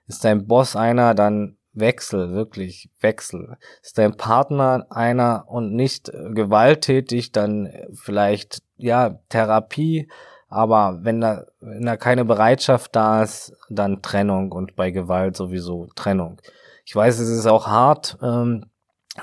Ist 0.07 0.25
dein 0.25 0.47
Boss 0.47 0.75
einer, 0.77 1.15
dann 1.15 1.57
Wechsel, 1.73 2.33
wirklich 2.33 2.91
Wechsel. 3.01 3.57
Ist 3.83 3.97
dein 3.97 4.17
Partner 4.17 4.87
einer 4.91 5.45
und 5.49 5.75
nicht 5.75 6.13
gewalttätig, 6.13 7.33
dann 7.33 7.73
vielleicht 7.95 8.63
ja 8.77 9.19
Therapie, 9.31 10.09
aber 10.53 10.99
wenn 11.03 11.21
da, 11.21 11.47
wenn 11.61 11.87
da 11.87 11.97
keine 11.97 12.25
Bereitschaft 12.25 12.95
da 12.95 13.23
ist, 13.23 13.55
dann 13.71 14.03
Trennung 14.03 14.53
und 14.53 14.77
bei 14.77 14.91
Gewalt 14.91 15.37
sowieso 15.37 15.89
Trennung. 15.95 16.41
Ich 16.85 16.95
weiß, 16.95 17.19
es 17.19 17.29
ist 17.29 17.47
auch 17.47 17.67
hart, 17.67 18.19
ähm, 18.23 18.67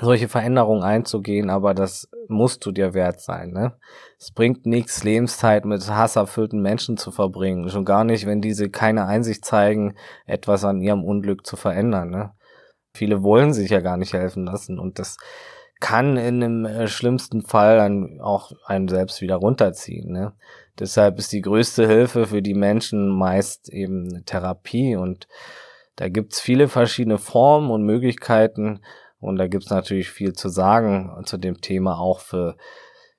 solche 0.00 0.28
Veränderungen 0.28 0.82
einzugehen, 0.82 1.50
aber 1.50 1.74
das 1.74 2.08
musst 2.28 2.64
du 2.64 2.72
dir 2.72 2.94
wert 2.94 3.20
sein. 3.20 3.50
Ne? 3.50 3.72
Es 4.18 4.30
bringt 4.30 4.66
nichts, 4.66 5.02
Lebenszeit 5.02 5.64
mit 5.64 5.88
hasserfüllten 5.88 6.60
Menschen 6.62 6.96
zu 6.96 7.10
verbringen. 7.10 7.68
Schon 7.70 7.84
gar 7.84 8.04
nicht, 8.04 8.26
wenn 8.26 8.40
diese 8.40 8.70
keine 8.70 9.06
Einsicht 9.06 9.44
zeigen, 9.44 9.96
etwas 10.26 10.64
an 10.64 10.80
ihrem 10.80 11.04
Unglück 11.04 11.44
zu 11.44 11.56
verändern. 11.56 12.10
Ne? 12.10 12.32
Viele 12.94 13.22
wollen 13.22 13.52
sich 13.52 13.70
ja 13.70 13.80
gar 13.80 13.96
nicht 13.96 14.12
helfen 14.12 14.46
lassen 14.46 14.78
und 14.78 14.98
das 14.98 15.16
kann 15.80 16.16
in 16.18 16.40
dem 16.40 16.66
äh, 16.66 16.86
schlimmsten 16.86 17.42
Fall 17.42 17.78
dann 17.78 18.20
auch 18.20 18.52
einen 18.66 18.88
selbst 18.88 19.22
wieder 19.22 19.36
runterziehen. 19.36 20.12
Ne? 20.12 20.34
Deshalb 20.78 21.18
ist 21.18 21.32
die 21.32 21.42
größte 21.42 21.86
Hilfe 21.86 22.26
für 22.26 22.42
die 22.42 22.54
Menschen 22.54 23.08
meist 23.08 23.68
eben 23.68 24.24
Therapie 24.24 24.96
und 24.96 25.28
da 25.96 26.08
gibt's 26.08 26.40
viele 26.40 26.68
verschiedene 26.68 27.18
Formen 27.18 27.70
und 27.70 27.84
Möglichkeiten 27.84 28.80
und 29.18 29.36
da 29.36 29.48
gibt's 29.48 29.70
natürlich 29.70 30.10
viel 30.10 30.32
zu 30.32 30.48
sagen 30.48 31.12
zu 31.26 31.36
dem 31.36 31.60
Thema 31.60 31.98
auch 31.98 32.20
für 32.20 32.56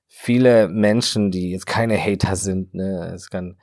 viele 0.08 0.68
Menschen, 0.68 1.32
die 1.32 1.52
jetzt 1.52 1.68
keine 1.68 1.98
Hater 1.98 2.36
sind. 2.36 2.74
Ne? 2.74 3.12
Es 3.14 3.30
kann 3.30 3.58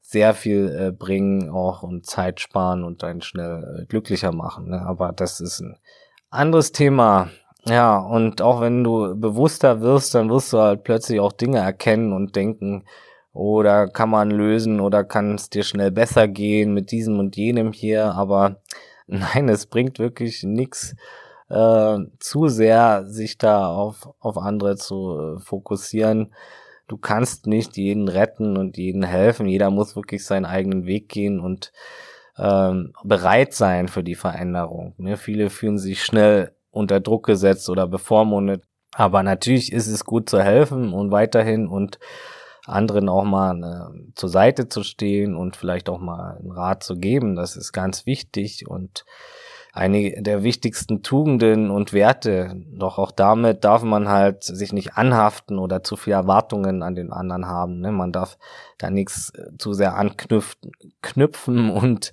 sehr 0.00 0.34
viel 0.34 0.68
äh, 0.68 0.92
bringen 0.92 1.50
auch 1.50 1.82
und 1.82 2.06
Zeit 2.06 2.40
sparen 2.40 2.84
und 2.84 3.04
einen 3.04 3.22
schnell 3.22 3.82
äh, 3.82 3.86
glücklicher 3.86 4.32
machen. 4.32 4.70
Ne? 4.70 4.82
Aber 4.82 5.12
das 5.12 5.40
ist 5.40 5.60
ein 5.60 5.78
anderes 6.30 6.72
Thema. 6.72 7.30
Ja, 7.66 7.96
und 7.96 8.42
auch 8.42 8.60
wenn 8.60 8.84
du 8.84 9.18
bewusster 9.18 9.80
wirst, 9.80 10.14
dann 10.14 10.28
wirst 10.28 10.52
du 10.52 10.58
halt 10.58 10.84
plötzlich 10.84 11.20
auch 11.20 11.32
Dinge 11.32 11.58
erkennen 11.58 12.12
und 12.12 12.36
denken, 12.36 12.84
oder 13.34 13.88
kann 13.88 14.10
man 14.10 14.30
lösen 14.30 14.80
oder 14.80 15.04
kann 15.04 15.34
es 15.34 15.50
dir 15.50 15.64
schnell 15.64 15.90
besser 15.90 16.28
gehen 16.28 16.72
mit 16.72 16.92
diesem 16.92 17.18
und 17.18 17.36
jenem 17.36 17.72
hier. 17.72 18.14
Aber 18.14 18.62
nein, 19.06 19.48
es 19.48 19.66
bringt 19.66 19.98
wirklich 19.98 20.44
nichts, 20.44 20.94
äh, 21.50 21.98
zu 22.20 22.48
sehr 22.48 23.04
sich 23.06 23.36
da 23.36 23.66
auf, 23.66 24.08
auf 24.20 24.38
andere 24.38 24.76
zu 24.76 25.18
äh, 25.18 25.40
fokussieren. 25.40 26.32
Du 26.86 26.96
kannst 26.96 27.46
nicht 27.46 27.76
jeden 27.76 28.08
retten 28.08 28.56
und 28.56 28.76
jeden 28.76 29.02
helfen. 29.02 29.46
Jeder 29.46 29.70
muss 29.70 29.96
wirklich 29.96 30.24
seinen 30.24 30.44
eigenen 30.44 30.86
Weg 30.86 31.08
gehen 31.08 31.40
und 31.40 31.72
ähm, 32.38 32.92
bereit 33.02 33.52
sein 33.54 33.88
für 33.88 34.04
die 34.04 34.14
Veränderung. 34.14 34.94
Ne? 34.98 35.16
Viele 35.16 35.50
fühlen 35.50 35.78
sich 35.78 36.04
schnell 36.04 36.52
unter 36.70 37.00
Druck 37.00 37.26
gesetzt 37.26 37.68
oder 37.68 37.86
bevormundet. 37.86 38.64
Aber 38.94 39.22
natürlich 39.22 39.72
ist 39.72 39.88
es 39.88 40.04
gut 40.04 40.28
zu 40.28 40.42
helfen 40.42 40.92
und 40.92 41.10
weiterhin 41.10 41.66
und 41.66 41.98
anderen 42.66 43.08
auch 43.08 43.24
mal 43.24 43.62
äh, 43.62 44.12
zur 44.14 44.28
Seite 44.28 44.68
zu 44.68 44.82
stehen 44.82 45.36
und 45.36 45.56
vielleicht 45.56 45.88
auch 45.88 46.00
mal 46.00 46.38
einen 46.38 46.50
Rat 46.50 46.82
zu 46.82 46.96
geben. 46.96 47.36
Das 47.36 47.56
ist 47.56 47.72
ganz 47.72 48.06
wichtig 48.06 48.68
und 48.68 49.04
eine 49.74 50.22
der 50.22 50.44
wichtigsten 50.44 51.02
Tugenden 51.02 51.70
und 51.70 51.92
Werte. 51.92 52.54
Doch 52.72 52.98
auch 52.98 53.10
damit 53.10 53.64
darf 53.64 53.82
man 53.82 54.08
halt 54.08 54.44
sich 54.44 54.72
nicht 54.72 54.96
anhaften 54.96 55.58
oder 55.58 55.82
zu 55.82 55.96
viel 55.96 56.12
Erwartungen 56.12 56.82
an 56.82 56.94
den 56.94 57.12
anderen 57.12 57.46
haben. 57.46 57.80
Ne? 57.80 57.90
Man 57.90 58.12
darf 58.12 58.38
da 58.78 58.88
nichts 58.88 59.30
äh, 59.30 59.56
zu 59.58 59.72
sehr 59.72 59.96
anknüpfen 59.96 61.70
und 61.70 62.12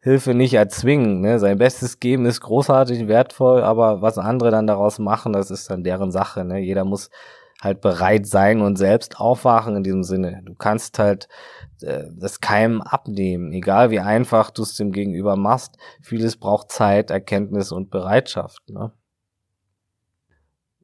Hilfe 0.00 0.34
nicht 0.34 0.54
erzwingen. 0.54 1.20
Ne? 1.20 1.38
Sein 1.38 1.58
Bestes 1.58 2.00
geben 2.00 2.24
ist 2.24 2.40
großartig, 2.40 3.06
wertvoll, 3.06 3.62
aber 3.62 4.00
was 4.00 4.18
andere 4.18 4.50
dann 4.50 4.66
daraus 4.66 4.98
machen, 4.98 5.34
das 5.34 5.50
ist 5.50 5.70
dann 5.70 5.84
deren 5.84 6.10
Sache. 6.10 6.44
Ne? 6.44 6.60
Jeder 6.60 6.84
muss 6.84 7.10
halt 7.62 7.80
bereit 7.80 8.26
sein 8.26 8.60
und 8.60 8.76
selbst 8.76 9.20
aufwachen 9.20 9.76
in 9.76 9.84
diesem 9.84 10.02
Sinne. 10.02 10.42
Du 10.44 10.54
kannst 10.54 10.98
halt 10.98 11.28
äh, 11.80 12.04
das 12.18 12.40
Keim 12.40 12.82
abnehmen, 12.82 13.52
egal 13.52 13.90
wie 13.90 14.00
einfach 14.00 14.50
du 14.50 14.62
es 14.62 14.74
dem 14.74 14.90
Gegenüber 14.90 15.36
machst. 15.36 15.76
Vieles 16.02 16.36
braucht 16.36 16.72
Zeit, 16.72 17.10
Erkenntnis 17.10 17.70
und 17.70 17.90
Bereitschaft. 17.90 18.68
Ne? 18.68 18.90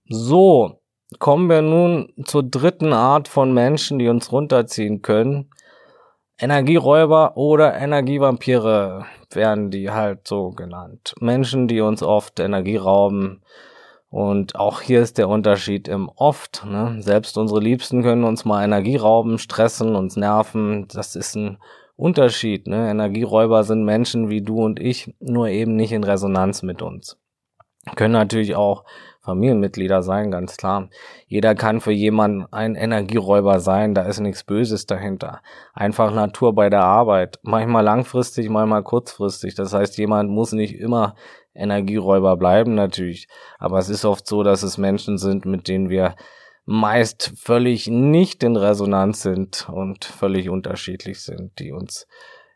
So, 0.09 0.81
kommen 1.19 1.51
wir 1.51 1.63
nun 1.63 2.13
zur 2.25 2.45
dritten 2.45 2.93
Art 2.93 3.27
von 3.27 3.53
Menschen, 3.53 3.99
die 3.99 4.09
uns 4.09 4.31
runterziehen 4.31 5.03
können. 5.03 5.51
Energieräuber 6.39 7.37
oder 7.37 7.75
Energievampire 7.75 9.05
werden 9.33 9.73
die 9.73 9.91
halt 9.91 10.29
so 10.29 10.51
genannt. 10.51 11.15
Menschen, 11.21 11.67
die 11.67 11.81
uns 11.81 12.05
oft 12.05 12.39
Energie 12.39 12.77
rauben, 12.77 13.43
und 14.11 14.57
auch 14.57 14.81
hier 14.81 15.03
ist 15.03 15.19
der 15.19 15.29
Unterschied 15.29 15.87
im 15.87 16.09
oft. 16.09 16.65
Ne? 16.65 16.97
Selbst 17.01 17.37
unsere 17.37 17.61
Liebsten 17.61 18.03
können 18.03 18.25
uns 18.25 18.45
mal 18.45 18.65
Energie 18.65 18.97
rauben, 18.97 19.39
stressen, 19.39 19.95
uns 19.97 20.17
nerven. 20.17 20.89
Das 20.89 21.15
ist 21.15 21.35
ein 21.35 21.59
Unterschied. 21.97 22.67
Ne? 22.67 22.91
Energieräuber 22.91 23.65
sind 23.65 23.85
Menschen 23.85 24.31
wie 24.31 24.41
du 24.41 24.65
und 24.65 24.81
ich, 24.81 25.15
nur 25.21 25.49
eben 25.49 25.77
nicht 25.77 25.93
in 25.93 26.05
Resonanz 26.05 26.63
mit 26.63 26.81
uns. 26.81 27.19
Können 27.97 28.13
natürlich 28.13 28.55
auch 28.55 28.85
Familienmitglieder 29.21 30.03
sein, 30.03 30.31
ganz 30.31 30.57
klar. 30.57 30.89
Jeder 31.27 31.55
kann 31.55 31.81
für 31.81 31.93
jemanden 31.93 32.47
ein 32.51 32.77
Energieräuber 32.77 33.61
sein, 33.61 33.95
da 33.95 34.03
ist 34.03 34.21
nichts 34.21 34.43
Böses 34.43 34.87
dahinter. 34.87 35.43
Einfach 35.75 36.15
Natur 36.15 36.55
bei 36.55 36.71
der 36.71 36.85
Arbeit. 36.85 37.39
Manchmal 37.43 37.85
langfristig, 37.85 38.49
manchmal 38.49 38.83
kurzfristig. 38.83 39.55
Das 39.55 39.75
heißt, 39.75 39.99
jemand 39.99 40.31
muss 40.31 40.53
nicht 40.53 40.79
immer 40.79 41.15
Energieräuber 41.59 42.37
bleiben 42.37 42.75
natürlich. 42.75 43.29
Aber 43.59 43.79
es 43.79 43.89
ist 43.89 44.05
oft 44.05 44.27
so, 44.27 44.43
dass 44.43 44.63
es 44.63 44.79
Menschen 44.79 45.19
sind, 45.19 45.45
mit 45.45 45.69
denen 45.69 45.91
wir 45.91 46.15
meist 46.65 47.33
völlig 47.37 47.89
nicht 47.89 48.43
in 48.43 48.57
Resonanz 48.57 49.23
sind 49.23 49.69
und 49.71 50.05
völlig 50.05 50.51
unterschiedlich 50.51 51.23
sind, 51.23 51.59
die 51.59 51.73
uns 51.73 52.07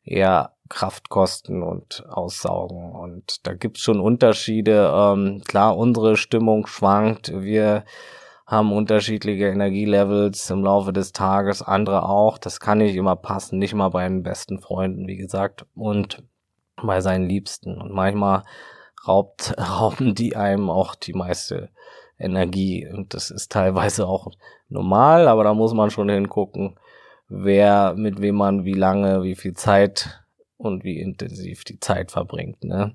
eher 0.05 0.53
Kraft 0.68 1.09
kosten 1.09 1.62
und 1.62 2.05
aussaugen. 2.09 2.92
Und 2.92 3.46
da 3.46 3.55
gibt's 3.55 3.80
schon 3.80 4.00
Unterschiede. 4.00 4.92
Ähm, 4.94 5.42
klar, 5.46 5.76
unsere 5.76 6.16
Stimmung 6.16 6.66
schwankt. 6.66 7.32
Wir 7.34 7.84
haben 8.46 8.72
unterschiedliche 8.72 9.46
Energielevels 9.46 10.50
im 10.50 10.62
Laufe 10.62 10.92
des 10.92 11.12
Tages, 11.12 11.62
andere 11.62 12.09
auch. 12.09 12.36
Das 12.36 12.61
kann 12.61 12.78
nicht 12.78 12.96
immer 12.96 13.16
passen, 13.16 13.59
nicht 13.59 13.74
mal 13.74 13.88
bei 13.88 14.07
den 14.07 14.22
besten 14.22 14.61
Freunden, 14.61 15.07
wie 15.07 15.16
gesagt, 15.16 15.64
und 15.74 16.22
bei 16.76 17.00
seinen 17.00 17.28
Liebsten. 17.28 17.80
Und 17.80 17.92
manchmal 17.92 18.42
raubt, 19.07 19.55
rauben 19.59 20.14
die 20.14 20.36
einem 20.36 20.70
auch 20.70 20.94
die 20.94 21.12
meiste 21.14 21.70
Energie. 22.18 22.88
Und 22.88 23.14
das 23.14 23.30
ist 23.30 23.53
teilweise 23.53 24.07
auch 24.07 24.28
normal, 24.68 25.28
aber 25.28 25.44
da 25.44 25.55
muss 25.55 25.74
man 25.74 25.90
schon 25.90 26.09
hingucken, 26.09 26.76
wer 27.28 27.94
mit 27.96 28.20
wem 28.20 28.36
man 28.36 28.64
wie 28.64 28.74
lange, 28.74 29.22
wie 29.22 29.34
viel 29.34 29.55
Zeit 29.55 30.22
und 30.57 30.84
wie 30.84 31.00
intensiv 31.00 31.64
die 31.64 31.80
Zeit 31.80 32.12
verbringt. 32.12 32.64
Ne? 32.64 32.94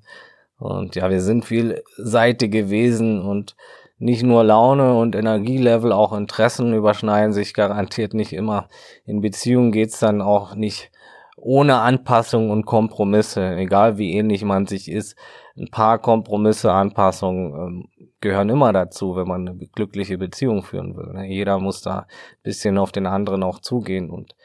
Und 0.60 0.96
ja, 0.96 1.10
wir 1.10 1.22
sind 1.22 1.46
vielseitige 1.46 2.70
Wesen 2.70 3.22
und 3.22 3.56
nicht 4.00 4.24
nur 4.24 4.44
Laune 4.44 4.96
und 4.98 5.16
Energielevel, 5.16 5.92
auch 5.92 6.14
Interessen 6.14 6.74
überschneiden 6.74 7.34
sich 7.34 7.54
garantiert 7.54 8.14
nicht 8.14 8.32
immer. 8.32 8.68
In 9.06 9.22
Beziehungen 9.22 9.72
geht's 9.72 10.00
dann 10.00 10.22
auch 10.22 10.54
nicht 10.56 10.92
ohne 11.36 11.78
Anpassung 11.78 12.52
und 12.52 12.66
Kompromisse, 12.66 13.56
egal 13.56 13.98
wie 13.98 14.14
ähnlich 14.14 14.44
man 14.44 14.68
sich 14.68 14.90
ist. 14.90 15.16
Ein 15.58 15.70
paar 15.72 16.00
Kompromisse, 16.00 16.72
Anpassungen 16.72 17.54
ähm, 17.54 17.90
gehören 18.22 18.50
immer 18.50 18.74
dazu, 18.74 19.16
wenn 19.16 19.28
man 19.28 19.48
eine 19.48 19.68
glückliche 19.68 20.18
Beziehung 20.18 20.64
führen 20.64 20.96
will. 20.96 21.14
Ne? 21.14 21.28
Jeder 21.28 21.60
muss 21.60 21.82
da 21.82 22.00
ein 22.00 22.06
bisschen 22.44 22.78
auf 22.78 22.92
den 22.92 23.08
anderen 23.08 23.44
auch 23.44 23.60
zugehen 23.60 24.10
und 24.10 24.36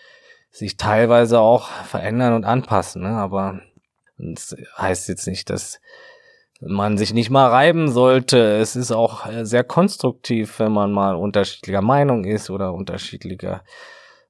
sich 0.51 0.77
teilweise 0.77 1.41
auch 1.41 1.69
verändern 1.69 2.35
und 2.35 2.45
anpassen. 2.45 3.03
Ne? 3.03 3.11
Aber 3.11 3.61
das 4.17 4.57
heißt 4.79 5.09
jetzt 5.09 5.27
nicht, 5.27 5.51
dass 5.51 5.81
man 6.61 6.97
sich 6.97 7.13
nicht 7.13 7.31
mal 7.31 7.49
reiben 7.49 7.91
sollte. 7.91 8.57
Es 8.57 8.77
ist 8.77 8.93
auch 8.93 9.27
äh, 9.27 9.45
sehr 9.45 9.65
konstruktiv, 9.65 10.59
wenn 10.61 10.73
man 10.73 10.93
mal 10.93 11.17
unterschiedlicher 11.17 11.83
Meinung 11.83 12.25
ist 12.25 12.51
oder 12.51 12.73
unterschiedlicher 12.73 13.65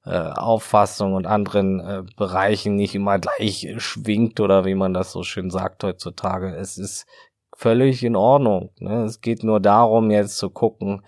äh, 0.05 0.11
Auffassung 0.11 1.13
und 1.13 1.27
anderen 1.27 1.79
äh, 1.79 2.03
Bereichen 2.17 2.75
nicht 2.75 2.95
immer 2.95 3.19
gleich 3.19 3.73
schwingt 3.77 4.39
oder 4.39 4.65
wie 4.65 4.75
man 4.75 4.93
das 4.93 5.11
so 5.11 5.23
schön 5.23 5.49
sagt 5.49 5.83
heutzutage. 5.83 6.55
Es 6.55 6.77
ist 6.77 7.05
völlig 7.55 8.03
in 8.03 8.15
Ordnung. 8.15 8.71
Ne? 8.79 9.03
Es 9.03 9.21
geht 9.21 9.43
nur 9.43 9.59
darum, 9.59 10.11
jetzt 10.11 10.37
zu 10.37 10.49
gucken, 10.49 11.03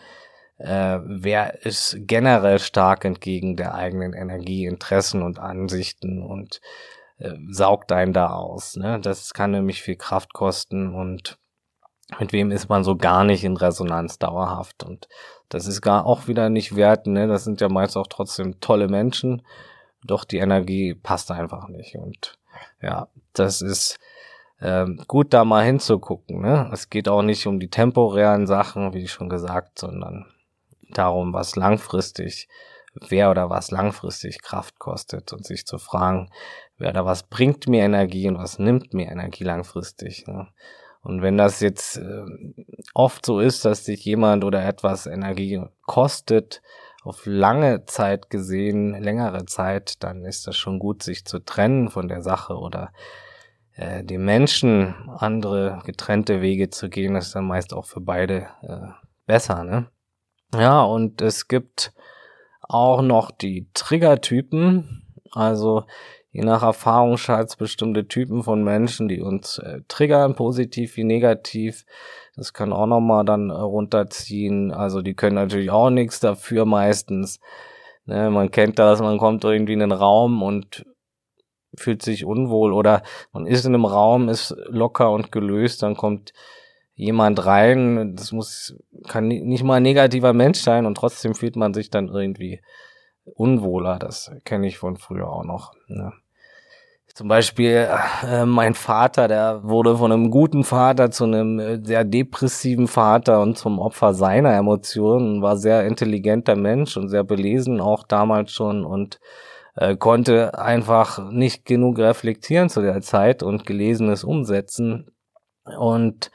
äh, 0.58 1.00
wer 1.04 1.66
ist 1.66 1.98
generell 2.02 2.60
stark 2.60 3.04
entgegen 3.04 3.58
der 3.58 3.76
eigenen 3.76 4.14
Energie, 4.14 4.66
Interessen 4.66 5.22
und 5.22 5.40
Ansichten 5.40 6.24
und 6.24 6.62
äh, 7.18 7.34
saugt 7.50 7.92
einen 7.92 8.14
da 8.14 8.30
aus. 8.30 8.78
Ne? 8.78 9.00
Das 9.02 9.34
kann 9.34 9.52
nämlich 9.52 9.82
viel 9.82 9.98
Kraft 9.98 10.34
kosten 10.34 10.94
und 10.94 11.38
mit 12.20 12.34
wem 12.34 12.52
ist 12.52 12.70
man 12.70 12.84
so 12.84 12.96
gar 12.96 13.24
nicht 13.24 13.44
in 13.44 13.58
Resonanz 13.58 14.20
dauerhaft 14.20 14.84
und 14.84 15.08
das 15.50 15.68
ist 15.68 15.82
gar 15.82 16.06
auch 16.06 16.28
wieder 16.28 16.50
nicht 16.50 16.76
wert, 16.76 17.08
ne? 17.08 17.28
Das 17.28 17.44
sind 17.44 17.62
ja 17.62 17.70
meist 17.70 17.98
auch 17.98 18.08
trotzdem 18.08 18.60
tolle 18.60 18.88
Menschen, 18.88 19.42
doch 20.04 20.24
die 20.24 20.38
Energie 20.38 20.94
passt 20.94 21.32
einfach 21.32 21.68
nicht 21.68 21.96
und 21.96 22.38
ja, 22.82 23.08
das 23.34 23.62
ist 23.62 23.98
ähm, 24.62 25.04
gut 25.08 25.34
da 25.34 25.44
mal 25.44 25.66
hinzugucken, 25.66 26.42
ne? 26.42 26.70
Es 26.72 26.90
geht 26.90 27.10
auch 27.10 27.22
nicht 27.22 27.48
um 27.48 27.60
die 27.60 27.70
temporären 27.70 28.48
Sachen, 28.48 28.94
wie 28.94 29.08
schon 29.08 29.30
gesagt, 29.30 29.80
sondern 29.80 30.26
darum, 30.92 31.34
was 31.34 31.56
langfristig, 31.56 32.48
wer 32.94 33.32
oder 33.32 33.50
was 33.50 33.72
langfristig 33.72 34.42
Kraft 34.42 34.80
kostet 34.80 35.34
und 35.34 35.46
sich 35.46 35.66
zu 35.66 35.78
fragen, 35.78 36.30
wer 36.78 36.92
oder 36.92 37.06
was 37.06 37.24
bringt 37.24 37.68
mir 37.68 37.84
Energie 37.84 38.28
und 38.28 38.38
was 38.38 38.60
nimmt 38.60 38.94
mir 38.94 39.12
Energie 39.12 39.44
langfristig. 39.44 40.28
Ne? 40.28 40.48
Und 41.06 41.22
wenn 41.22 41.38
das 41.38 41.60
jetzt 41.60 41.98
äh, 41.98 42.24
oft 42.96 43.26
so 43.26 43.40
ist, 43.40 43.64
dass 43.64 43.86
sich 43.86 44.04
jemand 44.04 44.44
oder 44.44 44.66
etwas 44.66 45.06
Energie 45.06 45.62
kostet, 45.84 46.62
auf 47.04 47.28
lange 47.28 47.86
Zeit 47.86 48.32
gesehen, 48.32 49.00
längere 49.00 49.46
Zeit, 49.46 50.04
dann 50.04 50.26
ist 50.26 50.48
das 50.48 50.58
schon 50.58 50.80
gut, 50.80 51.04
sich 51.04 51.24
zu 51.24 51.38
trennen 51.38 51.92
von 51.92 52.08
der 52.08 52.24
Sache 52.24 52.56
oder 52.56 52.92
äh, 53.76 54.04
dem 54.04 54.26
Menschen 54.26 54.96
andere 55.16 55.84
getrennte 55.86 56.42
Wege 56.42 56.72
zu 56.72 56.90
gehen, 56.90 57.14
das 57.14 57.28
ist 57.28 57.36
dann 57.36 57.46
meist 57.46 57.74
auch 57.74 57.86
für 57.86 58.02
beide 58.02 58.48
äh, 58.64 58.88
besser, 59.28 59.64
ne? 59.64 59.88
Ja, 60.56 60.82
und 60.82 61.22
es 61.22 61.48
gibt 61.48 61.94
auch 62.62 63.04
noch 63.04 63.30
die 63.30 63.70
Triggertypen. 63.76 65.04
Also 65.32 65.84
je 66.36 66.42
nach 66.42 66.64
Erfahrungsschatz 66.64 67.56
bestimmte 67.56 68.10
Typen 68.10 68.44
von 68.44 68.62
Menschen, 68.62 69.08
die 69.08 69.22
uns 69.22 69.58
äh, 69.60 69.80
triggern, 69.88 70.36
positiv 70.36 70.98
wie 70.98 71.06
negativ. 71.06 71.86
Das 72.36 72.52
kann 72.52 72.74
auch 72.74 72.88
nochmal 72.88 73.24
dann 73.24 73.52
äh, 73.52 73.54
runterziehen. 73.54 74.74
Also 74.74 75.02
die 75.02 75.14
können 75.14 75.36
natürlich 75.36 75.72
auch 75.72 75.90
nichts 75.90 76.20
dafür 76.20 76.66
meistens. 76.66 77.40
Ne, 78.04 78.30
man 78.30 78.52
kennt 78.52 78.80
das, 78.80 79.00
man 79.00 79.18
kommt 79.18 79.46
irgendwie 79.46 79.72
in 79.72 79.80
den 79.80 79.94
Raum 79.94 80.44
und 80.44 80.86
fühlt 81.74 82.02
sich 82.02 82.26
unwohl 82.26 82.74
oder 82.74 83.02
man 83.32 83.48
ist 83.48 83.66
in 83.66 83.74
einem 83.74 83.86
Raum, 83.86 84.28
ist 84.28 84.54
locker 84.68 85.12
und 85.12 85.32
gelöst, 85.32 85.84
dann 85.84 85.96
kommt 85.96 86.34
jemand 86.96 87.46
rein, 87.46 88.14
das 88.18 88.34
muss, 88.34 88.76
kann 89.08 89.30
nicht 89.30 89.64
mal 89.64 89.76
ein 89.76 89.84
negativer 89.84 90.34
Mensch 90.34 90.60
sein 90.60 90.86
und 90.86 90.96
trotzdem 90.96 91.34
fühlt 91.34 91.56
man 91.56 91.74
sich 91.74 91.90
dann 91.90 92.10
irgendwie 92.10 92.62
unwohler. 93.24 94.00
Das 94.00 94.32
kenne 94.44 94.68
ich 94.68 94.78
von 94.78 94.98
früher 94.98 95.30
auch 95.30 95.46
noch. 95.46 95.74
Ne? 95.88 96.12
Zum 97.16 97.30
Beispiel 97.30 97.88
äh, 98.28 98.46
mein 98.46 98.74
Vater, 98.74 99.30
der 99.30 99.64
wurde 99.64 99.96
von 99.96 100.12
einem 100.12 100.30
guten 100.32 100.66
Vater 100.66 101.12
zu 101.12 101.24
einem 101.24 101.60
äh, 101.60 101.80
sehr 101.82 102.04
depressiven 102.04 102.90
Vater 102.90 103.42
und 103.42 103.58
zum 103.58 103.80
Opfer 103.80 104.14
seiner 104.14 104.54
Emotionen, 104.54 105.42
war 105.42 105.56
sehr 105.56 105.86
intelligenter 105.86 106.58
Mensch 106.58 106.98
und 106.98 107.08
sehr 107.08 107.24
belesen 107.24 107.80
auch 107.80 108.04
damals 108.04 108.52
schon 108.52 108.84
und 108.84 109.22
äh, 109.76 109.96
konnte 109.96 110.60
einfach 110.60 111.32
nicht 111.32 111.64
genug 111.64 112.00
reflektieren 112.00 112.68
zu 112.68 112.82
der 112.82 113.00
Zeit 113.00 113.44
und 113.44 113.66
Gelesenes 113.66 114.26
umsetzen. 114.26 115.10
Und 115.80 116.32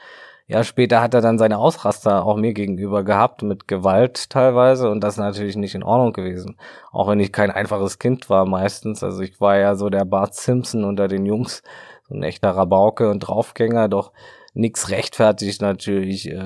ja, 0.50 0.64
später 0.64 1.00
hat 1.00 1.14
er 1.14 1.20
dann 1.20 1.38
seine 1.38 1.58
Ausraster 1.58 2.26
auch 2.26 2.36
mir 2.36 2.52
gegenüber 2.52 3.04
gehabt, 3.04 3.42
mit 3.42 3.68
Gewalt 3.68 4.30
teilweise, 4.30 4.90
und 4.90 5.00
das 5.00 5.16
natürlich 5.16 5.54
nicht 5.54 5.76
in 5.76 5.84
Ordnung 5.84 6.12
gewesen. 6.12 6.56
Auch 6.90 7.06
wenn 7.06 7.20
ich 7.20 7.30
kein 7.30 7.52
einfaches 7.52 8.00
Kind 8.00 8.28
war 8.28 8.46
meistens. 8.46 9.04
Also 9.04 9.20
ich 9.22 9.40
war 9.40 9.58
ja 9.58 9.76
so 9.76 9.90
der 9.90 10.04
Bart 10.04 10.34
Simpson 10.34 10.82
unter 10.82 11.06
den 11.06 11.24
Jungs, 11.24 11.62
so 12.08 12.16
ein 12.16 12.24
echter 12.24 12.50
Rabauke 12.50 13.08
und 13.10 13.20
Draufgänger, 13.20 13.88
doch 13.88 14.10
nichts 14.52 14.90
rechtfertigt 14.90 15.62
natürlich 15.62 16.28
äh, 16.28 16.40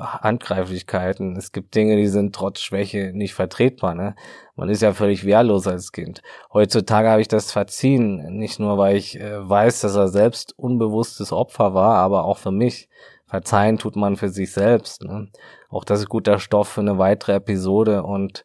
Handgreiflichkeiten. 0.00 1.34
Es 1.36 1.50
gibt 1.50 1.74
Dinge, 1.74 1.96
die 1.96 2.06
sind 2.06 2.36
trotz 2.36 2.60
Schwäche 2.60 3.10
nicht 3.12 3.34
vertretbar. 3.34 3.96
Ne? 3.96 4.14
Man 4.54 4.68
ist 4.68 4.82
ja 4.82 4.92
völlig 4.92 5.24
wehrlos 5.24 5.66
als 5.66 5.90
Kind. 5.90 6.22
Heutzutage 6.52 7.08
habe 7.08 7.22
ich 7.22 7.28
das 7.28 7.50
verziehen, 7.50 8.38
nicht 8.38 8.60
nur 8.60 8.78
weil 8.78 8.96
ich 8.96 9.18
äh, 9.18 9.48
weiß, 9.48 9.80
dass 9.80 9.96
er 9.96 10.06
selbst 10.06 10.56
unbewusstes 10.56 11.32
Opfer 11.32 11.74
war, 11.74 11.96
aber 11.96 12.24
auch 12.24 12.38
für 12.38 12.52
mich 12.52 12.88
Verzeihen 13.28 13.78
tut 13.78 13.94
man 13.94 14.16
für 14.16 14.30
sich 14.30 14.52
selbst. 14.52 15.04
Ne? 15.04 15.28
Auch 15.68 15.84
das 15.84 16.00
ist 16.00 16.08
guter 16.08 16.38
Stoff 16.38 16.68
für 16.68 16.80
eine 16.80 16.98
weitere 16.98 17.34
Episode 17.34 18.02
und 18.02 18.44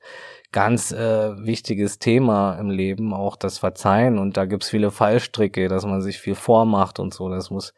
ganz 0.51 0.91
äh, 0.91 1.35
wichtiges 1.45 1.99
Thema 1.99 2.57
im 2.59 2.69
Leben, 2.69 3.13
auch 3.13 3.35
das 3.37 3.57
Verzeihen. 3.57 4.19
Und 4.19 4.37
da 4.37 4.45
gibt's 4.45 4.69
viele 4.69 4.91
Fallstricke, 4.91 5.67
dass 5.67 5.85
man 5.85 6.01
sich 6.01 6.19
viel 6.19 6.35
vormacht 6.35 6.99
und 6.99 7.13
so. 7.13 7.29
Das 7.29 7.49
muss 7.49 7.73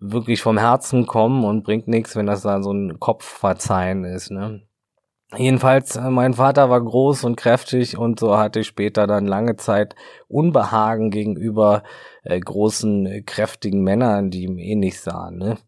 wirklich 0.00 0.40
vom 0.40 0.58
Herzen 0.58 1.06
kommen 1.06 1.44
und 1.44 1.64
bringt 1.64 1.86
nichts, 1.86 2.16
wenn 2.16 2.26
das 2.26 2.42
da 2.42 2.62
so 2.62 2.72
ein 2.72 2.98
Kopfverzeihen 2.98 4.04
ist. 4.04 4.30
Ne? 4.30 4.62
Jedenfalls, 5.36 5.96
äh, 5.96 6.08
mein 6.08 6.34
Vater 6.34 6.70
war 6.70 6.82
groß 6.82 7.24
und 7.24 7.36
kräftig 7.36 7.98
und 7.98 8.18
so 8.18 8.38
hatte 8.38 8.60
ich 8.60 8.66
später 8.66 9.06
dann 9.06 9.26
lange 9.26 9.56
Zeit 9.56 9.94
Unbehagen 10.28 11.10
gegenüber 11.10 11.82
äh, 12.22 12.40
großen, 12.40 13.24
kräftigen 13.26 13.82
Männern, 13.82 14.30
die 14.30 14.44
ihm 14.44 14.56
ähnlich 14.56 15.00
sahen. 15.00 15.36
Ne? 15.36 15.58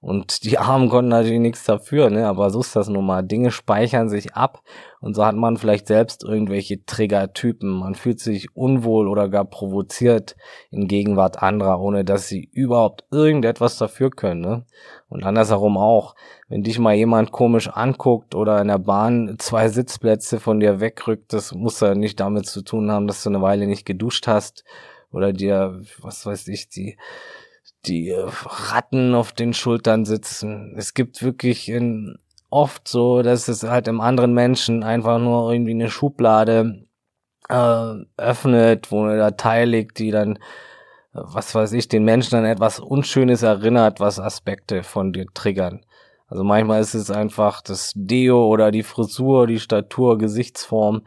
Und 0.00 0.44
die 0.44 0.58
Armen 0.58 0.88
konnten 0.88 1.10
natürlich 1.10 1.40
nichts 1.40 1.64
dafür, 1.64 2.10
ne? 2.10 2.26
Aber 2.26 2.50
so 2.50 2.60
ist 2.60 2.74
das 2.74 2.88
nun 2.88 3.04
mal. 3.04 3.22
Dinge 3.22 3.50
speichern 3.50 4.08
sich 4.08 4.34
ab 4.34 4.62
und 5.00 5.14
so 5.14 5.24
hat 5.24 5.36
man 5.36 5.56
vielleicht 5.56 5.86
selbst 5.86 6.24
irgendwelche 6.24 6.84
Triggertypen. 6.84 7.70
Man 7.70 7.94
fühlt 7.94 8.20
sich 8.20 8.54
unwohl 8.56 9.08
oder 9.08 9.28
gar 9.28 9.44
provoziert 9.44 10.36
in 10.70 10.88
Gegenwart 10.88 11.42
anderer, 11.42 11.80
ohne 11.80 12.04
dass 12.04 12.28
sie 12.28 12.48
überhaupt 12.52 13.04
irgendetwas 13.10 13.78
dafür 13.78 14.10
können, 14.10 14.40
ne? 14.40 14.64
Und 15.08 15.24
andersherum 15.24 15.76
auch. 15.76 16.14
Wenn 16.48 16.62
dich 16.62 16.78
mal 16.78 16.94
jemand 16.94 17.30
komisch 17.30 17.68
anguckt 17.68 18.34
oder 18.34 18.60
in 18.60 18.68
der 18.68 18.78
Bahn 18.78 19.36
zwei 19.38 19.68
Sitzplätze 19.68 20.40
von 20.40 20.60
dir 20.60 20.80
wegrückt, 20.80 21.32
das 21.32 21.52
muss 21.52 21.80
ja 21.80 21.94
nicht 21.94 22.18
damit 22.20 22.46
zu 22.46 22.62
tun 22.62 22.90
haben, 22.90 23.06
dass 23.06 23.22
du 23.22 23.28
eine 23.28 23.42
Weile 23.42 23.66
nicht 23.66 23.84
geduscht 23.84 24.26
hast 24.26 24.64
oder 25.12 25.32
dir, 25.32 25.80
was 26.00 26.26
weiß 26.26 26.48
ich, 26.48 26.68
die 26.68 26.96
die 27.86 28.12
Ratten 28.12 29.14
auf 29.14 29.32
den 29.32 29.54
Schultern 29.54 30.04
sitzen. 30.04 30.74
Es 30.76 30.94
gibt 30.94 31.22
wirklich 31.22 31.68
in, 31.68 32.18
oft 32.50 32.88
so, 32.88 33.22
dass 33.22 33.48
es 33.48 33.62
halt 33.62 33.88
im 33.88 34.00
anderen 34.00 34.34
Menschen 34.34 34.82
einfach 34.82 35.18
nur 35.18 35.52
irgendwie 35.52 35.72
eine 35.72 35.90
Schublade 35.90 36.86
äh, 37.48 37.94
öffnet, 38.16 38.90
wo 38.92 39.04
eine 39.04 39.16
Datei 39.16 39.64
liegt, 39.64 39.98
die 39.98 40.10
dann, 40.10 40.38
was 41.12 41.54
weiß 41.54 41.72
ich, 41.72 41.88
den 41.88 42.04
Menschen 42.04 42.38
an 42.38 42.44
etwas 42.44 42.80
Unschönes 42.80 43.42
erinnert, 43.42 44.00
was 44.00 44.20
Aspekte 44.20 44.82
von 44.82 45.12
dir 45.12 45.26
triggern. 45.32 45.84
Also 46.26 46.44
manchmal 46.44 46.80
ist 46.80 46.94
es 46.94 47.10
einfach 47.10 47.60
das 47.60 47.92
Deo 47.96 48.46
oder 48.46 48.70
die 48.70 48.84
Frisur, 48.84 49.48
die 49.48 49.58
Statur, 49.58 50.16
Gesichtsform, 50.16 51.02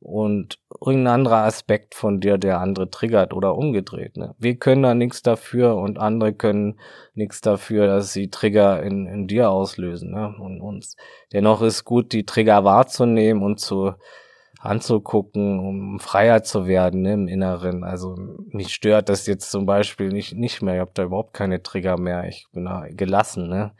und 0.00 0.58
irgendein 0.80 1.14
anderer 1.14 1.44
Aspekt 1.44 1.94
von 1.94 2.20
dir, 2.20 2.38
der 2.38 2.60
andere 2.60 2.90
triggert 2.90 3.34
oder 3.34 3.54
umgedreht. 3.54 4.16
Ne? 4.16 4.34
Wir 4.38 4.56
können 4.56 4.82
da 4.82 4.94
nichts 4.94 5.22
dafür 5.22 5.76
und 5.76 5.98
andere 5.98 6.32
können 6.32 6.80
nichts 7.14 7.42
dafür, 7.42 7.86
dass 7.86 8.12
sie 8.12 8.30
Trigger 8.30 8.82
in, 8.82 9.06
in 9.06 9.26
dir 9.28 9.50
auslösen 9.50 10.10
ne? 10.10 10.34
und 10.40 10.62
uns. 10.62 10.96
Dennoch 11.32 11.60
ist 11.60 11.84
gut, 11.84 12.12
die 12.12 12.24
Trigger 12.24 12.64
wahrzunehmen 12.64 13.42
und 13.42 13.60
zu 13.60 13.92
anzugucken, 14.58 15.58
um 15.58 16.00
freier 16.00 16.42
zu 16.42 16.66
werden 16.66 17.02
ne, 17.02 17.14
im 17.14 17.28
Inneren. 17.28 17.84
Also 17.84 18.16
mich 18.48 18.74
stört 18.74 19.08
das 19.08 19.26
jetzt 19.26 19.50
zum 19.50 19.66
Beispiel 19.66 20.08
nicht, 20.08 20.34
nicht 20.34 20.62
mehr. 20.62 20.74
Ich 20.74 20.80
habe 20.80 20.90
da 20.94 21.04
überhaupt 21.04 21.34
keine 21.34 21.62
Trigger 21.62 21.98
mehr. 21.98 22.26
Ich 22.28 22.46
bin 22.52 22.66
da 22.66 22.86
gelassen. 22.90 23.48
Ne? 23.48 23.72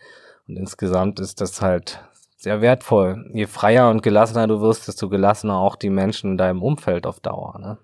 Und 0.49 0.57
insgesamt 0.57 1.21
ist 1.21 1.41
das 1.41 1.61
halt 1.61 2.03
sehr 2.41 2.63
wertvoll. 2.63 3.31
Je 3.35 3.47
freier 3.47 3.91
und 3.91 4.03
gelassener 4.03 4.47
du 4.47 4.63
wirst, 4.63 4.89
desto 4.89 5.11
gelassener 5.11 5.59
auch 5.59 5.77
die 5.77 5.91
Menschen 5.91 6.33
in 6.33 6.39
deinem 6.39 6.63
Umfeld 6.63 7.07
auf 7.07 7.21
Dauer. 7.21 7.59
Ne? 7.59 7.79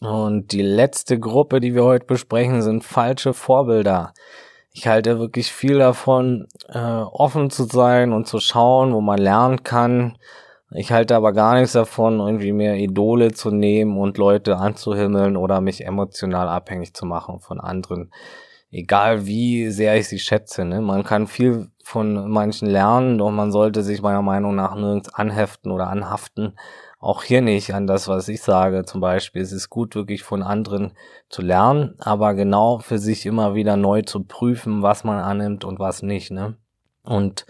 Und 0.00 0.52
die 0.52 0.62
letzte 0.62 1.18
Gruppe, 1.18 1.60
die 1.60 1.74
wir 1.74 1.84
heute 1.84 2.06
besprechen, 2.06 2.62
sind 2.62 2.84
falsche 2.84 3.34
Vorbilder. 3.34 4.14
Ich 4.72 4.86
halte 4.88 5.18
wirklich 5.18 5.52
viel 5.52 5.78
davon, 5.78 6.46
äh, 6.68 6.78
offen 6.78 7.50
zu 7.50 7.64
sein 7.64 8.12
und 8.12 8.26
zu 8.26 8.40
schauen, 8.40 8.94
wo 8.94 9.02
man 9.02 9.18
lernen 9.18 9.62
kann. 9.64 10.16
Ich 10.70 10.90
halte 10.90 11.14
aber 11.14 11.32
gar 11.32 11.56
nichts 11.56 11.72
davon, 11.72 12.20
irgendwie 12.20 12.52
mehr 12.52 12.76
Idole 12.76 13.32
zu 13.32 13.50
nehmen 13.50 13.98
und 13.98 14.16
Leute 14.16 14.56
anzuhimmeln 14.56 15.36
oder 15.36 15.60
mich 15.60 15.84
emotional 15.84 16.48
abhängig 16.48 16.94
zu 16.94 17.04
machen 17.04 17.40
von 17.40 17.60
anderen 17.60 18.10
egal 18.70 19.26
wie 19.26 19.70
sehr 19.70 19.96
ich 19.96 20.08
sie 20.08 20.18
schätze. 20.18 20.64
Ne? 20.64 20.80
Man 20.80 21.04
kann 21.04 21.26
viel 21.26 21.70
von 21.88 22.28
manchen 22.28 22.68
lernen, 22.68 23.16
doch 23.16 23.30
man 23.30 23.50
sollte 23.50 23.82
sich 23.82 24.02
meiner 24.02 24.20
Meinung 24.20 24.54
nach 24.54 24.74
nirgends 24.74 25.08
anheften 25.14 25.72
oder 25.72 25.88
anhaften. 25.88 26.52
Auch 27.00 27.22
hier 27.22 27.40
nicht 27.40 27.72
an 27.72 27.86
das, 27.86 28.08
was 28.08 28.28
ich 28.28 28.42
sage. 28.42 28.84
Zum 28.84 29.00
Beispiel, 29.00 29.40
es 29.40 29.52
ist 29.52 29.70
gut, 29.70 29.94
wirklich 29.94 30.22
von 30.22 30.42
anderen 30.42 30.92
zu 31.30 31.40
lernen, 31.40 31.94
aber 31.98 32.34
genau 32.34 32.78
für 32.80 32.98
sich 32.98 33.24
immer 33.24 33.54
wieder 33.54 33.78
neu 33.78 34.02
zu 34.02 34.22
prüfen, 34.22 34.82
was 34.82 35.02
man 35.02 35.18
annimmt 35.18 35.64
und 35.64 35.78
was 35.78 36.02
nicht. 36.02 36.30
Ne? 36.30 36.56
Und 37.04 37.46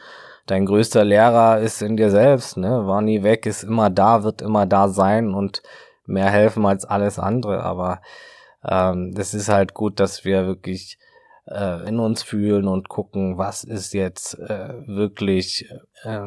dein 0.46 0.66
größter 0.66 1.04
Lehrer 1.04 1.58
ist 1.58 1.82
in 1.82 1.96
dir 1.96 2.10
selbst, 2.12 2.56
ne? 2.58 2.86
War 2.86 3.02
nie 3.02 3.24
weg, 3.24 3.44
ist 3.44 3.64
immer 3.64 3.90
da, 3.90 4.22
wird 4.22 4.40
immer 4.40 4.66
da 4.66 4.86
sein 4.86 5.34
und 5.34 5.64
mehr 6.06 6.30
helfen 6.30 6.64
als 6.64 6.84
alles 6.84 7.18
andere. 7.18 7.64
Aber 7.64 8.02
ähm, 8.64 9.12
das 9.16 9.34
ist 9.34 9.48
halt 9.48 9.74
gut, 9.74 9.98
dass 9.98 10.24
wir 10.24 10.46
wirklich 10.46 10.96
äh, 11.50 11.88
in 11.88 11.98
uns 11.98 12.22
fühlen 12.22 12.68
und 12.68 12.88
gucken, 12.88 13.38
was 13.38 13.64
ist 13.64 13.94
jetzt 13.94 14.38
äh, 14.38 14.86
wirklich, 14.86 15.68
äh, 16.02 16.20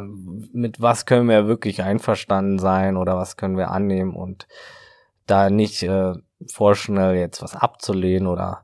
mit 0.54 0.82
was 0.82 1.06
können 1.06 1.30
wir 1.30 1.48
wirklich 1.48 1.84
einverstanden 1.84 2.60
sein 2.60 2.98
oder 2.98 3.18
was 3.18 3.38
können 3.38 3.58
wir 3.58 3.72
annehmen 3.72 4.16
und 4.16 4.48
da 5.28 5.50
nicht 5.50 5.84
äh, 5.84 6.14
vorschnell 6.48 7.16
jetzt 7.16 7.42
was 7.42 7.56
abzulehnen 7.56 8.28
oder 8.28 8.64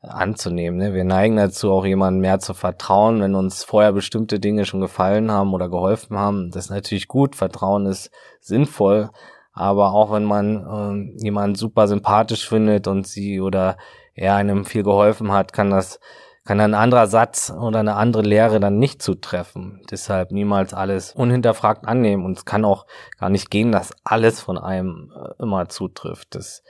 anzunehmen. 0.00 0.78
Ne? 0.78 0.94
Wir 0.94 1.04
neigen 1.04 1.36
dazu, 1.36 1.72
auch 1.72 1.84
jemandem 1.84 2.20
mehr 2.20 2.38
zu 2.38 2.54
vertrauen, 2.54 3.20
wenn 3.20 3.34
uns 3.34 3.64
vorher 3.64 3.92
bestimmte 3.92 4.38
Dinge 4.38 4.64
schon 4.64 4.80
gefallen 4.80 5.30
haben 5.30 5.52
oder 5.52 5.68
geholfen 5.68 6.16
haben. 6.16 6.50
Das 6.50 6.66
ist 6.66 6.70
natürlich 6.70 7.08
gut, 7.08 7.34
Vertrauen 7.34 7.86
ist 7.86 8.10
sinnvoll, 8.40 9.10
aber 9.52 9.92
auch 9.92 10.12
wenn 10.12 10.24
man 10.24 11.16
äh, 11.18 11.22
jemanden 11.24 11.56
super 11.56 11.88
sympathisch 11.88 12.48
findet 12.48 12.86
und 12.86 13.06
sie 13.08 13.40
oder 13.40 13.76
er 14.18 14.34
einem 14.34 14.64
viel 14.64 14.82
geholfen 14.82 15.32
hat, 15.32 15.52
kann 15.52 15.70
das, 15.70 16.00
kann 16.44 16.60
ein 16.60 16.74
anderer 16.74 17.06
Satz 17.06 17.50
oder 17.50 17.80
eine 17.80 17.94
andere 17.96 18.22
Lehre 18.22 18.60
dann 18.60 18.78
nicht 18.78 19.02
zutreffen. 19.02 19.82
Deshalb 19.90 20.32
niemals 20.32 20.74
alles 20.74 21.12
unhinterfragt 21.12 21.86
annehmen. 21.86 22.24
Und 22.24 22.38
es 22.38 22.44
kann 22.44 22.64
auch 22.64 22.86
gar 23.18 23.30
nicht 23.30 23.50
gehen, 23.50 23.72
dass 23.72 23.94
alles 24.04 24.40
von 24.40 24.58
einem 24.58 25.12
äh, 25.14 25.42
immer 25.42 25.68
zutrifft. 25.68 26.34
Das, 26.34 26.62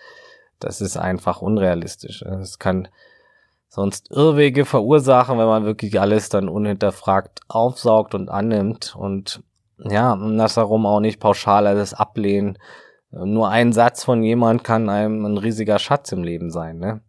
das 0.59 0.80
ist 0.80 0.96
einfach 0.96 1.40
unrealistisch. 1.42 2.22
Es 2.22 2.59
kann 2.59 2.88
sonst 3.68 4.11
Irrwege 4.11 4.64
verursachen, 4.64 5.38
wenn 5.38 5.46
man 5.46 5.64
wirklich 5.64 6.01
alles 6.01 6.28
dann 6.28 6.49
unhinterfragt 6.49 7.40
aufsaugt 7.49 8.14
und 8.14 8.28
annimmt 8.28 8.96
und 8.96 9.42
ja, 9.78 10.16
das 10.36 10.55
darum 10.55 10.86
auch 10.86 11.01
nicht 11.01 11.20
pauschal 11.20 11.66
alles 11.66 11.94
ablehnen. 11.94 12.59
Nur 13.11 13.49
ein 13.49 13.72
Satz 13.72 14.05
von 14.05 14.22
jemand 14.22 14.64
kann 14.64 14.88
einem 14.90 15.24
ein 15.24 15.38
riesiger 15.38 15.78
Schatz 15.78 16.12
im 16.12 16.22
Leben 16.22 16.51
sein, 16.51 16.78
ne? 16.78 17.01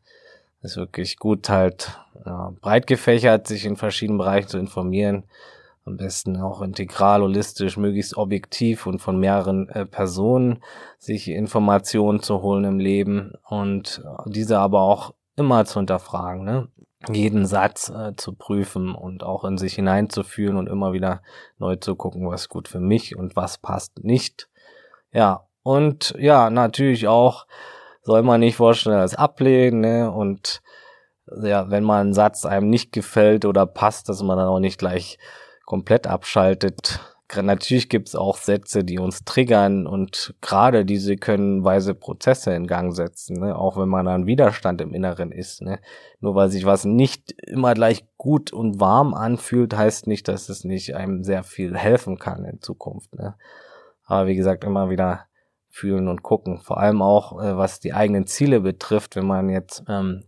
Ist 0.62 0.78
wirklich 0.78 1.18
gut, 1.18 1.49
halt 1.49 1.99
ja, 2.26 2.53
breit 2.62 2.88
gefächert, 2.88 3.47
sich 3.47 3.66
in 3.66 3.76
verschiedenen 3.76 4.18
Bereichen 4.18 4.49
zu 4.49 4.57
informieren. 4.57 5.24
Am 5.86 5.97
besten 5.97 6.38
auch 6.38 6.62
integral, 6.62 7.22
holistisch, 7.22 7.78
möglichst 7.78 8.16
objektiv 8.18 8.86
und 8.86 8.99
von 8.99 9.20
mehreren 9.20 9.70
äh, 9.70 9.86
Personen 9.86 10.62
sich 10.99 11.30
Informationen 11.30 12.22
zu 12.22 12.41
holen 12.41 12.66
im 12.66 12.80
Leben 12.80 13.34
und 13.47 14.03
diese 14.26 14.60
aber 14.60 14.82
auch 14.82 15.14
immer 15.36 15.66
zu 15.66 15.80
hinterfragen, 15.80 16.43
ne? 16.43 16.68
jeden 17.07 17.45
Satz 17.45 17.89
äh, 17.89 18.16
zu 18.18 18.34
prüfen 18.34 18.93
und 18.93 19.24
auch 19.24 19.45
in 19.45 19.57
sich 19.57 19.76
hineinzuführen 19.76 20.57
und 20.57 20.68
immer 20.68 20.91
wieder 20.91 21.22
neu 21.57 21.78
zu 21.78 21.95
gucken, 21.95 22.28
was 22.28 22.49
gut 22.49 22.68
für 22.68 22.82
mich 22.82 23.16
und 23.16 23.36
was 23.36 23.57
passt 23.57 24.03
nicht. 24.03 24.49
Ja, 25.14 25.47
und 25.64 26.14
ja, 26.20 26.49
natürlich 26.49 27.07
auch 27.07 27.47
soll 28.10 28.24
man 28.24 28.39
nicht 28.39 28.55
vorstellen 28.55 28.97
als 28.97 29.14
ablehnen, 29.14 29.82
ne? 29.82 30.12
Und 30.12 30.64
ja, 31.43 31.70
wenn 31.70 31.84
mal 31.84 32.03
ein 32.03 32.16
Satz 32.16 32.43
einem 32.43 32.68
nicht 32.68 32.91
gefällt 32.91 33.45
oder 33.45 33.68
passt, 33.68 34.10
dass 34.10 34.24
man 34.24 34.39
dann 34.39 34.47
auch 34.47 34.57
nicht 34.57 34.80
gleich 34.80 35.20
komplett 35.64 36.07
abschaltet. 36.07 36.99
Natürlich 37.39 37.88
gibt's 37.88 38.16
auch 38.16 38.38
Sätze, 38.38 38.84
die 38.84 38.97
uns 38.97 39.24
triggern 39.26 39.86
und 39.86 40.34
gerade 40.41 40.86
diese 40.86 41.18
können 41.18 41.64
weise 41.64 41.93
Prozesse 41.93 42.55
in 42.55 42.66
Gang 42.66 42.95
setzen, 42.95 43.41
ne? 43.41 43.55
auch 43.55 43.78
wenn 43.78 43.89
man 43.89 44.07
einen 44.07 44.26
Widerstand 44.26 44.82
im 44.82 44.95
Inneren 44.95 45.32
ist. 45.32 45.62
Ne? 45.62 45.80
Nur 46.20 46.34
weil 46.34 46.49
sich 46.49 46.66
was 46.66 46.86
nicht 46.86 47.36
immer 47.45 47.76
gleich 47.76 48.07
gut 48.18 48.51
und 48.51 48.80
warm 48.80 49.14
anfühlt, 49.14 49.78
heißt 49.78 50.07
nicht, 50.07 50.28
dass 50.28 50.49
es 50.49 50.64
nicht 50.64 50.95
einem 50.95 51.24
sehr 51.24 51.43
viel 51.43 51.78
helfen 51.78 52.18
kann 52.18 52.43
in 52.45 52.60
Zukunft. 52.60 53.14
Ne? 53.14 53.36
Aber 54.05 54.26
wie 54.26 54.36
gesagt, 54.36 54.64
immer 54.64 54.89
wieder 54.89 55.28
fühlen 55.70 56.07
und 56.07 56.24
gucken. 56.24 56.59
Vor 56.59 56.80
allem 56.80 57.01
auch, 57.01 57.41
äh, 57.41 57.57
was 57.57 57.80
die 57.80 57.93
eigenen 57.93 58.28
Ziele 58.28 58.61
betrifft, 58.61 59.15
wenn 59.15 59.28
man 59.28 59.49
jetzt 59.49 59.84
ähm, 59.88 60.24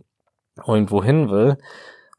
irgendwo 0.66 1.04
hin 1.04 1.30
will, 1.30 1.58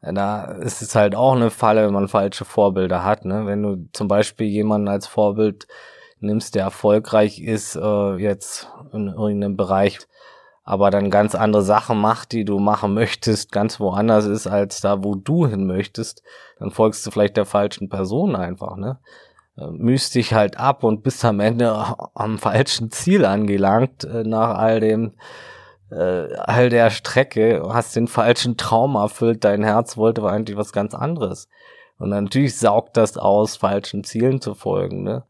da 0.01 0.43
ist 0.43 0.81
es 0.81 0.95
halt 0.95 1.15
auch 1.15 1.33
eine 1.33 1.49
Falle, 1.49 1.85
wenn 1.85 1.93
man 1.93 2.09
falsche 2.09 2.43
Vorbilder 2.43 3.05
hat. 3.05 3.23
Ne? 3.23 3.45
Wenn 3.45 3.63
du 3.63 3.87
zum 3.93 4.09
Beispiel 4.09 4.47
jemanden 4.47 4.89
als 4.89 5.07
Vorbild 5.07 5.67
nimmst, 6.19 6.55
der 6.55 6.63
erfolgreich 6.63 7.39
ist, 7.39 7.75
äh, 7.75 8.15
jetzt 8.15 8.69
in 8.91 9.07
irgendeinem 9.07 9.55
Bereich, 9.55 9.99
aber 10.65 10.91
dann 10.91 11.09
ganz 11.09 11.35
andere 11.35 11.61
Sachen 11.61 11.99
macht, 11.99 12.31
die 12.31 12.45
du 12.45 12.59
machen 12.59 12.93
möchtest, 12.93 13.51
ganz 13.51 13.79
woanders 13.79 14.25
ist 14.25 14.47
als 14.47 14.81
da, 14.81 15.03
wo 15.03 15.15
du 15.15 15.47
hin 15.47 15.67
möchtest, 15.67 16.23
dann 16.59 16.71
folgst 16.71 17.05
du 17.05 17.11
vielleicht 17.11 17.37
der 17.37 17.45
falschen 17.45 17.89
Person 17.89 18.35
einfach, 18.35 18.77
ne? 18.77 18.99
Äh, 19.57 19.67
mühst 19.67 20.15
dich 20.15 20.33
halt 20.33 20.57
ab 20.57 20.83
und 20.83 21.03
bist 21.03 21.23
am 21.25 21.39
Ende 21.39 21.73
am 22.15 22.37
falschen 22.37 22.91
Ziel 22.91 23.25
angelangt, 23.25 24.03
äh, 24.03 24.23
nach 24.23 24.57
all 24.57 24.79
dem, 24.79 25.13
äh, 25.91 26.33
all 26.35 26.69
der 26.69 26.89
Strecke, 26.89 27.61
hast 27.69 27.95
den 27.95 28.07
falschen 28.07 28.57
Traum 28.57 28.95
erfüllt, 28.95 29.43
dein 29.43 29.63
Herz 29.63 29.97
wollte 29.97 30.23
eigentlich 30.23 30.57
was 30.57 30.73
ganz 30.73 30.93
anderes. 30.93 31.49
Und 31.99 32.09
natürlich 32.09 32.57
saugt 32.57 32.97
das 32.97 33.17
aus, 33.17 33.57
falschen 33.57 34.03
Zielen 34.03 34.41
zu 34.41 34.55
folgen, 34.55 35.03
ne? 35.03 35.25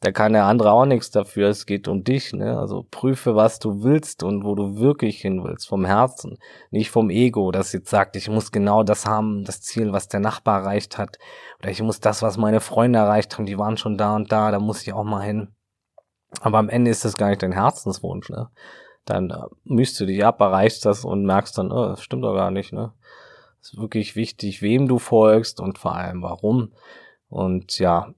Da 0.00 0.12
kann 0.12 0.34
der 0.34 0.44
andere 0.44 0.72
auch 0.72 0.84
nichts 0.84 1.10
dafür, 1.10 1.48
es 1.48 1.64
geht 1.64 1.88
um 1.88 2.04
dich, 2.04 2.34
ne? 2.34 2.58
Also 2.58 2.86
prüfe, 2.90 3.34
was 3.34 3.58
du 3.58 3.82
willst 3.82 4.22
und 4.22 4.44
wo 4.44 4.54
du 4.54 4.76
wirklich 4.76 5.20
hin 5.22 5.42
willst, 5.42 5.66
vom 5.66 5.86
Herzen, 5.86 6.38
nicht 6.70 6.90
vom 6.90 7.08
Ego, 7.08 7.50
das 7.50 7.72
jetzt 7.72 7.88
sagt, 7.88 8.14
ich 8.14 8.28
muss 8.28 8.52
genau 8.52 8.82
das 8.82 9.06
haben, 9.06 9.44
das 9.44 9.62
Ziel, 9.62 9.92
was 9.92 10.08
der 10.08 10.20
Nachbar 10.20 10.60
erreicht 10.60 10.98
hat, 10.98 11.18
oder 11.60 11.70
ich 11.70 11.80
muss 11.80 12.00
das, 12.00 12.20
was 12.20 12.36
meine 12.36 12.60
Freunde 12.60 12.98
erreicht 12.98 13.36
haben, 13.38 13.46
die 13.46 13.58
waren 13.58 13.78
schon 13.78 13.96
da 13.96 14.14
und 14.14 14.30
da, 14.30 14.50
da 14.50 14.60
muss 14.60 14.82
ich 14.82 14.92
auch 14.92 15.04
mal 15.04 15.22
hin. 15.22 15.54
Aber 16.40 16.58
am 16.58 16.68
Ende 16.68 16.90
ist 16.90 17.04
das 17.04 17.16
gar 17.16 17.30
nicht 17.30 17.42
dein 17.42 17.52
Herzenswunsch, 17.52 18.28
ne? 18.28 18.50
dann 19.06 19.30
äh, 19.30 19.46
müsst 19.64 19.98
du 19.98 20.04
dich 20.04 20.22
ab, 20.24 20.40
erreichst 20.40 20.84
das 20.84 21.04
und 21.04 21.24
merkst 21.24 21.56
dann, 21.56 21.72
oh, 21.72 21.86
das 21.86 22.02
stimmt 22.02 22.24
doch 22.24 22.34
gar 22.34 22.50
nicht, 22.50 22.72
ne? 22.72 22.92
Es 23.62 23.72
ist 23.72 23.80
wirklich 23.80 24.14
wichtig, 24.14 24.62
wem 24.62 24.86
du 24.86 24.98
folgst 24.98 25.60
und 25.60 25.78
vor 25.78 25.94
allem 25.94 26.22
warum. 26.22 26.72
Und 27.28 27.78
ja, 27.78 28.12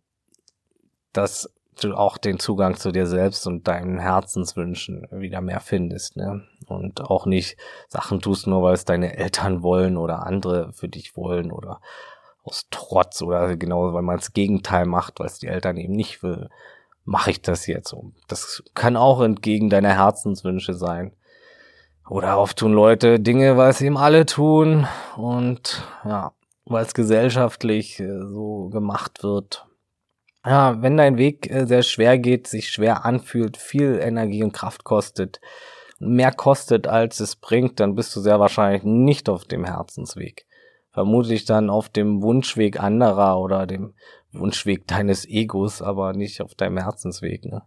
dass 1.13 1.55
du 1.85 1.95
auch 1.95 2.19
den 2.19 2.39
Zugang 2.39 2.77
zu 2.77 2.93
dir 2.93 3.07
selbst 3.07 3.47
und 3.47 3.69
deinen 3.69 3.99
Herzenswünschen 3.99 5.07
wieder 5.11 5.41
mehr 5.41 5.61
findest, 5.61 6.17
ne? 6.17 6.43
Und 6.67 7.01
auch 7.03 7.27
nicht 7.27 7.57
Sachen 7.89 8.21
tust, 8.21 8.47
nur 8.47 8.63
weil 8.63 8.75
es 8.75 8.85
deine 8.85 9.17
Eltern 9.17 9.63
wollen 9.63 9.97
oder 9.97 10.27
andere 10.27 10.73
für 10.73 10.89
dich 10.89 11.17
wollen 11.17 11.51
oder 11.51 11.81
aus 12.45 12.67
Trotz 12.71 13.23
oder 13.23 13.57
genau, 13.57 13.93
weil 13.93 14.03
man 14.03 14.17
das 14.17 14.33
Gegenteil 14.33 14.87
macht, 14.87 15.21
weil 15.21 15.27
es 15.27 15.39
die 15.39 15.49
Eltern 15.49 15.77
eben 15.77 15.95
nicht 15.95 16.23
will 16.23 16.49
mache 17.09 17.31
ich 17.31 17.43
das 17.43 17.67
jetzt 17.67 17.93
um. 17.93 18.15
Das 18.29 18.63
kann 18.75 18.97
auch 18.97 19.21
entgegen 19.23 19.71
deiner 19.71 19.95
Herzenswünsche 19.95 20.75
sein. 20.75 21.13
Oder 22.09 22.39
oft 22.39 22.59
tun 22.59 22.73
Leute 22.73 23.19
Dinge, 23.19 23.57
weil 23.57 23.71
es 23.71 23.81
eben 23.81 23.97
alle 23.97 24.27
tun 24.27 24.87
und 25.17 25.83
ja, 26.05 26.33
weil 26.65 26.85
es 26.85 26.95
gesellschaftlich 26.95 27.99
äh, 28.01 28.21
so 28.27 28.69
gemacht 28.69 29.23
wird. 29.23 29.67
Ja, 30.49 30.81
wenn 30.81 30.97
dein 30.97 31.19
Weg 31.19 31.51
äh, 31.51 31.67
sehr 31.67 31.83
schwer 31.83 32.19
geht, 32.19 32.47
sich 32.47 32.71
schwer 32.71 33.05
anfühlt, 33.05 33.59
viel 33.59 33.99
Energie 34.01 34.43
und 34.43 34.53
Kraft 34.53 34.83
kostet, 34.83 35.43
mehr 35.99 36.33
kostet, 36.33 36.87
als 36.87 37.21
es 37.21 37.37
bringt, 37.37 37.81
dann 37.81 37.95
bist 37.95 38.17
du 38.17 38.21
sehr 38.21 38.41
wahrscheinlich 38.41 38.83
nicht 38.83 39.29
auf 39.29 39.45
dem 39.45 39.67
Herzensweg. 39.67 40.47
Vermutlich 40.91 41.45
dann 41.45 41.69
auf 41.69 41.91
dem 41.91 42.23
Wunschweg 42.23 42.81
anderer 42.81 43.39
oder 43.39 43.67
dem 43.67 43.93
Wunschweg 44.33 44.87
deines 44.87 45.29
Egos, 45.29 45.83
aber 45.83 46.15
nicht 46.15 46.41
auf 46.41 46.55
deinem 46.55 46.79
Herzensweg. 46.79 47.45
Ne? 47.45 47.61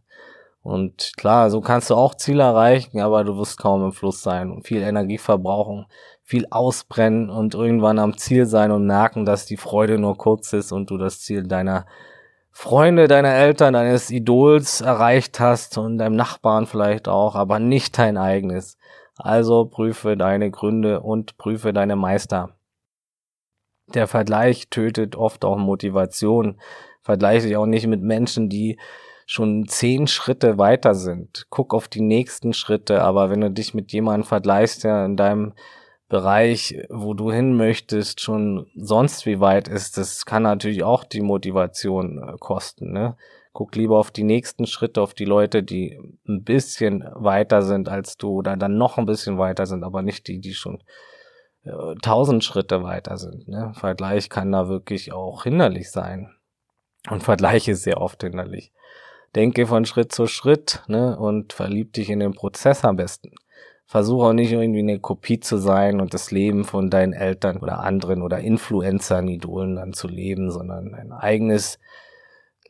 Und 0.63 1.11
klar, 1.17 1.51
so 1.51 1.61
kannst 1.61 1.91
du 1.91 1.95
auch 1.95 2.15
Ziele 2.15 2.41
erreichen, 2.41 2.99
aber 2.99 3.23
du 3.23 3.38
wirst 3.38 3.59
kaum 3.59 3.84
im 3.84 3.91
Fluss 3.91 4.23
sein 4.23 4.49
und 4.49 4.65
viel 4.65 4.82
Energie 4.82 5.19
verbrauchen, 5.19 5.86
viel 6.23 6.47
ausbrennen 6.49 7.29
und 7.29 7.53
irgendwann 7.53 7.99
am 7.99 8.17
Ziel 8.17 8.47
sein 8.47 8.71
und 8.71 8.88
merken, 8.88 9.23
dass 9.23 9.45
die 9.45 9.57
Freude 9.57 9.99
nur 9.99 10.17
kurz 10.17 10.51
ist 10.53 10.71
und 10.71 10.89
du 10.89 10.97
das 10.97 11.19
Ziel 11.19 11.43
deiner 11.43 11.86
Freunde, 12.62 13.07
deiner 13.07 13.34
Eltern, 13.34 13.74
deines 13.74 14.12
Idols 14.12 14.82
erreicht 14.82 15.39
hast 15.39 15.78
und 15.78 15.97
deinem 15.97 16.16
Nachbarn 16.16 16.68
vielleicht 16.68 17.07
auch, 17.07 17.36
aber 17.36 17.59
nicht 17.59 17.97
dein 17.97 18.18
eigenes. 18.18 18.78
Also 19.18 19.66
prüfe 19.66 20.16
deine 20.16 20.51
Gründe 20.51 21.01
und 21.01 21.38
prüfe 21.38 21.74
deine 21.74 21.95
Meister 21.95 22.55
der 23.95 24.07
Vergleich 24.07 24.70
tötet 24.70 25.16
oft 25.16 25.45
auch 25.45 25.57
Motivation. 25.57 26.59
Vergleiche 27.01 27.47
dich 27.47 27.57
auch 27.57 27.66
nicht 27.66 27.88
mit 27.88 28.01
Menschen, 28.01 28.49
die 28.49 28.80
schon 29.26 29.68
zehn 29.68 30.07
Schritte 30.07 30.57
weiter 30.57 30.93
sind. 30.93 31.45
Guck 31.49 31.74
auf 31.74 31.88
die 31.88 32.01
nächsten 32.01 32.53
Schritte, 32.53 33.01
aber 33.01 33.30
wenn 33.30 33.41
du 33.41 33.51
dich 33.51 33.74
mit 33.74 33.91
jemandem 33.91 34.26
vergleichst, 34.26 34.84
der 34.84 35.05
in 35.05 35.16
deinem 35.16 35.53
Bereich, 36.12 36.78
wo 36.89 37.14
du 37.14 37.32
hin 37.32 37.55
möchtest, 37.55 38.20
schon 38.20 38.68
sonst 38.76 39.26
wie 39.26 39.39
weit 39.39 39.70
ist, 39.70 39.97
das 39.97 40.26
kann 40.26 40.43
natürlich 40.43 40.84
auch 40.84 41.05
die 41.05 41.22
Motivation 41.22 42.18
äh, 42.18 42.38
kosten. 42.38 42.91
Ne? 42.91 43.16
Guck 43.53 43.76
lieber 43.76 43.97
auf 43.97 44.12
die 44.12 44.24
nächsten 44.24 44.68
Schritte, 44.68 45.01
auf 45.01 45.14
die 45.14 45.26
Leute, 45.26 45.64
die 45.64 45.97
ein 46.28 46.43
bisschen 46.43 47.05
weiter 47.16 47.62
sind 47.62 47.88
als 47.88 48.18
du 48.18 48.39
oder 48.39 48.57
dann 48.57 48.78
noch 48.78 48.97
ein 48.97 49.05
bisschen 49.05 49.38
weiter 49.38 49.66
sind, 49.66 49.84
aber 49.84 50.01
nicht 50.01 50.28
die, 50.28 50.39
die 50.39 50.53
schon 50.53 50.84
tausend 52.01 52.43
Schritte 52.43 52.84
weiter 52.84 53.18
sind. 53.18 53.47
Ne? 53.47 53.72
Vergleich 53.76 54.30
kann 54.30 54.51
da 54.51 54.68
wirklich 54.68 55.14
auch 55.14 55.43
hinderlich 55.43 55.91
sein. 55.91 56.34
Und 57.09 57.24
Vergleich 57.24 57.68
ist 57.68 57.84
sehr 57.84 58.01
oft 58.01 58.22
hinderlich. 58.22 58.72
Denke 59.36 59.66
von 59.66 59.86
Schritt 59.86 60.12
zu 60.12 60.28
Schritt 60.28 60.84
ne? 60.88 61.18
und 61.18 61.53
verlieb 61.53 61.93
dich 61.93 62.09
in 62.09 62.20
den 62.20 62.34
Prozess 62.34 62.84
am 62.84 62.97
besten. 62.97 63.32
Versuche 63.86 64.27
auch 64.27 64.34
nicht 64.34 64.51
irgendwie 64.51 64.79
eine 64.79 64.99
Kopie 64.99 65.39
zu 65.39 65.57
sein 65.57 65.99
und 65.99 66.13
das 66.13 66.32
Leben 66.32 66.63
von 66.63 66.89
deinen 66.89 67.13
Eltern 67.13 67.57
oder 67.57 67.79
anderen 67.79 68.21
oder 68.21 68.39
Influencern, 68.39 69.27
Idolen 69.27 69.75
dann 69.75 69.93
zu 69.93 70.07
leben, 70.07 70.49
sondern 70.49 70.93
ein 70.93 71.11
eigenes 71.11 71.77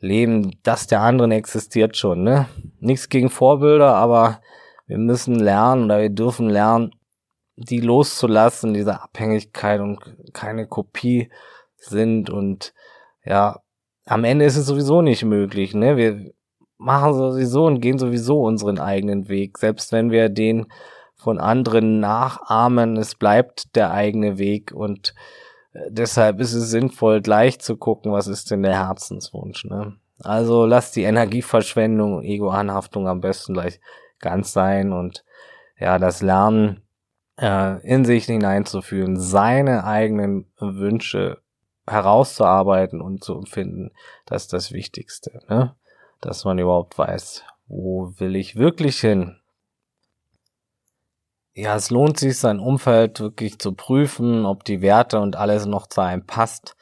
Leben, 0.00 0.58
das 0.64 0.88
der 0.88 1.00
anderen 1.00 1.30
existiert 1.30 1.96
schon. 1.96 2.24
Ne? 2.24 2.46
Nichts 2.80 3.08
gegen 3.08 3.30
Vorbilder, 3.30 3.94
aber 3.94 4.40
wir 4.86 4.98
müssen 4.98 5.36
lernen 5.36 5.84
oder 5.84 6.00
wir 6.00 6.10
dürfen 6.10 6.50
lernen, 6.50 6.90
die 7.56 7.80
loszulassen, 7.80 8.74
diese 8.74 9.00
Abhängigkeit 9.00 9.80
und 9.80 9.98
keine 10.32 10.66
Kopie 10.66 11.30
sind 11.76 12.30
und 12.30 12.74
ja, 13.24 13.60
am 14.04 14.24
Ende 14.24 14.44
ist 14.44 14.56
es 14.56 14.66
sowieso 14.66 15.02
nicht 15.02 15.24
möglich, 15.24 15.74
ne? 15.74 15.96
Wir 15.96 16.32
machen 16.76 17.14
sowieso 17.14 17.66
und 17.66 17.80
gehen 17.80 17.98
sowieso 17.98 18.42
unseren 18.42 18.78
eigenen 18.78 19.28
Weg, 19.28 19.58
selbst 19.58 19.92
wenn 19.92 20.10
wir 20.10 20.28
den 20.28 20.66
von 21.22 21.38
anderen 21.38 22.00
nachahmen, 22.00 22.96
es 22.96 23.14
bleibt 23.14 23.74
der 23.76 23.92
eigene 23.92 24.38
Weg 24.38 24.72
und 24.72 25.14
äh, 25.72 25.80
deshalb 25.88 26.40
ist 26.40 26.52
es 26.52 26.70
sinnvoll, 26.70 27.20
gleich 27.20 27.60
zu 27.60 27.76
gucken, 27.76 28.12
was 28.12 28.26
ist 28.26 28.50
denn 28.50 28.62
der 28.62 28.86
Herzenswunsch, 28.86 29.64
ne? 29.64 29.96
Also 30.24 30.66
lass 30.66 30.92
die 30.92 31.02
Energieverschwendung, 31.02 32.22
Ego-Anhaftung 32.22 33.08
am 33.08 33.20
besten 33.20 33.54
gleich 33.54 33.80
ganz 34.20 34.52
sein 34.52 34.92
und 34.92 35.24
ja, 35.78 35.98
das 35.98 36.22
Lernen 36.22 36.82
äh, 37.40 37.84
in 37.84 38.04
sich 38.04 38.26
hineinzufühlen, 38.26 39.18
seine 39.18 39.84
eigenen 39.84 40.46
Wünsche 40.58 41.42
herauszuarbeiten 41.86 43.00
und 43.00 43.24
zu 43.24 43.34
empfinden, 43.34 43.90
das 44.26 44.42
ist 44.42 44.52
das 44.52 44.72
Wichtigste, 44.72 45.40
ne? 45.48 45.74
dass 46.20 46.44
man 46.44 46.58
überhaupt 46.58 46.96
weiß, 46.96 47.44
wo 47.66 48.12
will 48.18 48.36
ich 48.36 48.56
wirklich 48.56 49.00
hin. 49.00 49.41
Ja, 51.54 51.76
es 51.76 51.90
lohnt 51.90 52.18
sich, 52.18 52.38
sein 52.38 52.60
Umfeld 52.60 53.20
wirklich 53.20 53.58
zu 53.58 53.74
prüfen, 53.74 54.46
ob 54.46 54.64
die 54.64 54.80
Werte 54.80 55.20
und 55.20 55.36
alles 55.36 55.66
noch 55.66 55.86
zu 55.86 56.00
einem 56.00 56.24
passt. 56.24 56.76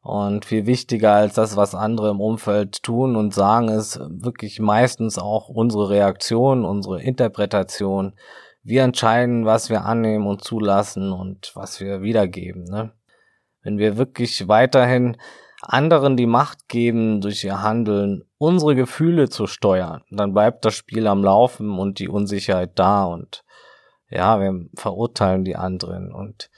Und 0.00 0.44
viel 0.44 0.66
wichtiger 0.66 1.12
als 1.12 1.34
das, 1.34 1.56
was 1.56 1.74
andere 1.74 2.10
im 2.10 2.20
Umfeld 2.20 2.82
tun 2.82 3.16
und 3.16 3.34
sagen, 3.34 3.68
ist 3.68 4.00
wirklich 4.08 4.60
meistens 4.60 5.18
auch 5.18 5.48
unsere 5.48 5.90
Reaktion, 5.90 6.64
unsere 6.64 7.02
Interpretation, 7.02 8.14
wir 8.62 8.82
entscheiden, 8.82 9.44
was 9.44 9.68
wir 9.68 9.84
annehmen 9.84 10.26
und 10.26 10.42
zulassen 10.42 11.12
und 11.12 11.52
was 11.54 11.80
wir 11.80 12.00
wiedergeben. 12.00 12.64
Ne? 12.64 12.92
Wenn 13.62 13.76
wir 13.76 13.98
wirklich 13.98 14.48
weiterhin 14.48 15.18
anderen 15.60 16.16
die 16.16 16.26
Macht 16.26 16.68
geben, 16.68 17.20
durch 17.20 17.44
ihr 17.44 17.62
Handeln 17.62 18.24
unsere 18.38 18.74
Gefühle 18.74 19.28
zu 19.28 19.46
steuern, 19.46 20.02
dann 20.10 20.32
bleibt 20.32 20.64
das 20.64 20.74
Spiel 20.74 21.06
am 21.06 21.22
Laufen 21.22 21.78
und 21.78 21.98
die 21.98 22.08
Unsicherheit 22.08 22.78
da 22.78 23.04
und 23.04 23.43
ja, 24.14 24.40
wir 24.40 24.66
verurteilen 24.74 25.44
die 25.44 25.56
anderen 25.56 26.12
und 26.12 26.50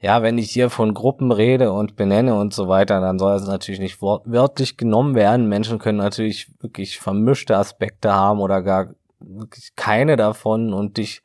ja, 0.00 0.22
wenn 0.22 0.36
ich 0.36 0.50
hier 0.50 0.68
von 0.68 0.92
Gruppen 0.92 1.32
rede 1.32 1.72
und 1.72 1.96
benenne 1.96 2.34
und 2.34 2.52
so 2.52 2.68
weiter, 2.68 3.00
dann 3.00 3.18
soll 3.18 3.36
es 3.36 3.46
natürlich 3.46 3.80
nicht 3.80 4.02
wörtlich 4.02 4.76
genommen 4.76 5.14
werden. 5.14 5.48
Menschen 5.48 5.78
können 5.78 5.96
natürlich 5.96 6.50
wirklich 6.60 6.98
vermischte 6.98 7.56
Aspekte 7.56 8.12
haben 8.12 8.40
oder 8.40 8.60
gar 8.60 8.90
wirklich 9.18 9.74
keine 9.76 10.16
davon 10.16 10.74
und 10.74 10.98
dich 10.98 11.22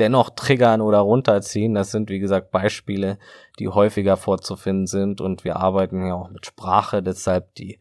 dennoch 0.00 0.30
triggern 0.30 0.80
oder 0.80 0.98
runterziehen. 0.98 1.74
Das 1.74 1.92
sind, 1.92 2.10
wie 2.10 2.18
gesagt, 2.18 2.50
Beispiele, 2.50 3.18
die 3.60 3.68
häufiger 3.68 4.16
vorzufinden 4.16 4.88
sind 4.88 5.20
und 5.20 5.44
wir 5.44 5.54
arbeiten 5.56 6.04
ja 6.04 6.14
auch 6.14 6.30
mit 6.30 6.44
Sprache, 6.44 7.04
deshalb 7.04 7.54
die 7.54 7.78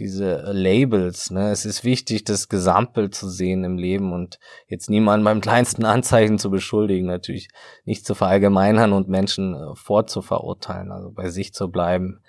diese 0.00 0.50
Labels. 0.52 1.30
Ne? 1.30 1.50
Es 1.50 1.64
ist 1.64 1.84
wichtig, 1.84 2.24
das 2.24 2.48
Gesamtbild 2.48 3.14
zu 3.14 3.28
sehen 3.28 3.62
im 3.64 3.76
Leben 3.76 4.12
und 4.12 4.38
jetzt 4.66 4.88
niemanden 4.88 5.24
beim 5.24 5.40
kleinsten 5.40 5.84
Anzeichen 5.84 6.38
zu 6.38 6.50
beschuldigen, 6.50 7.06
natürlich 7.06 7.48
nicht 7.84 8.06
zu 8.06 8.14
verallgemeinern 8.14 8.92
und 8.92 9.08
Menschen 9.08 9.54
äh, 9.54 9.74
vorzuverurteilen. 9.74 10.90
Also 10.90 11.12
bei 11.12 11.28
sich 11.28 11.52
zu 11.52 11.70
bleiben, 11.70 12.22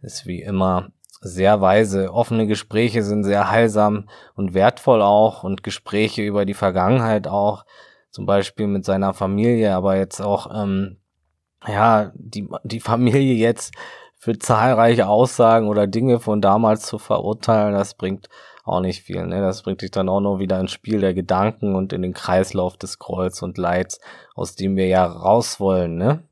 ist 0.00 0.26
wie 0.26 0.40
immer 0.40 0.90
sehr 1.20 1.60
weise. 1.60 2.12
Offene 2.12 2.46
Gespräche 2.46 3.02
sind 3.02 3.24
sehr 3.24 3.50
heilsam 3.50 4.08
und 4.34 4.54
wertvoll 4.54 5.02
auch 5.02 5.42
und 5.42 5.62
Gespräche 5.62 6.22
über 6.22 6.44
die 6.44 6.54
Vergangenheit 6.54 7.26
auch, 7.26 7.64
zum 8.10 8.24
Beispiel 8.24 8.66
mit 8.66 8.84
seiner 8.84 9.12
Familie, 9.12 9.74
aber 9.74 9.96
jetzt 9.96 10.20
auch, 10.20 10.48
ähm, 10.54 10.98
ja, 11.66 12.12
die, 12.14 12.48
die 12.64 12.80
Familie 12.80 13.34
jetzt 13.34 13.74
für 14.26 14.40
zahlreiche 14.40 15.06
Aussagen 15.06 15.68
oder 15.68 15.86
Dinge 15.86 16.18
von 16.18 16.40
damals 16.40 16.84
zu 16.84 16.98
verurteilen, 16.98 17.74
das 17.74 17.94
bringt 17.94 18.28
auch 18.64 18.80
nicht 18.80 19.04
viel. 19.04 19.24
Ne? 19.24 19.40
Das 19.40 19.62
bringt 19.62 19.82
dich 19.82 19.92
dann 19.92 20.08
auch 20.08 20.18
noch 20.18 20.40
wieder 20.40 20.58
ins 20.58 20.72
Spiel 20.72 21.00
der 21.00 21.14
Gedanken 21.14 21.76
und 21.76 21.92
in 21.92 22.02
den 22.02 22.12
Kreislauf 22.12 22.76
des 22.76 22.98
Kreuz 22.98 23.40
und 23.42 23.56
Leids, 23.56 24.00
aus 24.34 24.56
dem 24.56 24.74
wir 24.74 24.88
ja 24.88 25.06
raus 25.06 25.60
wollen. 25.60 25.96
Ne? 25.96 26.24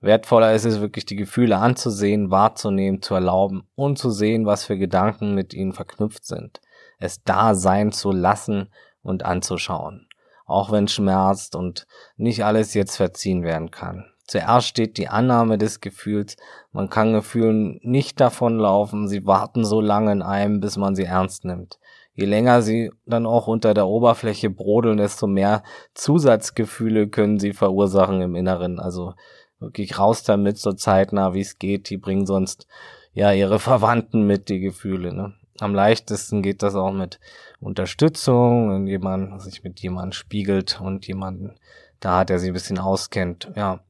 Wertvoller 0.00 0.54
ist 0.54 0.64
es 0.64 0.80
wirklich, 0.80 1.04
die 1.04 1.16
Gefühle 1.16 1.58
anzusehen, 1.58 2.30
wahrzunehmen, 2.30 3.02
zu 3.02 3.12
erlauben 3.12 3.68
und 3.74 3.98
zu 3.98 4.08
sehen, 4.08 4.46
was 4.46 4.64
für 4.64 4.78
Gedanken 4.78 5.34
mit 5.34 5.52
ihnen 5.52 5.74
verknüpft 5.74 6.24
sind. 6.24 6.62
Es 6.98 7.22
da 7.22 7.54
sein 7.54 7.92
zu 7.92 8.12
lassen 8.12 8.70
und 9.02 9.26
anzuschauen. 9.26 10.08
Auch 10.46 10.72
wenn 10.72 10.88
schmerzt 10.88 11.54
und 11.54 11.86
nicht 12.16 12.46
alles 12.46 12.72
jetzt 12.72 12.96
verziehen 12.96 13.42
werden 13.42 13.70
kann. 13.70 14.06
Zuerst 14.26 14.66
steht 14.66 14.98
die 14.98 15.08
Annahme 15.08 15.56
des 15.56 15.80
Gefühls. 15.80 16.36
Man 16.72 16.90
kann 16.90 17.12
Gefühlen 17.12 17.78
nicht 17.82 18.20
davonlaufen. 18.20 19.08
Sie 19.08 19.26
warten 19.26 19.64
so 19.64 19.80
lange 19.80 20.12
in 20.12 20.22
einem, 20.22 20.60
bis 20.60 20.76
man 20.76 20.96
sie 20.96 21.04
ernst 21.04 21.44
nimmt. 21.44 21.78
Je 22.14 22.24
länger 22.24 22.62
sie 22.62 22.90
dann 23.04 23.26
auch 23.26 23.46
unter 23.46 23.74
der 23.74 23.86
Oberfläche 23.86 24.50
brodeln, 24.50 24.96
desto 24.96 25.26
mehr 25.26 25.62
Zusatzgefühle 25.94 27.08
können 27.08 27.38
sie 27.38 27.52
verursachen 27.52 28.22
im 28.22 28.34
Inneren. 28.34 28.80
Also 28.80 29.14
wirklich 29.60 29.98
raus 29.98 30.22
damit, 30.22 30.58
so 30.58 30.72
zeitnah 30.72 31.34
wie 31.34 31.42
es 31.42 31.58
geht. 31.58 31.90
Die 31.90 31.98
bringen 31.98 32.26
sonst 32.26 32.66
ja 33.12 33.32
ihre 33.32 33.58
Verwandten 33.58 34.26
mit, 34.26 34.48
die 34.48 34.60
Gefühle. 34.60 35.12
Ne? 35.12 35.34
Am 35.60 35.74
leichtesten 35.74 36.42
geht 36.42 36.62
das 36.62 36.74
auch 36.74 36.92
mit 36.92 37.20
Unterstützung, 37.60 38.70
wenn 38.70 38.86
jemand 38.86 39.40
sich 39.42 39.62
mit 39.62 39.80
jemandem 39.80 40.12
spiegelt 40.12 40.80
und 40.80 41.06
jemanden 41.06 41.54
da 42.00 42.18
hat, 42.18 42.30
der 42.30 42.38
sich 42.38 42.50
ein 42.50 42.54
bisschen 42.54 42.78
auskennt. 42.78 43.50
Ja, 43.56 43.80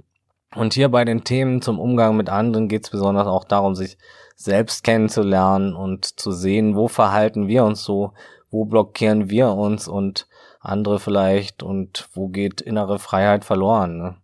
und 0.54 0.74
hier 0.74 0.88
bei 0.88 1.04
den 1.04 1.24
Themen 1.24 1.60
zum 1.60 1.78
Umgang 1.78 2.16
mit 2.16 2.28
anderen 2.28 2.68
geht 2.68 2.84
es 2.84 2.90
besonders 2.90 3.26
auch 3.26 3.44
darum, 3.44 3.74
sich 3.74 3.98
selbst 4.36 4.84
kennenzulernen 4.84 5.74
und 5.74 6.18
zu 6.20 6.30
sehen, 6.30 6.76
wo 6.76 6.88
verhalten 6.88 7.48
wir 7.48 7.64
uns 7.64 7.82
so, 7.82 8.12
wo 8.50 8.64
blockieren 8.64 9.28
wir 9.28 9.52
uns 9.52 9.88
und 9.88 10.28
andere 10.60 10.98
vielleicht 10.98 11.62
und 11.62 12.08
wo 12.12 12.28
geht 12.28 12.60
innere 12.60 12.98
Freiheit 12.98 13.44
verloren. 13.44 13.98
Ne? 13.98 14.16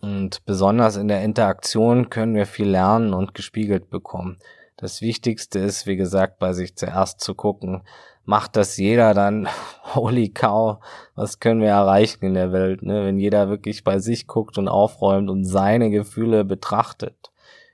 Und 0.00 0.44
besonders 0.44 0.96
in 0.96 1.08
der 1.08 1.22
Interaktion 1.22 2.10
können 2.10 2.34
wir 2.34 2.46
viel 2.46 2.68
lernen 2.68 3.14
und 3.14 3.34
gespiegelt 3.34 3.90
bekommen. 3.90 4.38
Das 4.76 5.02
Wichtigste 5.02 5.58
ist, 5.58 5.86
wie 5.86 5.96
gesagt, 5.96 6.38
bei 6.38 6.52
sich 6.52 6.74
zuerst 6.74 7.20
zu 7.20 7.34
gucken, 7.34 7.82
macht 8.24 8.56
das 8.56 8.76
jeder, 8.76 9.14
dann 9.14 9.48
holy 9.94 10.30
cow, 10.30 10.78
was 11.14 11.40
können 11.40 11.60
wir 11.60 11.68
erreichen 11.68 12.24
in 12.24 12.34
der 12.34 12.52
Welt, 12.52 12.82
ne? 12.82 13.04
wenn 13.04 13.18
jeder 13.18 13.48
wirklich 13.48 13.84
bei 13.84 13.98
sich 13.98 14.26
guckt 14.26 14.58
und 14.58 14.68
aufräumt 14.68 15.30
und 15.30 15.44
seine 15.44 15.90
Gefühle 15.90 16.44
betrachtet. 16.44 17.30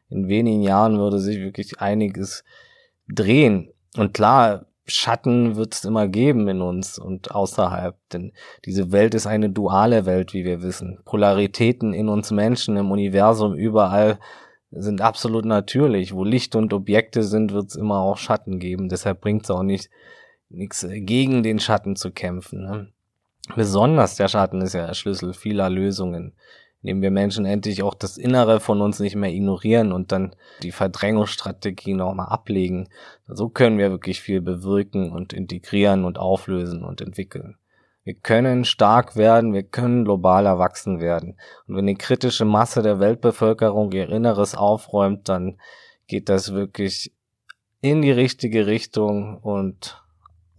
In 0.08 0.28
wenigen 0.28 0.62
Jahren 0.62 0.98
würde 0.98 1.18
sich 1.18 1.38
wirklich 1.38 1.80
einiges 1.80 2.44
drehen. 3.08 3.72
Und 3.96 4.14
klar, 4.14 4.66
Schatten 4.88 5.56
wird 5.56 5.74
es 5.74 5.84
immer 5.84 6.06
geben 6.06 6.46
in 6.46 6.60
uns 6.60 6.96
und 6.96 7.32
außerhalb, 7.32 7.96
denn 8.12 8.32
diese 8.64 8.92
Welt 8.92 9.14
ist 9.14 9.26
eine 9.26 9.50
duale 9.50 10.06
Welt, 10.06 10.32
wie 10.32 10.44
wir 10.44 10.62
wissen. 10.62 11.00
Polaritäten 11.04 11.92
in 11.92 12.08
uns 12.08 12.30
Menschen, 12.30 12.76
im 12.76 12.92
Universum, 12.92 13.54
überall 13.54 14.20
sind 14.70 15.00
absolut 15.00 15.44
natürlich. 15.44 16.14
Wo 16.14 16.22
Licht 16.22 16.54
und 16.54 16.72
Objekte 16.72 17.24
sind, 17.24 17.52
wird 17.52 17.70
es 17.70 17.76
immer 17.76 17.98
auch 17.98 18.16
Schatten 18.16 18.60
geben. 18.60 18.88
Deshalb 18.88 19.20
bringt 19.20 19.44
es 19.44 19.50
auch 19.50 19.64
nicht, 19.64 19.90
nichts 20.48 20.84
äh, 20.84 21.00
gegen 21.00 21.42
den 21.42 21.58
Schatten 21.58 21.96
zu 21.96 22.10
kämpfen. 22.10 22.64
Ne? 22.64 22.88
Besonders 23.54 24.16
der 24.16 24.28
Schatten 24.28 24.60
ist 24.60 24.74
ja 24.74 24.86
der 24.86 24.94
Schlüssel 24.94 25.32
vieler 25.32 25.70
Lösungen, 25.70 26.32
indem 26.82 27.02
wir 27.02 27.10
Menschen 27.10 27.46
endlich 27.46 27.82
auch 27.82 27.94
das 27.94 28.16
Innere 28.16 28.60
von 28.60 28.80
uns 28.80 28.98
nicht 28.98 29.16
mehr 29.16 29.32
ignorieren 29.32 29.92
und 29.92 30.12
dann 30.12 30.34
die 30.62 30.72
Verdrängungsstrategien 30.72 32.00
auch 32.00 32.14
mal 32.14 32.26
ablegen. 32.26 32.88
So 33.28 33.48
können 33.48 33.78
wir 33.78 33.90
wirklich 33.90 34.20
viel 34.20 34.40
bewirken 34.40 35.12
und 35.12 35.32
integrieren 35.32 36.04
und 36.04 36.18
auflösen 36.18 36.84
und 36.84 37.00
entwickeln. 37.00 37.56
Wir 38.04 38.14
können 38.14 38.64
stark 38.64 39.16
werden, 39.16 39.52
wir 39.52 39.64
können 39.64 40.04
global 40.04 40.46
erwachsen 40.46 41.00
werden. 41.00 41.36
Und 41.66 41.76
wenn 41.76 41.86
die 41.86 41.96
kritische 41.96 42.44
Masse 42.44 42.82
der 42.82 43.00
Weltbevölkerung 43.00 43.90
ihr 43.90 44.08
Inneres 44.08 44.54
aufräumt, 44.54 45.28
dann 45.28 45.58
geht 46.06 46.28
das 46.28 46.52
wirklich 46.52 47.12
in 47.80 48.02
die 48.02 48.12
richtige 48.12 48.68
Richtung 48.68 49.38
und 49.38 50.00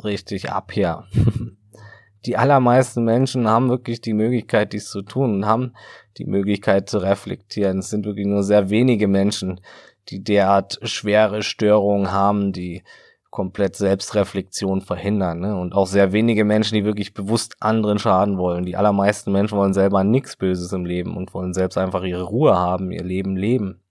richtig 0.04 0.52
ab 0.52 0.72
hier. 0.72 1.06
die 2.26 2.38
allermeisten 2.38 3.04
Menschen 3.04 3.48
haben 3.48 3.70
wirklich 3.70 4.02
die 4.02 4.14
Möglichkeit, 4.14 4.74
dies 4.74 4.90
zu 4.90 5.02
tun 5.02 5.36
und 5.36 5.46
haben 5.46 5.74
die 6.18 6.26
Möglichkeit 6.26 6.90
zu 6.90 6.98
reflektieren. 6.98 7.80
Es 7.80 7.90
sind 7.90 8.06
wirklich 8.06 8.28
nur 8.28 8.44
sehr 8.44 8.70
wenige 8.70 9.08
Menschen, 9.08 9.62
die 10.10 10.24
derart 10.24 10.80
schwere 10.84 11.42
Störungen 11.44 12.12
haben, 12.12 12.52
die 12.52 12.84
komplett 13.30 13.76
Selbstreflexion 13.76 14.82
verhindern. 14.82 15.40
Ne? 15.40 15.56
Und 15.56 15.74
auch 15.74 15.86
sehr 15.86 16.12
wenige 16.12 16.44
Menschen, 16.44 16.76
die 16.76 16.86
wirklich 16.86 17.14
bewusst 17.14 17.56
anderen 17.60 18.00
schaden 18.00 18.38
wollen. 18.38 18.66
Die 18.66 18.76
allermeisten 18.76 19.32
Menschen 19.32 19.58
wollen 19.58 19.74
selber 19.74 20.04
nichts 20.04 20.36
Böses 20.38 20.72
im 20.74 20.86
Leben 20.86 21.16
und 21.16 21.34
wollen 21.34 21.54
selbst 21.54 21.78
einfach 21.78 22.04
ihre 22.04 22.24
Ruhe 22.24 22.56
haben, 22.56 22.92
ihr 22.92 23.04
Leben 23.04 23.36
leben. 23.36 23.84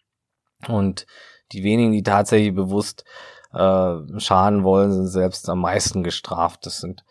Und 0.69 1.07
die 1.53 1.63
wenigen, 1.63 1.93
die 1.93 2.03
tatsächlich 2.03 2.55
bewusst 2.55 3.05
äh, 3.57 4.21
schaden 4.21 4.65
wollen, 4.65 4.93
sind 4.93 5.07
selbst 5.07 5.49
am 5.49 5.61
meisten 5.61 6.03
gestraft. 6.03 6.67
Das 6.67 6.79
sind 6.79 7.05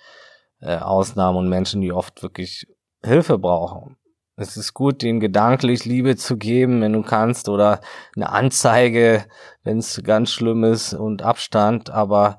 äh, 0.62 0.78
Ausnahmen 0.78 1.38
und 1.38 1.50
Menschen, 1.50 1.82
die 1.82 1.92
oft 1.92 2.22
wirklich 2.22 2.68
Hilfe 3.04 3.38
brauchen. 3.38 3.98
Es 4.38 4.58
ist 4.58 4.74
gut, 4.74 5.02
ihnen 5.02 5.22
gedanklich 5.22 5.86
Liebe 5.86 6.18
zu 6.18 6.38
geben, 6.38 6.82
wenn 6.82 6.92
du 6.92 7.04
kannst, 7.04 7.48
oder 7.48 7.80
eine 8.16 8.30
Anzeige, 8.30 9.26
wenn 9.64 9.78
es 9.78 10.02
ganz 10.04 10.32
schlimm 10.32 10.66
ist 10.66 10.94
und 10.94 11.22
Abstand, 11.22 11.90
aber 11.90 12.38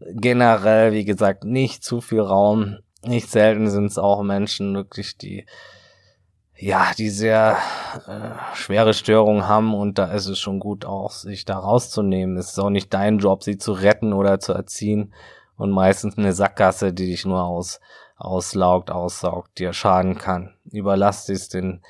generell, 0.00 0.92
wie 0.92 1.04
gesagt, 1.04 1.44
nicht 1.44 1.84
zu 1.84 2.00
viel 2.00 2.20
Raum. 2.20 2.78
Nicht 3.04 3.30
selten 3.30 3.68
sind 3.68 3.86
es 3.86 3.98
auch 3.98 4.22
Menschen 4.22 4.74
wirklich, 4.74 5.18
die 5.18 5.46
ja, 6.56 6.92
die 6.96 7.10
sehr 7.10 7.56
äh, 8.06 8.54
schwere 8.54 8.94
Störungen 8.94 9.48
haben 9.48 9.74
und 9.74 9.98
da 9.98 10.12
ist 10.12 10.26
es 10.26 10.38
schon 10.38 10.60
gut 10.60 10.84
auch, 10.84 11.10
sich 11.10 11.44
da 11.44 11.58
rauszunehmen. 11.58 12.36
Es 12.36 12.50
ist 12.50 12.58
auch 12.58 12.70
nicht 12.70 12.94
dein 12.94 13.18
Job, 13.18 13.42
sie 13.42 13.58
zu 13.58 13.72
retten 13.72 14.12
oder 14.12 14.38
zu 14.38 14.52
erziehen 14.52 15.12
und 15.56 15.70
meistens 15.70 16.16
eine 16.16 16.32
Sackgasse, 16.32 16.92
die 16.92 17.06
dich 17.06 17.24
nur 17.24 17.42
aus, 17.42 17.80
auslaugt, 18.16 18.90
aussaugt, 18.90 19.58
dir 19.58 19.72
schaden 19.72 20.16
kann. 20.16 20.54
Überlass 20.70 21.28
es 21.28 21.48
den, 21.48 21.82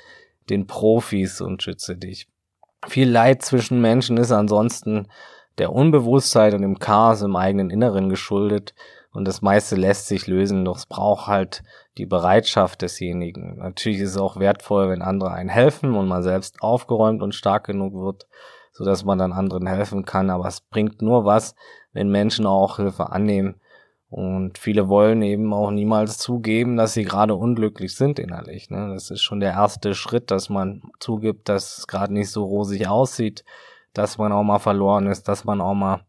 den 0.49 0.67
Profis 0.67 1.41
und 1.41 1.63
schütze 1.63 1.97
dich. 1.97 2.29
Viel 2.87 3.11
Leid 3.11 3.43
zwischen 3.43 3.81
Menschen 3.81 4.17
ist 4.17 4.33
ansonsten 4.33 5.09
der 5.59 5.73
Unbewusstheit 5.73 6.55
und 6.55 6.63
dem 6.63 6.79
Chaos 6.79 7.23
im 7.23 7.37
eigenen 7.37 7.71
Inneren 7.71 8.09
geschuldet 8.09 8.75
und 9.13 9.27
das 9.29 9.43
meiste 9.43 9.77
lässt 9.77 10.09
sich 10.09 10.27
lösen, 10.27 10.65
doch 10.65 10.77
es 10.77 10.87
braucht 10.87 11.29
halt 11.29 11.63
die 11.99 12.07
Bereitschaft 12.07 12.83
desjenigen. 12.83 13.59
Natürlich 13.59 14.01
ist 14.01 14.11
es 14.11 14.17
auch 14.17 14.39
wertvoll, 14.39 14.89
wenn 14.91 15.03
andere 15.03 15.31
einen 15.31 15.49
helfen 15.49 15.95
und 15.95 16.09
man 16.09 16.23
selbst 16.23 16.61
aufgeräumt 16.61 17.23
und 17.23 17.35
stark 17.35 17.67
genug 17.67 17.95
wird, 17.95 18.27
so 18.73 18.85
dass 18.85 19.05
man 19.05 19.19
dann 19.19 19.33
anderen 19.33 19.67
helfen 19.67 20.05
kann. 20.05 20.31
Aber 20.31 20.47
es 20.47 20.61
bringt 20.61 21.03
nur 21.03 21.25
was, 21.25 21.55
wenn 21.93 22.11
Menschen 22.11 22.47
auch 22.47 22.77
Hilfe 22.77 23.11
annehmen. 23.11 23.61
Und 24.09 24.59
viele 24.59 24.89
wollen 24.89 25.23
eben 25.23 25.53
auch 25.53 25.71
niemals 25.71 26.19
zugeben, 26.19 26.77
dass 26.77 26.95
sie 26.95 27.05
gerade 27.05 27.35
unglücklich 27.35 27.97
sind 27.97 28.19
innerlich. 28.19 28.71
Ne? 28.71 28.91
Das 28.93 29.11
ist 29.11 29.23
schon 29.23 29.41
der 29.41 29.53
erste 29.53 29.95
Schritt, 29.95 30.31
dass 30.31 30.49
man 30.49 30.83
zugibt, 31.01 31.49
dass 31.49 31.79
es 31.79 31.87
gerade 31.87 32.13
nicht 32.13 32.31
so 32.31 32.45
rosig 32.45 32.87
aussieht, 32.87 33.45
dass 33.93 34.19
man 34.19 34.31
auch 34.33 34.45
mal 34.45 34.61
verloren 34.61 35.07
ist, 35.07 35.27
dass 35.27 35.45
man 35.45 35.61
auch 35.61 35.75
mal 35.75 36.05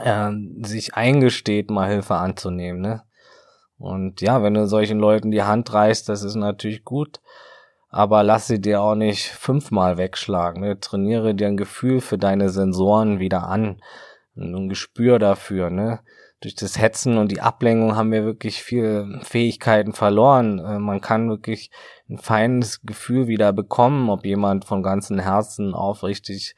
äh, 0.00 0.30
sich 0.62 0.94
eingesteht, 0.94 1.70
mal 1.70 1.88
Hilfe 1.90 2.14
anzunehmen. 2.14 2.80
Ne? 2.80 3.02
Und 3.78 4.20
ja, 4.20 4.42
wenn 4.42 4.54
du 4.54 4.66
solchen 4.66 4.98
Leuten 4.98 5.30
die 5.30 5.44
Hand 5.44 5.72
reichst, 5.72 6.08
das 6.08 6.24
ist 6.24 6.34
natürlich 6.34 6.84
gut, 6.84 7.20
aber 7.90 8.22
lass 8.22 8.48
sie 8.48 8.60
dir 8.60 8.82
auch 8.82 8.96
nicht 8.96 9.28
fünfmal 9.28 9.96
wegschlagen. 9.96 10.62
Ne? 10.62 10.80
Trainiere 10.80 11.34
dir 11.34 11.46
ein 11.46 11.56
Gefühl 11.56 12.00
für 12.00 12.18
deine 12.18 12.50
Sensoren 12.50 13.20
wieder 13.20 13.46
an, 13.46 13.80
ein 14.36 14.68
Gespür 14.68 15.18
dafür. 15.18 15.70
Ne? 15.70 16.00
Durch 16.40 16.54
das 16.54 16.78
Hetzen 16.78 17.18
und 17.18 17.32
die 17.32 17.40
Ablenkung 17.40 17.96
haben 17.96 18.12
wir 18.12 18.24
wirklich 18.24 18.62
viele 18.62 19.20
Fähigkeiten 19.22 19.92
verloren. 19.92 20.58
Äh, 20.58 20.78
man 20.78 21.00
kann 21.00 21.28
wirklich 21.28 21.70
ein 22.08 22.18
feines 22.18 22.82
Gefühl 22.82 23.26
wieder 23.26 23.52
bekommen, 23.52 24.10
ob 24.10 24.26
jemand 24.26 24.64
von 24.64 24.82
ganzem 24.82 25.18
Herzen 25.18 25.74
aufrichtig 25.74 26.54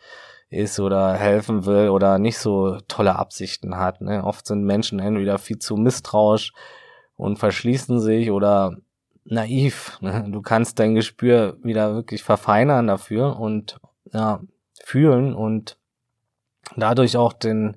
ist 0.48 0.80
oder 0.80 1.14
helfen 1.14 1.64
will 1.64 1.90
oder 1.90 2.18
nicht 2.18 2.38
so 2.38 2.78
tolle 2.88 3.16
Absichten 3.16 3.76
hat. 3.76 4.00
Ne? 4.00 4.24
Oft 4.24 4.46
sind 4.46 4.64
Menschen 4.64 4.98
entweder 4.98 5.38
viel 5.38 5.58
zu 5.58 5.76
misstrauisch 5.76 6.52
und 7.20 7.38
verschließen 7.38 8.00
sich 8.00 8.30
oder 8.30 8.76
naiv. 9.24 9.98
Ne? 10.00 10.26
Du 10.30 10.40
kannst 10.40 10.78
dein 10.78 10.94
Gespür 10.94 11.58
wieder 11.62 11.94
wirklich 11.94 12.22
verfeinern 12.22 12.86
dafür 12.86 13.38
und 13.38 13.78
ja, 14.12 14.40
fühlen 14.82 15.34
und 15.34 15.76
dadurch 16.76 17.16
auch 17.18 17.34
den, 17.34 17.76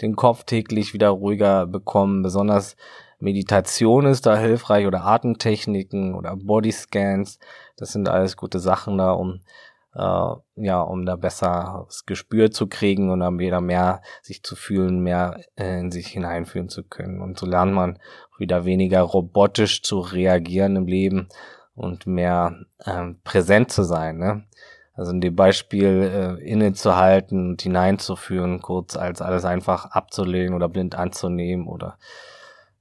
den 0.00 0.14
Kopf 0.14 0.44
täglich 0.44 0.94
wieder 0.94 1.08
ruhiger 1.08 1.66
bekommen. 1.66 2.22
Besonders 2.22 2.76
Meditation 3.18 4.06
ist 4.06 4.26
da 4.26 4.36
hilfreich 4.36 4.86
oder 4.86 5.04
Atemtechniken 5.04 6.14
oder 6.14 6.36
Bodyscans. 6.36 7.40
Das 7.76 7.92
sind 7.92 8.08
alles 8.08 8.36
gute 8.36 8.60
Sachen 8.60 8.98
da, 8.98 9.10
um 9.10 9.40
äh, 9.94 10.34
ja, 10.56 10.80
um 10.80 11.06
da 11.06 11.16
besser 11.16 11.84
das 11.86 12.04
Gespür 12.06 12.50
zu 12.50 12.66
kriegen 12.66 13.10
und 13.10 13.20
dann 13.20 13.38
wieder 13.38 13.60
mehr 13.60 14.02
sich 14.22 14.42
zu 14.42 14.56
fühlen, 14.56 15.00
mehr 15.00 15.40
äh, 15.56 15.80
in 15.80 15.90
sich 15.90 16.08
hineinfühlen 16.08 16.68
zu 16.68 16.82
können. 16.82 17.20
Und 17.20 17.38
so 17.38 17.46
lernt 17.46 17.72
man 17.72 17.98
wieder 18.38 18.64
weniger 18.64 19.02
robotisch 19.02 19.82
zu 19.82 20.00
reagieren 20.00 20.76
im 20.76 20.86
Leben 20.86 21.28
und 21.74 22.06
mehr 22.06 22.56
ähm, 22.86 23.20
präsent 23.24 23.70
zu 23.70 23.82
sein. 23.82 24.18
Ne? 24.18 24.44
Also 24.94 25.10
in 25.10 25.20
dem 25.20 25.34
Beispiel 25.34 26.38
äh, 26.40 26.42
innezuhalten 26.44 27.50
und 27.50 27.62
hineinzuführen, 27.62 28.62
kurz 28.62 28.96
als 28.96 29.20
alles 29.20 29.44
einfach 29.44 29.86
abzulehnen 29.86 30.54
oder 30.54 30.68
blind 30.68 30.94
anzunehmen 30.94 31.66
oder 31.66 31.98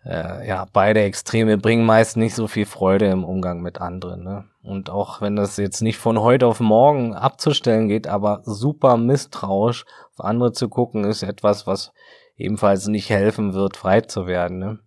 äh, 0.05 0.47
ja, 0.47 0.65
beide 0.71 1.01
Extreme 1.01 1.57
bringen 1.57 1.85
meist 1.85 2.17
nicht 2.17 2.35
so 2.35 2.47
viel 2.47 2.65
Freude 2.65 3.07
im 3.07 3.23
Umgang 3.23 3.61
mit 3.61 3.79
anderen. 3.81 4.23
Ne? 4.23 4.45
Und 4.61 4.89
auch 4.89 5.21
wenn 5.21 5.35
das 5.35 5.57
jetzt 5.57 5.81
nicht 5.81 5.97
von 5.97 6.19
heute 6.19 6.47
auf 6.47 6.59
morgen 6.59 7.15
abzustellen 7.15 7.87
geht, 7.87 8.07
aber 8.07 8.41
super 8.43 8.97
misstrauisch 8.97 9.85
auf 10.11 10.23
andere 10.23 10.51
zu 10.51 10.69
gucken, 10.69 11.05
ist 11.05 11.23
etwas, 11.23 11.65
was 11.65 11.93
ebenfalls 12.37 12.87
nicht 12.87 13.09
helfen 13.09 13.53
wird, 13.53 13.77
frei 13.77 14.01
zu 14.01 14.27
werden. 14.27 14.59
Ne? 14.59 14.79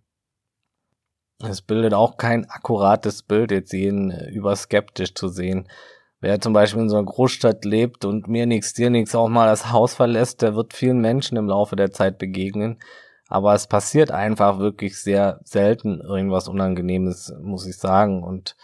Es 1.39 1.61
bildet 1.61 1.93
auch 1.93 2.17
kein 2.17 2.49
akkurates 2.49 3.21
Bild, 3.21 3.51
jetzt 3.51 3.71
jeden 3.71 4.09
äh, 4.09 4.29
überskeptisch 4.29 5.13
zu 5.13 5.27
sehen. 5.27 5.67
Wer 6.19 6.41
zum 6.41 6.53
Beispiel 6.53 6.81
in 6.81 6.89
so 6.89 6.97
einer 6.97 7.05
Großstadt 7.05 7.63
lebt 7.63 8.03
und 8.03 8.27
mir 8.27 8.47
nichts, 8.47 8.73
dir 8.73 8.89
nichts 8.89 9.13
auch 9.13 9.27
mal 9.27 9.45
das 9.45 9.71
Haus 9.71 9.93
verlässt, 9.93 10.41
der 10.41 10.55
wird 10.55 10.73
vielen 10.73 10.99
Menschen 10.99 11.37
im 11.37 11.47
Laufe 11.47 11.75
der 11.75 11.91
Zeit 11.91 12.17
begegnen, 12.17 12.79
aber 13.27 13.53
es 13.53 13.67
passiert 13.67 14.09
einfach 14.09 14.57
wirklich 14.57 14.99
sehr 14.99 15.39
selten 15.43 16.01
irgendwas 16.01 16.47
Unangenehmes, 16.47 17.31
muss 17.39 17.67
ich 17.67 17.77
sagen. 17.77 18.23
Und 18.23 18.55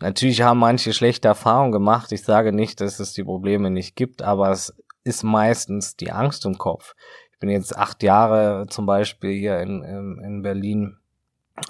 natürlich 0.00 0.42
haben 0.42 0.58
manche 0.58 0.92
schlechte 0.92 1.28
Erfahrungen 1.28 1.72
gemacht. 1.72 2.12
Ich 2.12 2.22
sage 2.22 2.52
nicht, 2.52 2.82
dass 2.82 3.00
es 3.00 3.14
die 3.14 3.24
Probleme 3.24 3.70
nicht 3.70 3.96
gibt, 3.96 4.20
aber 4.20 4.50
es 4.50 4.74
ist 5.04 5.22
meistens 5.22 5.96
die 5.96 6.12
Angst 6.12 6.44
im 6.44 6.58
Kopf. 6.58 6.94
Ich 7.32 7.38
bin 7.38 7.48
jetzt 7.48 7.74
acht 7.74 8.02
Jahre 8.02 8.66
zum 8.68 8.84
Beispiel 8.84 9.32
hier 9.32 9.60
in, 9.60 9.82
in, 9.82 10.22
in 10.22 10.42
Berlin, 10.42 10.99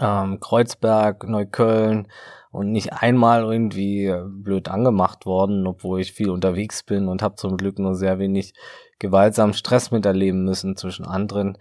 ähm, 0.01 0.41
Kreuzberg, 0.41 1.29
Neukölln 1.29 2.09
und 2.53 2.73
nicht 2.73 2.93
einmal 2.93 3.43
irgendwie 3.43 4.13
blöd 4.27 4.69
angemacht 4.69 5.27
worden, 5.27 5.67
obwohl 5.67 6.01
ich 6.01 6.13
viel 6.13 6.31
unterwegs 6.31 6.83
bin 6.83 7.09
und 7.09 7.23
habe 7.23 7.37
zum 7.37 7.57
Glück 7.57 7.79
nur 7.79 7.95
sehr 7.95 8.19
wenig 8.19 8.55
gewaltsamen 8.99 9.55
Stress 9.55 9.91
miterleben 9.91 10.45
müssen 10.45 10.77
zwischen 10.77 11.07
anderen. 11.07 11.59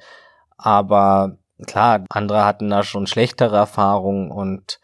Aber 0.57 1.37
klar, 1.67 2.05
andere 2.09 2.45
hatten 2.45 2.69
da 2.69 2.83
schon 2.83 3.07
schlechtere 3.07 3.55
Erfahrungen 3.55 4.31
und 4.31 4.79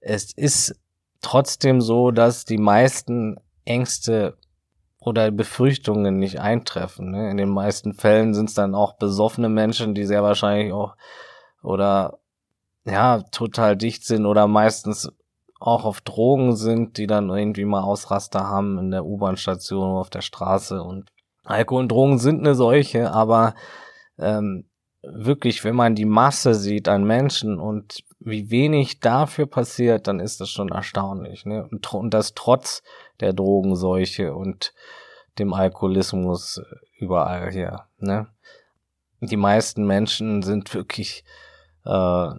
es 0.00 0.32
ist 0.34 0.78
trotzdem 1.22 1.80
so, 1.80 2.10
dass 2.10 2.44
die 2.44 2.58
meisten 2.58 3.36
Ängste 3.64 4.36
oder 5.00 5.30
Befürchtungen 5.30 6.18
nicht 6.18 6.40
eintreffen. 6.40 7.12
Ne? 7.12 7.30
In 7.30 7.36
den 7.36 7.48
meisten 7.48 7.94
Fällen 7.94 8.34
sind 8.34 8.48
es 8.48 8.54
dann 8.54 8.74
auch 8.74 8.94
besoffene 8.94 9.48
Menschen, 9.48 9.94
die 9.94 10.04
sehr 10.04 10.22
wahrscheinlich 10.22 10.72
auch 10.72 10.96
oder 11.62 12.18
ja 12.86 13.22
total 13.32 13.76
dicht 13.76 14.04
sind 14.04 14.26
oder 14.26 14.46
meistens 14.46 15.10
auch 15.58 15.84
auf 15.84 16.00
Drogen 16.00 16.54
sind, 16.56 16.98
die 16.98 17.06
dann 17.06 17.30
irgendwie 17.30 17.64
mal 17.64 17.82
Ausraster 17.82 18.46
haben 18.48 18.78
in 18.78 18.90
der 18.90 19.04
U-Bahn-Station 19.04 19.90
oder 19.90 20.00
auf 20.00 20.10
der 20.10 20.20
Straße. 20.20 20.82
Und 20.82 21.10
Alkohol 21.44 21.82
und 21.82 21.92
Drogen 21.92 22.18
sind 22.18 22.40
eine 22.40 22.54
solche, 22.54 23.10
aber 23.10 23.54
ähm, 24.18 24.66
wirklich, 25.02 25.64
wenn 25.64 25.74
man 25.74 25.94
die 25.94 26.04
Masse 26.04 26.54
sieht 26.54 26.88
an 26.88 27.04
Menschen 27.04 27.58
und 27.58 28.04
wie 28.18 28.50
wenig 28.50 29.00
dafür 29.00 29.46
passiert, 29.46 30.08
dann 30.08 30.20
ist 30.20 30.40
das 30.40 30.50
schon 30.50 30.68
erstaunlich. 30.68 31.46
Ne? 31.46 31.66
Und, 31.70 31.92
und 31.94 32.12
das 32.12 32.34
trotz 32.34 32.82
der 33.20 33.32
Drogenseuche 33.32 34.34
und 34.34 34.74
dem 35.38 35.54
Alkoholismus 35.54 36.60
überall 36.98 37.50
hier. 37.50 37.84
Ne? 37.98 38.26
Die 39.20 39.36
meisten 39.36 39.86
Menschen 39.86 40.42
sind 40.42 40.74
wirklich 40.74 41.24
äh, 41.84 42.30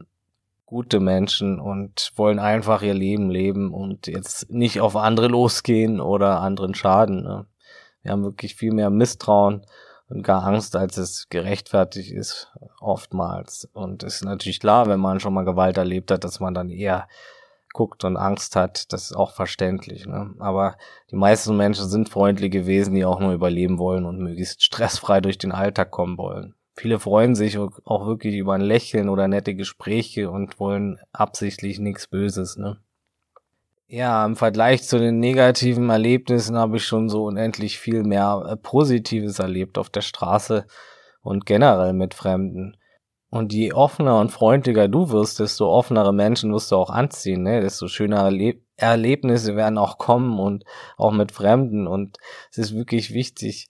gute 0.67 0.99
Menschen 0.99 1.59
und 1.59 2.11
wollen 2.17 2.39
einfach 2.39 2.83
ihr 2.83 2.93
Leben 2.93 3.31
leben 3.31 3.73
und 3.73 4.05
jetzt 4.05 4.51
nicht 4.51 4.81
auf 4.81 4.95
andere 4.97 5.29
losgehen 5.29 5.99
oder 6.01 6.41
anderen 6.41 6.75
schaden. 6.75 7.23
Ne? 7.23 7.47
Wir 8.03 8.11
haben 8.11 8.23
wirklich 8.23 8.55
viel 8.55 8.73
mehr 8.73 8.89
Misstrauen 8.89 9.65
und 10.09 10.23
gar 10.23 10.43
Angst, 10.43 10.75
als 10.75 10.97
es 10.97 11.29
gerechtfertigt 11.29 12.11
ist, 12.11 12.51
oftmals. 12.81 13.69
Und 13.73 14.03
es 14.03 14.15
ist 14.15 14.25
natürlich 14.25 14.59
klar, 14.59 14.87
wenn 14.87 14.99
man 14.99 15.21
schon 15.21 15.33
mal 15.33 15.45
Gewalt 15.45 15.77
erlebt 15.77 16.11
hat, 16.11 16.25
dass 16.25 16.41
man 16.41 16.53
dann 16.53 16.69
eher 16.69 17.07
guckt 17.71 18.03
und 18.03 18.17
Angst 18.17 18.57
hat, 18.57 18.91
das 18.91 19.03
ist 19.03 19.15
auch 19.15 19.31
verständlich. 19.31 20.05
Ne? 20.05 20.33
Aber 20.39 20.75
die 21.11 21.15
meisten 21.15 21.55
Menschen 21.55 21.87
sind 21.87 22.09
freundliche 22.09 22.65
Wesen, 22.65 22.93
die 22.93 23.05
auch 23.05 23.21
nur 23.21 23.31
überleben 23.31 23.79
wollen 23.79 24.05
und 24.05 24.19
möglichst 24.19 24.63
stressfrei 24.63 25.21
durch 25.21 25.37
den 25.37 25.53
Alltag 25.53 25.91
kommen 25.91 26.17
wollen. 26.17 26.56
Viele 26.77 26.99
freuen 26.99 27.33
sich 27.33 27.57
auch 27.57 28.05
wirklich 28.05 28.35
über 28.35 28.53
ein 28.53 28.61
Lächeln 28.61 29.09
oder 29.09 29.27
nette 29.27 29.55
Gespräche 29.55 30.29
und 30.29 30.59
wollen 30.59 30.99
absichtlich 31.11 31.79
nichts 31.79 32.07
Böses. 32.07 32.55
Ne? 32.55 32.77
Ja, 33.87 34.23
im 34.23 34.35
Vergleich 34.35 34.83
zu 34.83 34.99
den 34.99 35.19
negativen 35.19 35.89
Erlebnissen 35.89 36.55
habe 36.55 36.77
ich 36.77 36.85
schon 36.85 37.09
so 37.09 37.23
unendlich 37.23 37.79
viel 37.79 38.03
mehr 38.03 38.45
äh, 38.47 38.57
Positives 38.57 39.39
erlebt 39.39 39.79
auf 39.79 39.89
der 39.89 40.01
Straße 40.01 40.67
und 41.23 41.47
generell 41.47 41.93
mit 41.93 42.13
Fremden. 42.13 42.77
Und 43.31 43.53
je 43.53 43.73
offener 43.73 44.19
und 44.19 44.31
freundlicher 44.31 44.87
du 44.87 45.09
wirst, 45.09 45.39
desto 45.39 45.67
offenere 45.69 46.13
Menschen 46.13 46.53
wirst 46.53 46.71
du 46.71 46.75
auch 46.75 46.91
anziehen, 46.91 47.41
ne? 47.41 47.59
desto 47.61 47.87
schönere 47.87 48.25
Erleb 48.25 48.63
Erlebnisse 48.79 49.55
werden 49.55 49.79
auch 49.79 49.97
kommen 49.97 50.37
und 50.37 50.63
auch 50.97 51.11
mit 51.11 51.31
Fremden. 51.31 51.87
Und 51.87 52.17
es 52.51 52.59
ist 52.59 52.75
wirklich 52.75 53.11
wichtig, 53.11 53.69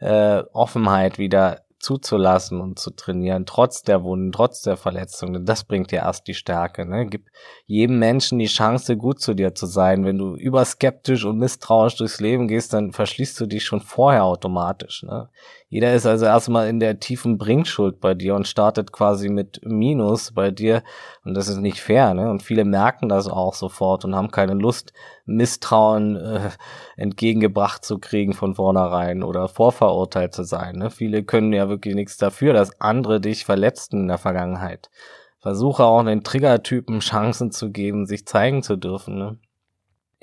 äh, 0.00 0.42
Offenheit 0.52 1.18
wieder 1.18 1.60
zuzulassen 1.78 2.60
und 2.60 2.78
zu 2.78 2.90
trainieren, 2.90 3.46
trotz 3.46 3.82
der 3.82 4.02
Wunden, 4.02 4.32
trotz 4.32 4.62
der 4.62 4.76
Verletzungen. 4.76 5.44
Das 5.44 5.64
bringt 5.64 5.92
dir 5.92 6.00
erst 6.00 6.26
die 6.26 6.34
Stärke. 6.34 6.84
Ne? 6.84 7.06
Gib 7.06 7.26
jedem 7.66 7.98
Menschen 7.98 8.38
die 8.38 8.46
Chance, 8.46 8.96
gut 8.96 9.20
zu 9.20 9.34
dir 9.34 9.54
zu 9.54 9.66
sein. 9.66 10.04
Wenn 10.04 10.18
du 10.18 10.34
überskeptisch 10.34 11.24
und 11.24 11.38
misstrauisch 11.38 11.96
durchs 11.96 12.20
Leben 12.20 12.48
gehst, 12.48 12.72
dann 12.72 12.92
verschließt 12.92 13.38
du 13.40 13.46
dich 13.46 13.64
schon 13.64 13.80
vorher 13.80 14.24
automatisch. 14.24 15.04
Ne? 15.04 15.28
Jeder 15.70 15.94
ist 15.94 16.06
also 16.06 16.24
erstmal 16.24 16.68
in 16.68 16.80
der 16.80 16.98
tiefen 16.98 17.36
Bringschuld 17.36 18.00
bei 18.00 18.14
dir 18.14 18.34
und 18.34 18.48
startet 18.48 18.90
quasi 18.90 19.28
mit 19.28 19.60
Minus 19.64 20.32
bei 20.32 20.50
dir. 20.50 20.82
Und 21.24 21.34
das 21.34 21.48
ist 21.48 21.58
nicht 21.58 21.80
fair, 21.80 22.14
ne? 22.14 22.30
Und 22.30 22.42
viele 22.42 22.64
merken 22.64 23.08
das 23.10 23.28
auch 23.28 23.54
sofort 23.54 24.04
und 24.06 24.16
haben 24.16 24.30
keine 24.30 24.54
Lust, 24.54 24.94
Misstrauen 25.28 26.16
äh, 26.16 26.50
entgegengebracht 26.96 27.84
zu 27.84 27.98
kriegen 27.98 28.32
von 28.32 28.54
vornherein 28.54 29.22
oder 29.22 29.48
vorverurteilt 29.48 30.34
zu 30.34 30.42
sein. 30.42 30.76
Ne? 30.76 30.90
Viele 30.90 31.22
können 31.22 31.52
ja 31.52 31.68
wirklich 31.68 31.94
nichts 31.94 32.16
dafür, 32.16 32.52
dass 32.52 32.80
andere 32.80 33.20
dich 33.20 33.44
verletzten 33.44 34.02
in 34.02 34.08
der 34.08 34.18
Vergangenheit. 34.18 34.90
Versuche 35.38 35.84
auch 35.84 36.02
den 36.02 36.24
Triggertypen 36.24 37.00
Chancen 37.00 37.52
zu 37.52 37.70
geben, 37.70 38.06
sich 38.06 38.26
zeigen 38.26 38.62
zu 38.62 38.76
dürfen. 38.76 39.16
Ne? 39.18 39.38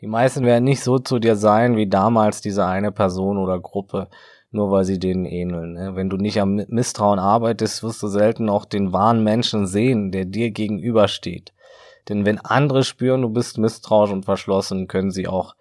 Die 0.02 0.08
meisten 0.08 0.44
werden 0.44 0.66
nicht 0.66 0.84
so 0.84 1.00
zu 1.00 1.20
dir 1.20 1.38
sein 1.38 1.78
wie 1.78 1.88
damals 1.88 2.42
diese 2.42 2.66
eine 2.66 2.92
Person 2.92 3.38
oder 3.38 3.60
Gruppe 3.60 4.10
nur 4.56 4.72
weil 4.72 4.86
sie 4.86 4.98
denen 4.98 5.26
ähneln. 5.26 5.74
Ne? 5.74 5.96
Wenn 5.96 6.10
du 6.10 6.18
nicht 6.18 6.42
am 6.42 6.56
Misstrauen 6.68 7.20
arbeitest, 7.20 7.84
wirst 7.84 8.02
du 8.02 8.08
selten 8.08 8.50
auch 8.50 8.66
den 8.66 8.92
wahren 8.92 9.24
Menschen 9.24 9.68
sehen, 9.68 10.12
der 10.12 10.26
dir 10.26 10.50
gegenübersteht. 10.50 11.54
Denn 12.10 12.26
wenn 12.26 12.40
andere 12.40 12.84
spüren, 12.84 13.22
du 13.22 13.30
bist 13.30 13.58
misstrauisch 13.58 14.12
und 14.12 14.26
verschlossen, 14.26 14.88
können 14.88 15.12
sie 15.12 15.28
auch 15.28 15.56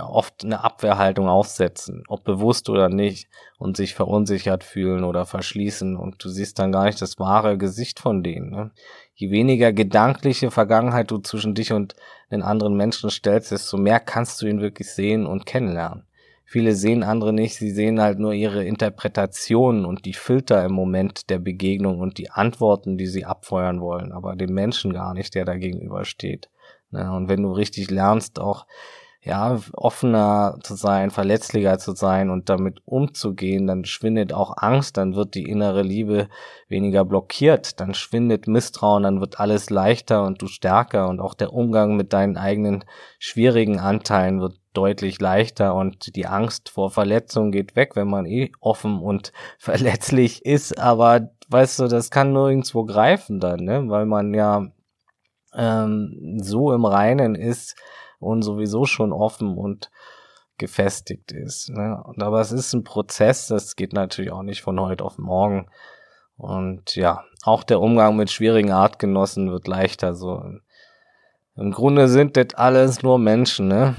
oft 0.00 0.44
eine 0.44 0.64
Abwehrhaltung 0.64 1.28
aufsetzen, 1.28 2.02
ob 2.08 2.24
bewusst 2.24 2.70
oder 2.70 2.88
nicht, 2.88 3.28
und 3.58 3.76
sich 3.76 3.94
verunsichert 3.94 4.64
fühlen 4.64 5.04
oder 5.04 5.26
verschließen 5.26 5.96
und 5.96 6.24
du 6.24 6.30
siehst 6.30 6.58
dann 6.58 6.72
gar 6.72 6.84
nicht 6.84 7.02
das 7.02 7.18
wahre 7.18 7.58
Gesicht 7.58 8.00
von 8.00 8.22
denen. 8.22 8.50
Ne? 8.50 8.70
Je 9.14 9.30
weniger 9.30 9.72
gedankliche 9.72 10.50
Vergangenheit 10.50 11.10
du 11.10 11.18
zwischen 11.18 11.54
dich 11.54 11.72
und 11.72 11.96
den 12.30 12.42
anderen 12.42 12.76
Menschen 12.76 13.10
stellst, 13.10 13.50
desto 13.50 13.76
mehr 13.76 14.00
kannst 14.00 14.40
du 14.40 14.46
ihn 14.46 14.60
wirklich 14.60 14.90
sehen 14.90 15.26
und 15.26 15.44
kennenlernen. 15.44 16.07
Viele 16.50 16.74
sehen 16.74 17.02
andere 17.02 17.34
nicht, 17.34 17.56
sie 17.56 17.70
sehen 17.70 18.00
halt 18.00 18.18
nur 18.18 18.32
ihre 18.32 18.64
Interpretationen 18.64 19.84
und 19.84 20.06
die 20.06 20.14
Filter 20.14 20.64
im 20.64 20.72
Moment 20.72 21.28
der 21.28 21.38
Begegnung 21.38 22.00
und 22.00 22.16
die 22.16 22.30
Antworten, 22.30 22.96
die 22.96 23.06
sie 23.06 23.26
abfeuern 23.26 23.82
wollen, 23.82 24.12
aber 24.12 24.34
den 24.34 24.54
Menschen 24.54 24.94
gar 24.94 25.12
nicht, 25.12 25.34
der 25.34 25.44
da 25.44 25.58
gegenübersteht. 25.58 26.48
Ne? 26.90 27.12
Und 27.12 27.28
wenn 27.28 27.42
du 27.42 27.52
richtig 27.52 27.90
lernst, 27.90 28.40
auch 28.40 28.64
ja, 29.20 29.58
offener 29.72 30.58
zu 30.62 30.74
sein, 30.74 31.10
verletzlicher 31.10 31.78
zu 31.78 31.92
sein 31.92 32.30
und 32.30 32.48
damit 32.48 32.80
umzugehen, 32.84 33.66
dann 33.66 33.84
schwindet 33.84 34.32
auch 34.32 34.54
Angst, 34.56 34.96
dann 34.96 35.16
wird 35.16 35.34
die 35.34 35.42
innere 35.42 35.82
Liebe 35.82 36.28
weniger 36.68 37.04
blockiert, 37.04 37.80
dann 37.80 37.94
schwindet 37.94 38.46
Misstrauen, 38.46 39.02
dann 39.02 39.20
wird 39.20 39.40
alles 39.40 39.70
leichter 39.70 40.24
und 40.24 40.40
du 40.40 40.46
stärker 40.46 41.08
und 41.08 41.20
auch 41.20 41.34
der 41.34 41.52
Umgang 41.52 41.96
mit 41.96 42.12
deinen 42.12 42.36
eigenen 42.36 42.84
schwierigen 43.18 43.80
Anteilen 43.80 44.40
wird 44.40 44.60
deutlich 44.72 45.20
leichter 45.20 45.74
und 45.74 46.14
die 46.14 46.26
Angst 46.26 46.68
vor 46.68 46.92
Verletzung 46.92 47.50
geht 47.50 47.74
weg, 47.74 47.96
wenn 47.96 48.08
man 48.08 48.24
eh 48.24 48.52
offen 48.60 49.00
und 49.00 49.32
verletzlich 49.58 50.44
ist, 50.44 50.78
aber 50.78 51.30
weißt 51.48 51.80
du, 51.80 51.88
das 51.88 52.10
kann 52.10 52.32
nirgendwo 52.32 52.84
greifen 52.84 53.40
dann, 53.40 53.64
ne, 53.64 53.88
weil 53.88 54.06
man 54.06 54.32
ja 54.32 54.68
ähm, 55.54 56.38
so 56.40 56.72
im 56.72 56.84
Reinen 56.84 57.34
ist, 57.34 57.74
und 58.18 58.42
sowieso 58.42 58.84
schon 58.84 59.12
offen 59.12 59.56
und 59.56 59.90
gefestigt 60.58 61.32
ist. 61.32 61.70
Ne? 61.70 62.02
Aber 62.18 62.40
es 62.40 62.52
ist 62.52 62.72
ein 62.72 62.84
Prozess, 62.84 63.46
das 63.46 63.76
geht 63.76 63.92
natürlich 63.92 64.32
auch 64.32 64.42
nicht 64.42 64.62
von 64.62 64.78
heute 64.80 65.04
auf 65.04 65.18
morgen. 65.18 65.68
Und 66.36 66.94
ja, 66.96 67.24
auch 67.42 67.62
der 67.64 67.80
Umgang 67.80 68.16
mit 68.16 68.30
schwierigen 68.30 68.72
Artgenossen 68.72 69.50
wird 69.50 69.66
leichter. 69.66 70.14
So 70.14 70.42
im 71.56 71.72
Grunde 71.72 72.08
sind 72.08 72.36
das 72.36 72.54
alles 72.54 73.02
nur 73.02 73.18
Menschen. 73.18 73.68
Ne? 73.68 73.94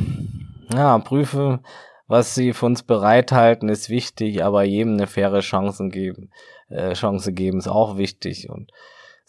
Ja, 0.74 0.97
prüfe, 0.99 1.59
was 2.07 2.36
sie 2.36 2.53
für 2.53 2.65
uns 2.65 2.84
bereithalten, 2.84 3.70
ist 3.70 3.89
wichtig, 3.89 4.43
aber 4.43 4.63
jedem 4.63 4.93
eine 4.93 5.07
faire 5.07 5.41
Chance 5.41 5.89
geben, 5.89 6.32
äh, 6.70 6.93
Chance 6.93 7.34
geben 7.34 7.59
ist 7.59 7.67
auch 7.67 7.97
wichtig. 7.97 8.49
Und 8.49 8.72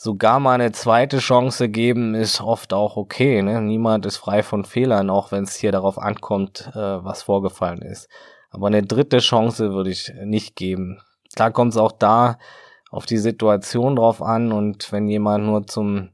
sogar 0.03 0.41
mal 0.41 0.55
eine 0.55 0.73
zweite 0.73 1.19
Chance 1.19 1.69
geben, 1.69 2.15
ist 2.15 2.41
oft 2.41 2.73
auch 2.73 2.97
okay. 2.97 3.43
Ne? 3.43 3.61
Niemand 3.61 4.07
ist 4.07 4.17
frei 4.17 4.43
von 4.43 4.65
Fehlern, 4.65 5.11
auch 5.11 5.31
wenn 5.31 5.45
es 5.45 5.57
hier 5.57 5.73
darauf 5.73 5.99
ankommt, 5.99 6.71
äh, 6.73 6.79
was 6.79 7.25
vorgefallen 7.25 7.83
ist. 7.83 8.09
Aber 8.49 8.69
eine 8.69 8.83
dritte 8.83 9.19
Chance 9.19 9.75
würde 9.75 9.91
ich 9.91 10.11
nicht 10.25 10.57
geben. 10.57 11.03
Klar 11.37 11.51
kommt 11.51 11.75
es 11.75 11.77
auch 11.77 11.93
da 11.93 12.39
auf 12.91 13.05
die 13.05 13.19
Situation 13.19 13.95
drauf 13.95 14.23
an 14.23 14.53
und 14.53 14.91
wenn 14.91 15.07
jemand 15.07 15.45
nur 15.45 15.67
zum 15.67 16.09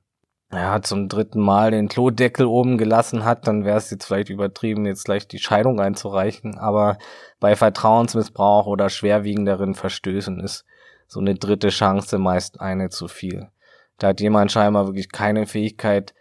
ja, 0.52 0.82
zum 0.82 1.08
dritten 1.08 1.40
Mal 1.40 1.70
den 1.70 1.88
Klodeckel 1.88 2.46
oben 2.46 2.78
gelassen 2.78 3.24
hat, 3.24 3.46
dann 3.46 3.64
wäre 3.64 3.78
es 3.78 3.90
jetzt 3.90 4.06
vielleicht 4.06 4.30
übertrieben, 4.30 4.86
jetzt 4.86 5.04
gleich 5.04 5.28
die 5.28 5.38
Scheidung 5.38 5.80
einzureichen. 5.80 6.58
Aber 6.58 6.98
bei 7.40 7.54
Vertrauensmissbrauch 7.54 8.66
oder 8.66 8.88
schwerwiegenderen 8.88 9.74
Verstößen 9.74 10.40
ist 10.40 10.64
so 11.06 11.20
eine 11.20 11.34
dritte 11.34 11.68
Chance 11.68 12.18
meist 12.18 12.60
eine 12.60 12.90
zu 12.90 13.08
viel. 13.08 13.48
Da 13.98 14.08
hat 14.08 14.20
jemand 14.20 14.52
scheinbar 14.52 14.86
wirklich 14.86 15.10
keine 15.10 15.46
Fähigkeit 15.46 16.14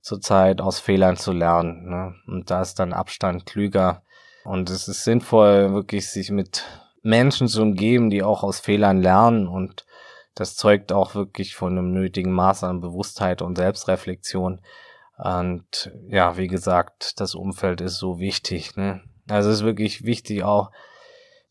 zurzeit 0.00 0.60
aus 0.60 0.78
Fehlern 0.78 1.16
zu 1.16 1.32
lernen. 1.32 1.88
Ne? 1.88 2.14
Und 2.26 2.50
da 2.50 2.60
ist 2.60 2.78
dann 2.78 2.92
Abstand 2.92 3.46
klüger. 3.46 4.02
Und 4.44 4.68
es 4.68 4.88
ist 4.88 5.04
sinnvoll, 5.04 5.72
wirklich 5.72 6.10
sich 6.10 6.30
mit 6.30 6.64
Menschen 7.02 7.48
zu 7.48 7.62
umgeben, 7.62 8.10
die 8.10 8.22
auch 8.22 8.42
aus 8.42 8.60
Fehlern 8.60 9.00
lernen. 9.00 9.48
Und 9.48 9.86
das 10.34 10.56
zeugt 10.56 10.92
auch 10.92 11.14
wirklich 11.14 11.54
von 11.54 11.78
einem 11.78 11.92
nötigen 11.92 12.32
Maß 12.32 12.64
an 12.64 12.80
Bewusstheit 12.80 13.40
und 13.40 13.56
Selbstreflexion. 13.56 14.60
Und 15.16 15.92
ja, 16.08 16.36
wie 16.36 16.48
gesagt, 16.48 17.20
das 17.20 17.34
Umfeld 17.34 17.80
ist 17.80 17.98
so 17.98 18.18
wichtig. 18.18 18.76
Ne? 18.76 19.00
Also 19.30 19.48
es 19.48 19.56
ist 19.56 19.64
wirklich 19.64 20.04
wichtig 20.04 20.42
auch, 20.44 20.70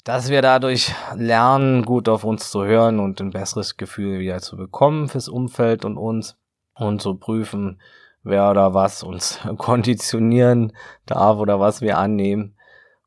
dass 0.03 0.29
wir 0.29 0.41
dadurch 0.41 0.93
lernen, 1.15 1.83
gut 1.85 2.09
auf 2.09 2.23
uns 2.23 2.51
zu 2.51 2.65
hören 2.65 2.99
und 2.99 3.21
ein 3.21 3.31
besseres 3.31 3.77
Gefühl 3.77 4.19
wieder 4.19 4.39
zu 4.39 4.57
bekommen 4.57 5.07
fürs 5.07 5.29
Umfeld 5.29 5.85
und 5.85 5.97
uns 5.97 6.37
und 6.75 7.01
zu 7.01 7.15
prüfen, 7.15 7.79
wer 8.23 8.49
oder 8.49 8.73
was 8.73 9.03
uns 9.03 9.39
konditionieren 9.57 10.73
darf 11.05 11.37
oder 11.37 11.59
was 11.59 11.81
wir 11.81 11.97
annehmen 11.97 12.55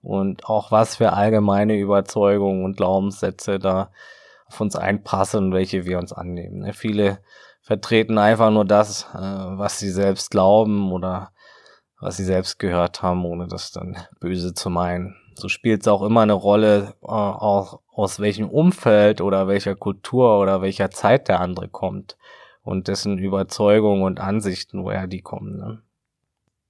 und 0.01 0.47
auch 0.47 0.71
was 0.71 0.97
für 0.97 1.13
allgemeine 1.13 1.77
Überzeugungen 1.77 2.65
und 2.65 2.77
Glaubenssätze 2.77 3.59
da 3.59 3.91
auf 4.47 4.61
uns 4.61 4.77
einprasseln, 4.77 5.53
welche 5.53 5.85
wir 5.85 5.99
uns 5.99 6.13
annehmen. 6.13 6.61
Ne, 6.61 6.73
viele 6.73 7.19
vertreten 7.61 8.17
einfach 8.17 8.51
nur 8.51 8.65
das, 8.65 9.09
äh, 9.13 9.19
was 9.19 9.81
sie 9.81 9.91
selbst 9.91 10.31
glauben 10.31 10.93
oder 10.93 11.33
was 12.01 12.17
sie 12.17 12.25
selbst 12.25 12.59
gehört 12.59 13.03
haben, 13.03 13.25
ohne 13.25 13.49
das 13.49 13.73
dann 13.73 13.97
böse 14.21 14.55
zu 14.55 14.71
meinen 14.71 15.17
so 15.39 15.49
spielt 15.49 15.83
es 15.83 15.89
auch 15.89 16.03
immer 16.03 16.23
eine 16.23 16.33
Rolle, 16.33 16.95
äh, 17.03 17.07
auch 17.07 17.81
aus 17.93 18.21
welchem 18.21 18.49
Umfeld 18.49 19.21
oder 19.21 19.49
welcher 19.49 19.75
Kultur 19.75 20.39
oder 20.41 20.63
welcher 20.63 20.91
Zeit 20.91 21.29
der 21.29 21.41
andere 21.41 21.69
kommt 21.69 22.17
und 22.63 22.89
dessen 22.89 23.19
Überzeugungen 23.19 24.03
und 24.03 24.21
Ansichten, 24.21 24.85
woher 24.85 25.07
die 25.07 25.23
kommen. 25.23 25.59
Ne? 25.59 25.83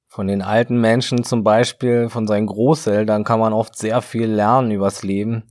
Von 0.08 0.28
den 0.28 0.42
alten 0.42 0.80
Menschen 0.80 1.24
zum 1.24 1.42
Beispiel, 1.42 2.08
von 2.08 2.26
seinen 2.26 2.46
Großeltern 2.46 3.24
kann 3.24 3.40
man 3.40 3.52
oft 3.52 3.76
sehr 3.76 4.02
viel 4.02 4.26
lernen 4.26 4.70
übers 4.70 5.02
Leben 5.02 5.44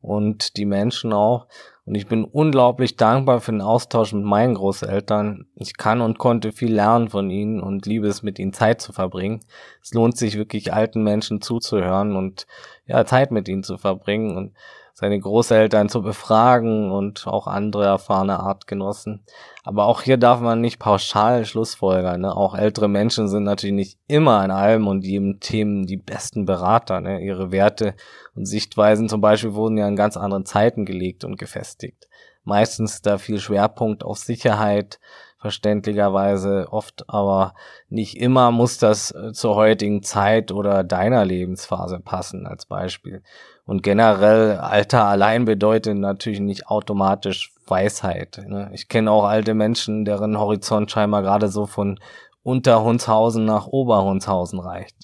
und 0.00 0.56
die 0.56 0.64
Menschen 0.64 1.12
auch. 1.12 1.46
Und 1.88 1.94
ich 1.94 2.06
bin 2.06 2.24
unglaublich 2.24 2.96
dankbar 2.96 3.40
für 3.40 3.50
den 3.50 3.62
Austausch 3.62 4.12
mit 4.12 4.22
meinen 4.22 4.56
Großeltern. 4.56 5.46
Ich 5.54 5.78
kann 5.78 6.02
und 6.02 6.18
konnte 6.18 6.52
viel 6.52 6.74
lernen 6.74 7.08
von 7.08 7.30
ihnen 7.30 7.62
und 7.62 7.86
liebe 7.86 8.06
es, 8.08 8.22
mit 8.22 8.38
ihnen 8.38 8.52
Zeit 8.52 8.82
zu 8.82 8.92
verbringen. 8.92 9.40
Es 9.82 9.94
lohnt 9.94 10.18
sich 10.18 10.36
wirklich 10.36 10.74
alten 10.74 11.02
Menschen 11.02 11.40
zuzuhören 11.40 12.14
und 12.14 12.46
ja, 12.84 13.06
Zeit 13.06 13.30
mit 13.30 13.48
ihnen 13.48 13.62
zu 13.62 13.78
verbringen 13.78 14.36
und 14.36 14.54
seine 14.98 15.20
Großeltern 15.20 15.88
zu 15.88 16.02
befragen 16.02 16.90
und 16.90 17.28
auch 17.28 17.46
andere 17.46 17.84
erfahrene 17.84 18.40
Artgenossen. 18.40 19.22
Aber 19.62 19.86
auch 19.86 20.02
hier 20.02 20.16
darf 20.16 20.40
man 20.40 20.60
nicht 20.60 20.80
pauschal 20.80 21.44
Schlussfolgern. 21.44 22.22
Ne? 22.22 22.36
Auch 22.36 22.56
ältere 22.56 22.88
Menschen 22.88 23.28
sind 23.28 23.44
natürlich 23.44 23.76
nicht 23.76 23.98
immer 24.08 24.44
in 24.44 24.50
allem 24.50 24.88
und 24.88 25.04
jedem 25.04 25.38
Themen 25.38 25.86
die 25.86 25.98
besten 25.98 26.46
Berater. 26.46 27.00
Ne? 27.00 27.20
Ihre 27.20 27.52
Werte 27.52 27.94
und 28.34 28.46
Sichtweisen 28.46 29.08
zum 29.08 29.20
Beispiel 29.20 29.54
wurden 29.54 29.78
ja 29.78 29.86
in 29.86 29.94
ganz 29.94 30.16
anderen 30.16 30.46
Zeiten 30.46 30.84
gelegt 30.84 31.22
und 31.22 31.38
gefestigt. 31.38 32.08
Meistens 32.42 33.00
da 33.00 33.18
viel 33.18 33.38
Schwerpunkt 33.38 34.02
auf 34.02 34.18
Sicherheit, 34.18 34.98
verständlicherweise 35.38 36.66
oft, 36.72 37.08
aber 37.08 37.54
nicht 37.88 38.16
immer 38.16 38.50
muss 38.50 38.78
das 38.78 39.12
äh, 39.12 39.32
zur 39.32 39.54
heutigen 39.54 40.02
Zeit 40.02 40.50
oder 40.50 40.82
deiner 40.82 41.24
Lebensphase 41.24 42.00
passen 42.00 42.48
als 42.48 42.66
Beispiel. 42.66 43.22
Und 43.68 43.82
generell 43.82 44.56
Alter 44.56 45.04
allein 45.04 45.44
bedeutet 45.44 45.98
natürlich 45.98 46.40
nicht 46.40 46.68
automatisch 46.68 47.52
Weisheit. 47.66 48.42
Ne? 48.48 48.70
Ich 48.72 48.88
kenne 48.88 49.10
auch 49.10 49.24
alte 49.24 49.52
Menschen, 49.52 50.06
deren 50.06 50.38
Horizont 50.38 50.90
scheinbar 50.90 51.20
gerade 51.20 51.48
so 51.48 51.66
von 51.66 52.00
Unterhundshausen 52.42 53.44
nach 53.44 53.66
Oberhundshausen 53.66 54.58
reicht. 54.58 54.96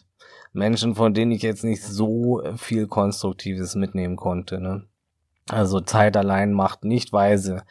Menschen, 0.55 0.95
von 0.95 1.13
denen 1.13 1.33
ich 1.33 1.43
jetzt 1.43 1.63
nicht 1.63 1.83
so 1.83 2.41
viel 2.57 2.87
Konstruktives 2.87 3.75
mitnehmen 3.75 4.17
konnte. 4.17 4.59
Ne? 4.63 4.87
Also 5.51 5.81
Zeit 5.81 6.17
allein 6.17 6.55
macht 6.55 6.85
nicht 6.85 7.13
weise. 7.13 7.65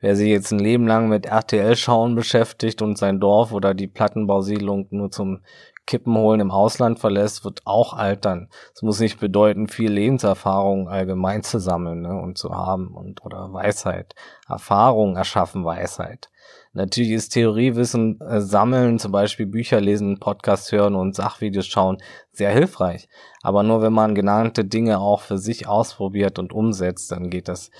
Wer 0.00 0.16
sich 0.16 0.30
jetzt 0.30 0.50
ein 0.50 0.58
Leben 0.58 0.88
lang 0.88 1.08
mit 1.08 1.26
RTL-Schauen 1.26 2.16
beschäftigt 2.16 2.82
und 2.82 2.98
sein 2.98 3.20
Dorf 3.20 3.52
oder 3.52 3.72
die 3.72 3.86
Plattenbausiedlung 3.86 4.88
nur 4.90 5.12
zum 5.12 5.42
Kippen 5.90 6.16
holen 6.16 6.38
im 6.38 6.52
Ausland 6.52 7.00
verlässt, 7.00 7.44
wird 7.44 7.62
auch 7.64 7.94
altern. 7.94 8.48
Es 8.72 8.82
muss 8.82 9.00
nicht 9.00 9.18
bedeuten, 9.18 9.66
viel 9.66 9.90
Lebenserfahrung 9.90 10.88
allgemein 10.88 11.42
zu 11.42 11.58
sammeln 11.58 12.02
ne, 12.02 12.14
und 12.14 12.38
zu 12.38 12.50
haben 12.50 12.94
und 12.94 13.24
oder 13.24 13.52
Weisheit. 13.52 14.14
Erfahrung 14.48 15.16
erschaffen 15.16 15.64
Weisheit. 15.64 16.30
Natürlich 16.72 17.10
ist 17.10 17.30
Theoriewissen 17.30 18.20
äh, 18.20 18.40
sammeln, 18.40 19.00
zum 19.00 19.10
Beispiel 19.10 19.46
Bücher 19.46 19.80
lesen, 19.80 20.20
Podcasts 20.20 20.70
hören 20.70 20.94
und 20.94 21.16
Sachvideos 21.16 21.66
schauen, 21.66 21.98
sehr 22.30 22.52
hilfreich. 22.52 23.08
Aber 23.42 23.64
nur 23.64 23.82
wenn 23.82 23.92
man 23.92 24.14
genannte 24.14 24.64
Dinge 24.64 25.00
auch 25.00 25.22
für 25.22 25.38
sich 25.38 25.66
ausprobiert 25.66 26.38
und 26.38 26.52
umsetzt, 26.52 27.10
dann 27.10 27.30
geht 27.30 27.48
das 27.48 27.72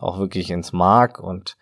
auch 0.00 0.18
wirklich 0.18 0.50
ins 0.50 0.72
Mark 0.72 1.20
und 1.20 1.58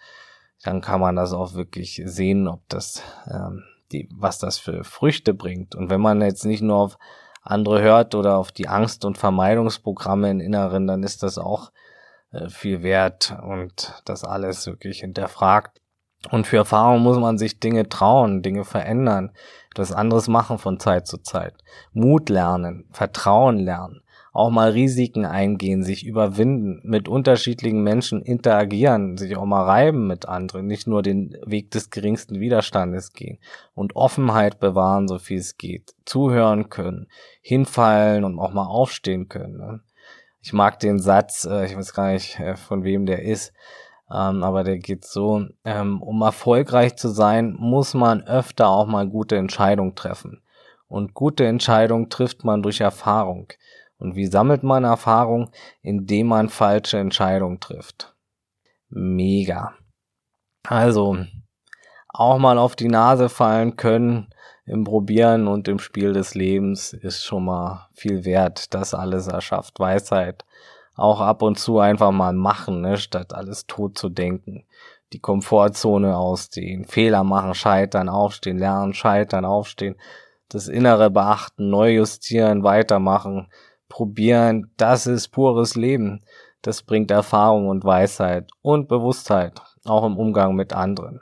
dann 0.62 0.80
kann 0.80 1.00
man 1.00 1.16
das 1.16 1.32
auch 1.32 1.54
wirklich 1.54 2.00
sehen, 2.04 2.46
ob 2.46 2.60
das 2.68 3.02
ähm, 3.28 3.64
die, 3.92 4.08
was 4.14 4.38
das 4.38 4.58
für 4.58 4.84
Früchte 4.84 5.34
bringt. 5.34 5.74
Und 5.74 5.90
wenn 5.90 6.00
man 6.00 6.20
jetzt 6.20 6.44
nicht 6.44 6.62
nur 6.62 6.76
auf 6.76 6.98
andere 7.42 7.80
hört 7.80 8.14
oder 8.14 8.36
auf 8.38 8.52
die 8.52 8.68
Angst- 8.68 9.04
und 9.04 9.18
Vermeidungsprogramme 9.18 10.30
im 10.30 10.40
Inneren, 10.40 10.86
dann 10.86 11.02
ist 11.02 11.22
das 11.22 11.38
auch 11.38 11.70
äh, 12.32 12.48
viel 12.48 12.82
wert 12.82 13.36
und 13.42 13.94
das 14.04 14.24
alles 14.24 14.66
wirklich 14.66 15.00
hinterfragt. 15.00 15.80
Und 16.30 16.46
für 16.46 16.56
Erfahrung 16.56 17.02
muss 17.02 17.18
man 17.18 17.38
sich 17.38 17.60
Dinge 17.60 17.88
trauen, 17.88 18.42
Dinge 18.42 18.64
verändern, 18.64 19.32
etwas 19.70 19.92
anderes 19.92 20.28
machen 20.28 20.58
von 20.58 20.80
Zeit 20.80 21.06
zu 21.06 21.18
Zeit. 21.18 21.54
Mut 21.92 22.28
lernen, 22.28 22.88
Vertrauen 22.90 23.58
lernen, 23.58 24.02
auch 24.36 24.50
mal 24.50 24.70
Risiken 24.70 25.24
eingehen, 25.24 25.82
sich 25.82 26.04
überwinden, 26.04 26.80
mit 26.84 27.08
unterschiedlichen 27.08 27.82
Menschen 27.82 28.20
interagieren, 28.20 29.16
sich 29.16 29.36
auch 29.36 29.46
mal 29.46 29.64
reiben 29.64 30.06
mit 30.06 30.28
anderen, 30.28 30.66
nicht 30.66 30.86
nur 30.86 31.02
den 31.02 31.36
Weg 31.46 31.70
des 31.70 31.90
geringsten 31.90 32.38
Widerstandes 32.38 33.12
gehen 33.12 33.38
und 33.74 33.96
Offenheit 33.96 34.60
bewahren, 34.60 35.08
so 35.08 35.18
viel 35.18 35.38
es 35.38 35.56
geht, 35.56 35.94
zuhören 36.04 36.68
können, 36.68 37.08
hinfallen 37.40 38.24
und 38.24 38.38
auch 38.38 38.52
mal 38.52 38.66
aufstehen 38.66 39.28
können. 39.28 39.56
Ne? 39.56 39.80
Ich 40.42 40.52
mag 40.52 40.78
den 40.80 40.98
Satz, 40.98 41.46
äh, 41.50 41.64
ich 41.64 41.76
weiß 41.76 41.94
gar 41.94 42.12
nicht, 42.12 42.38
äh, 42.38 42.56
von 42.56 42.84
wem 42.84 43.06
der 43.06 43.22
ist, 43.22 43.54
ähm, 44.10 44.44
aber 44.44 44.64
der 44.64 44.78
geht 44.78 45.06
so, 45.06 45.46
ähm, 45.64 46.02
um 46.02 46.20
erfolgreich 46.20 46.96
zu 46.96 47.08
sein, 47.08 47.56
muss 47.58 47.94
man 47.94 48.22
öfter 48.22 48.68
auch 48.68 48.86
mal 48.86 49.08
gute 49.08 49.36
Entscheidungen 49.36 49.94
treffen. 49.94 50.42
Und 50.88 51.14
gute 51.14 51.46
Entscheidungen 51.46 52.10
trifft 52.10 52.44
man 52.44 52.62
durch 52.62 52.80
Erfahrung. 52.80 53.48
Und 53.98 54.14
wie 54.14 54.27
sammelt 54.27 54.62
man 54.62 54.85
Erfahrung? 54.85 55.51
Indem 55.82 56.28
man 56.28 56.48
falsche 56.48 56.98
Entscheidungen 56.98 57.60
trifft. 57.60 58.14
Mega. 58.89 59.74
Also, 60.68 61.18
auch 62.09 62.39
mal 62.39 62.59
auf 62.59 62.77
die 62.77 62.89
Nase 62.89 63.28
fallen 63.28 63.77
können 63.77 64.28
im 64.64 64.85
Probieren 64.85 65.47
und 65.47 65.68
im 65.68 65.78
Spiel 65.78 66.12
des 66.12 66.35
Lebens 66.35 66.93
ist 66.93 67.24
schon 67.24 67.44
mal 67.44 67.89
viel 67.93 68.24
wert. 68.24 68.74
Das 68.74 68.94
alles 68.94 69.28
erschafft 69.28 69.78
Weisheit. 69.78 70.44
Auch 70.97 71.20
ab 71.20 71.43
und 71.43 71.59
zu 71.59 71.78
einfach 71.78 72.10
mal 72.10 72.32
machen, 72.32 72.81
ne, 72.81 72.97
statt 72.97 73.32
alles 73.32 73.66
tot 73.66 73.97
zu 73.97 74.09
denken. 74.09 74.64
Die 75.12 75.20
Komfortzone 75.20 76.16
ausdehnen, 76.16 76.85
Fehler 76.85 77.23
machen, 77.23 77.55
scheitern, 77.55 78.09
aufstehen, 78.09 78.59
lernen, 78.59 78.93
scheitern, 78.93 79.44
aufstehen, 79.44 79.97
das 80.48 80.68
Innere 80.68 81.10
beachten, 81.10 81.70
neu 81.70 81.93
justieren, 81.93 82.64
weitermachen, 82.64 83.48
probieren, 83.88 84.72
das 84.76 85.06
ist 85.06 85.28
pures 85.28 85.74
Leben. 85.76 86.24
Das 86.62 86.82
bringt 86.82 87.10
Erfahrung 87.10 87.68
und 87.68 87.84
Weisheit 87.84 88.50
und 88.62 88.88
Bewusstheit, 88.88 89.60
auch 89.84 90.04
im 90.04 90.16
Umgang 90.16 90.54
mit 90.54 90.72
anderen. 90.72 91.20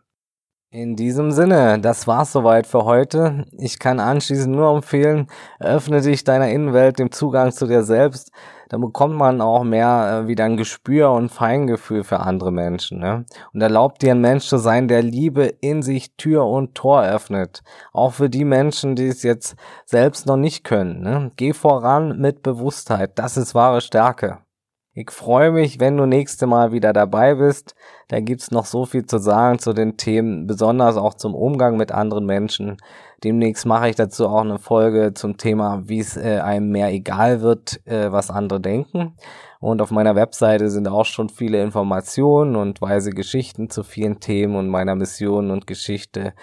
In 0.70 0.96
diesem 0.96 1.30
Sinne, 1.30 1.78
das 1.78 2.08
war's 2.08 2.32
soweit 2.32 2.66
für 2.66 2.84
heute. 2.84 3.44
Ich 3.58 3.78
kann 3.78 4.00
anschließend 4.00 4.56
nur 4.56 4.74
empfehlen, 4.74 5.28
öffne 5.60 6.00
dich 6.00 6.24
deiner 6.24 6.48
Innenwelt 6.48 6.98
dem 6.98 7.12
Zugang 7.12 7.52
zu 7.52 7.68
dir 7.68 7.84
selbst. 7.84 8.32
Dann 8.74 8.80
bekommt 8.80 9.14
man 9.14 9.40
auch 9.40 9.62
mehr 9.62 10.24
äh, 10.24 10.26
wieder 10.26 10.46
ein 10.46 10.56
Gespür 10.56 11.12
und 11.12 11.28
Feingefühl 11.28 12.02
für 12.02 12.18
andere 12.18 12.50
Menschen. 12.50 12.98
Ne? 12.98 13.24
Und 13.52 13.60
erlaubt 13.60 14.02
dir 14.02 14.10
ein 14.10 14.20
Mensch 14.20 14.46
zu 14.46 14.58
sein, 14.58 14.88
der 14.88 15.00
Liebe 15.00 15.44
in 15.44 15.80
sich 15.80 16.16
Tür 16.16 16.44
und 16.48 16.74
Tor 16.74 17.04
öffnet. 17.04 17.62
Auch 17.92 18.14
für 18.14 18.28
die 18.28 18.44
Menschen, 18.44 18.96
die 18.96 19.06
es 19.06 19.22
jetzt 19.22 19.54
selbst 19.84 20.26
noch 20.26 20.36
nicht 20.36 20.64
können. 20.64 21.02
Ne? 21.02 21.30
Geh 21.36 21.52
voran 21.52 22.18
mit 22.18 22.42
Bewusstheit. 22.42 23.12
Das 23.14 23.36
ist 23.36 23.54
wahre 23.54 23.80
Stärke. 23.80 24.43
Ich 24.96 25.10
freue 25.10 25.50
mich, 25.50 25.80
wenn 25.80 25.96
du 25.96 26.06
nächste 26.06 26.46
Mal 26.46 26.70
wieder 26.70 26.92
dabei 26.92 27.34
bist. 27.34 27.74
Da 28.06 28.20
gibt's 28.20 28.52
noch 28.52 28.64
so 28.64 28.86
viel 28.86 29.04
zu 29.04 29.18
sagen 29.18 29.58
zu 29.58 29.72
den 29.72 29.96
Themen, 29.96 30.46
besonders 30.46 30.96
auch 30.96 31.14
zum 31.14 31.34
Umgang 31.34 31.76
mit 31.76 31.90
anderen 31.90 32.26
Menschen. 32.26 32.76
Demnächst 33.24 33.66
mache 33.66 33.88
ich 33.88 33.96
dazu 33.96 34.28
auch 34.28 34.42
eine 34.42 34.60
Folge 34.60 35.12
zum 35.12 35.36
Thema, 35.36 35.82
wie 35.86 35.98
es 35.98 36.16
äh, 36.16 36.38
einem 36.38 36.70
mehr 36.70 36.92
egal 36.92 37.40
wird, 37.40 37.84
äh, 37.88 38.12
was 38.12 38.30
andere 38.30 38.60
denken. 38.60 39.16
Und 39.64 39.80
auf 39.80 39.90
meiner 39.90 40.14
Webseite 40.14 40.68
sind 40.68 40.86
auch 40.88 41.06
schon 41.06 41.30
viele 41.30 41.62
Informationen 41.62 42.54
und 42.54 42.82
weise 42.82 43.12
Geschichten 43.12 43.70
zu 43.70 43.82
vielen 43.82 44.20
Themen 44.20 44.56
und 44.56 44.68
meiner 44.68 44.94
Mission 44.94 45.50
und 45.50 45.66
Geschichte 45.66 46.34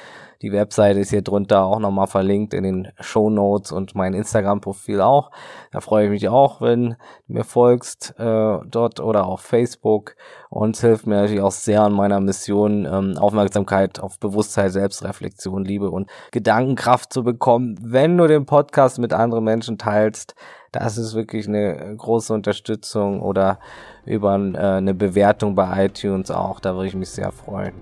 die 0.42 0.52
Webseite 0.52 1.00
ist 1.00 1.12
hier 1.12 1.22
drunter 1.22 1.66
auch 1.66 1.80
nochmal 1.80 2.08
verlinkt 2.08 2.54
in 2.54 2.64
den 2.64 2.88
Show 3.00 3.30
Notes 3.30 3.72
und 3.72 3.94
mein 3.94 4.14
Instagram-Profil 4.14 5.00
auch. 5.00 5.30
Da 5.72 5.82
freue 5.82 6.06
ich 6.06 6.10
mich 6.10 6.30
auch, 6.30 6.62
wenn 6.62 6.90
du 6.90 6.96
mir 7.28 7.44
folgst 7.44 8.16
äh, 8.18 8.58
dort 8.66 9.00
oder 9.00 9.28
auf 9.28 9.42
Facebook 9.42 10.16
und 10.50 10.76
es 10.76 10.82
hilft 10.82 11.06
mir 11.06 11.16
natürlich 11.16 11.42
auch 11.42 11.52
sehr 11.52 11.84
an 11.84 11.94
meiner 11.94 12.20
Mission, 12.20 12.86
ähm, 12.86 13.18
Aufmerksamkeit 13.20 14.00
auf 14.00 14.20
Bewusstsein, 14.20 14.72
Selbstreflexion, 14.72 15.64
Liebe 15.64 15.92
und 15.92 16.10
Gedankenkraft 16.32 17.14
zu 17.14 17.24
bekommen, 17.24 17.78
wenn 17.80 18.18
du 18.18 18.26
den 18.26 18.46
Podcast 18.46 18.98
mit 18.98 19.14
anderen 19.14 19.44
Menschen 19.44 19.78
teilst. 19.78 20.34
Das 20.72 20.98
ist 20.98 21.14
wirklich 21.14 21.48
eine 21.48 21.96
große 21.98 22.34
Unterstützung 22.34 23.22
oder 23.22 23.60
über 24.06 24.36
äh, 24.36 24.58
eine 24.58 24.94
Bewertung 24.94 25.56
bei 25.56 25.86
iTunes 25.86 26.32
auch. 26.32 26.60
Da 26.60 26.76
würde 26.76 26.88
ich 26.88 26.96
mich 26.96 27.10
sehr 27.10 27.32
freuen 27.32 27.74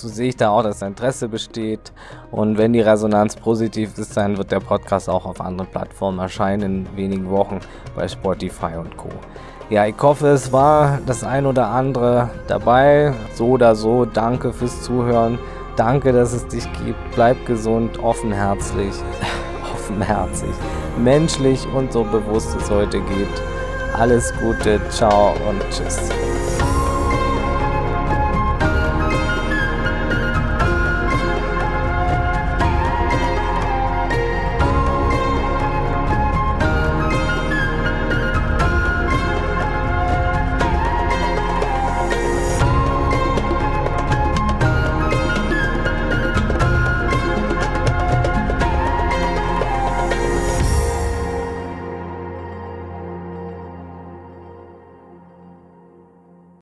so 0.00 0.08
sehe 0.08 0.28
ich 0.28 0.36
da 0.36 0.50
auch, 0.50 0.62
dass 0.62 0.82
Interesse 0.82 1.28
besteht. 1.28 1.92
Und 2.30 2.58
wenn 2.58 2.72
die 2.72 2.80
Resonanz 2.80 3.36
positiv 3.36 3.98
ist, 3.98 4.16
dann 4.16 4.38
wird 4.38 4.52
der 4.52 4.60
Podcast 4.60 5.08
auch 5.08 5.26
auf 5.26 5.40
anderen 5.40 5.70
Plattformen 5.70 6.18
erscheinen 6.18 6.86
in 6.90 6.96
wenigen 6.96 7.30
Wochen 7.30 7.60
bei 7.96 8.06
Spotify 8.06 8.76
und 8.78 8.96
Co. 8.96 9.08
Ja, 9.70 9.86
ich 9.86 9.96
hoffe, 10.00 10.28
es 10.28 10.52
war 10.52 10.98
das 11.04 11.24
ein 11.24 11.46
oder 11.46 11.68
andere 11.68 12.30
dabei. 12.46 13.12
So 13.34 13.48
oder 13.48 13.74
so, 13.74 14.04
danke 14.04 14.52
fürs 14.52 14.82
Zuhören. 14.82 15.38
Danke, 15.76 16.12
dass 16.12 16.32
es 16.32 16.46
dich 16.46 16.64
gibt. 16.84 16.98
Bleib 17.14 17.44
gesund, 17.46 17.98
offenherzig, 17.98 18.92
offenherzig, 19.88 20.50
menschlich 20.98 21.66
und 21.74 21.92
so 21.92 22.04
bewusst 22.04 22.54
es 22.60 22.70
heute 22.70 23.00
geht. 23.00 23.28
Alles 23.94 24.32
Gute, 24.40 24.80
ciao 24.90 25.34
und 25.48 25.60
tschüss. 25.70 26.10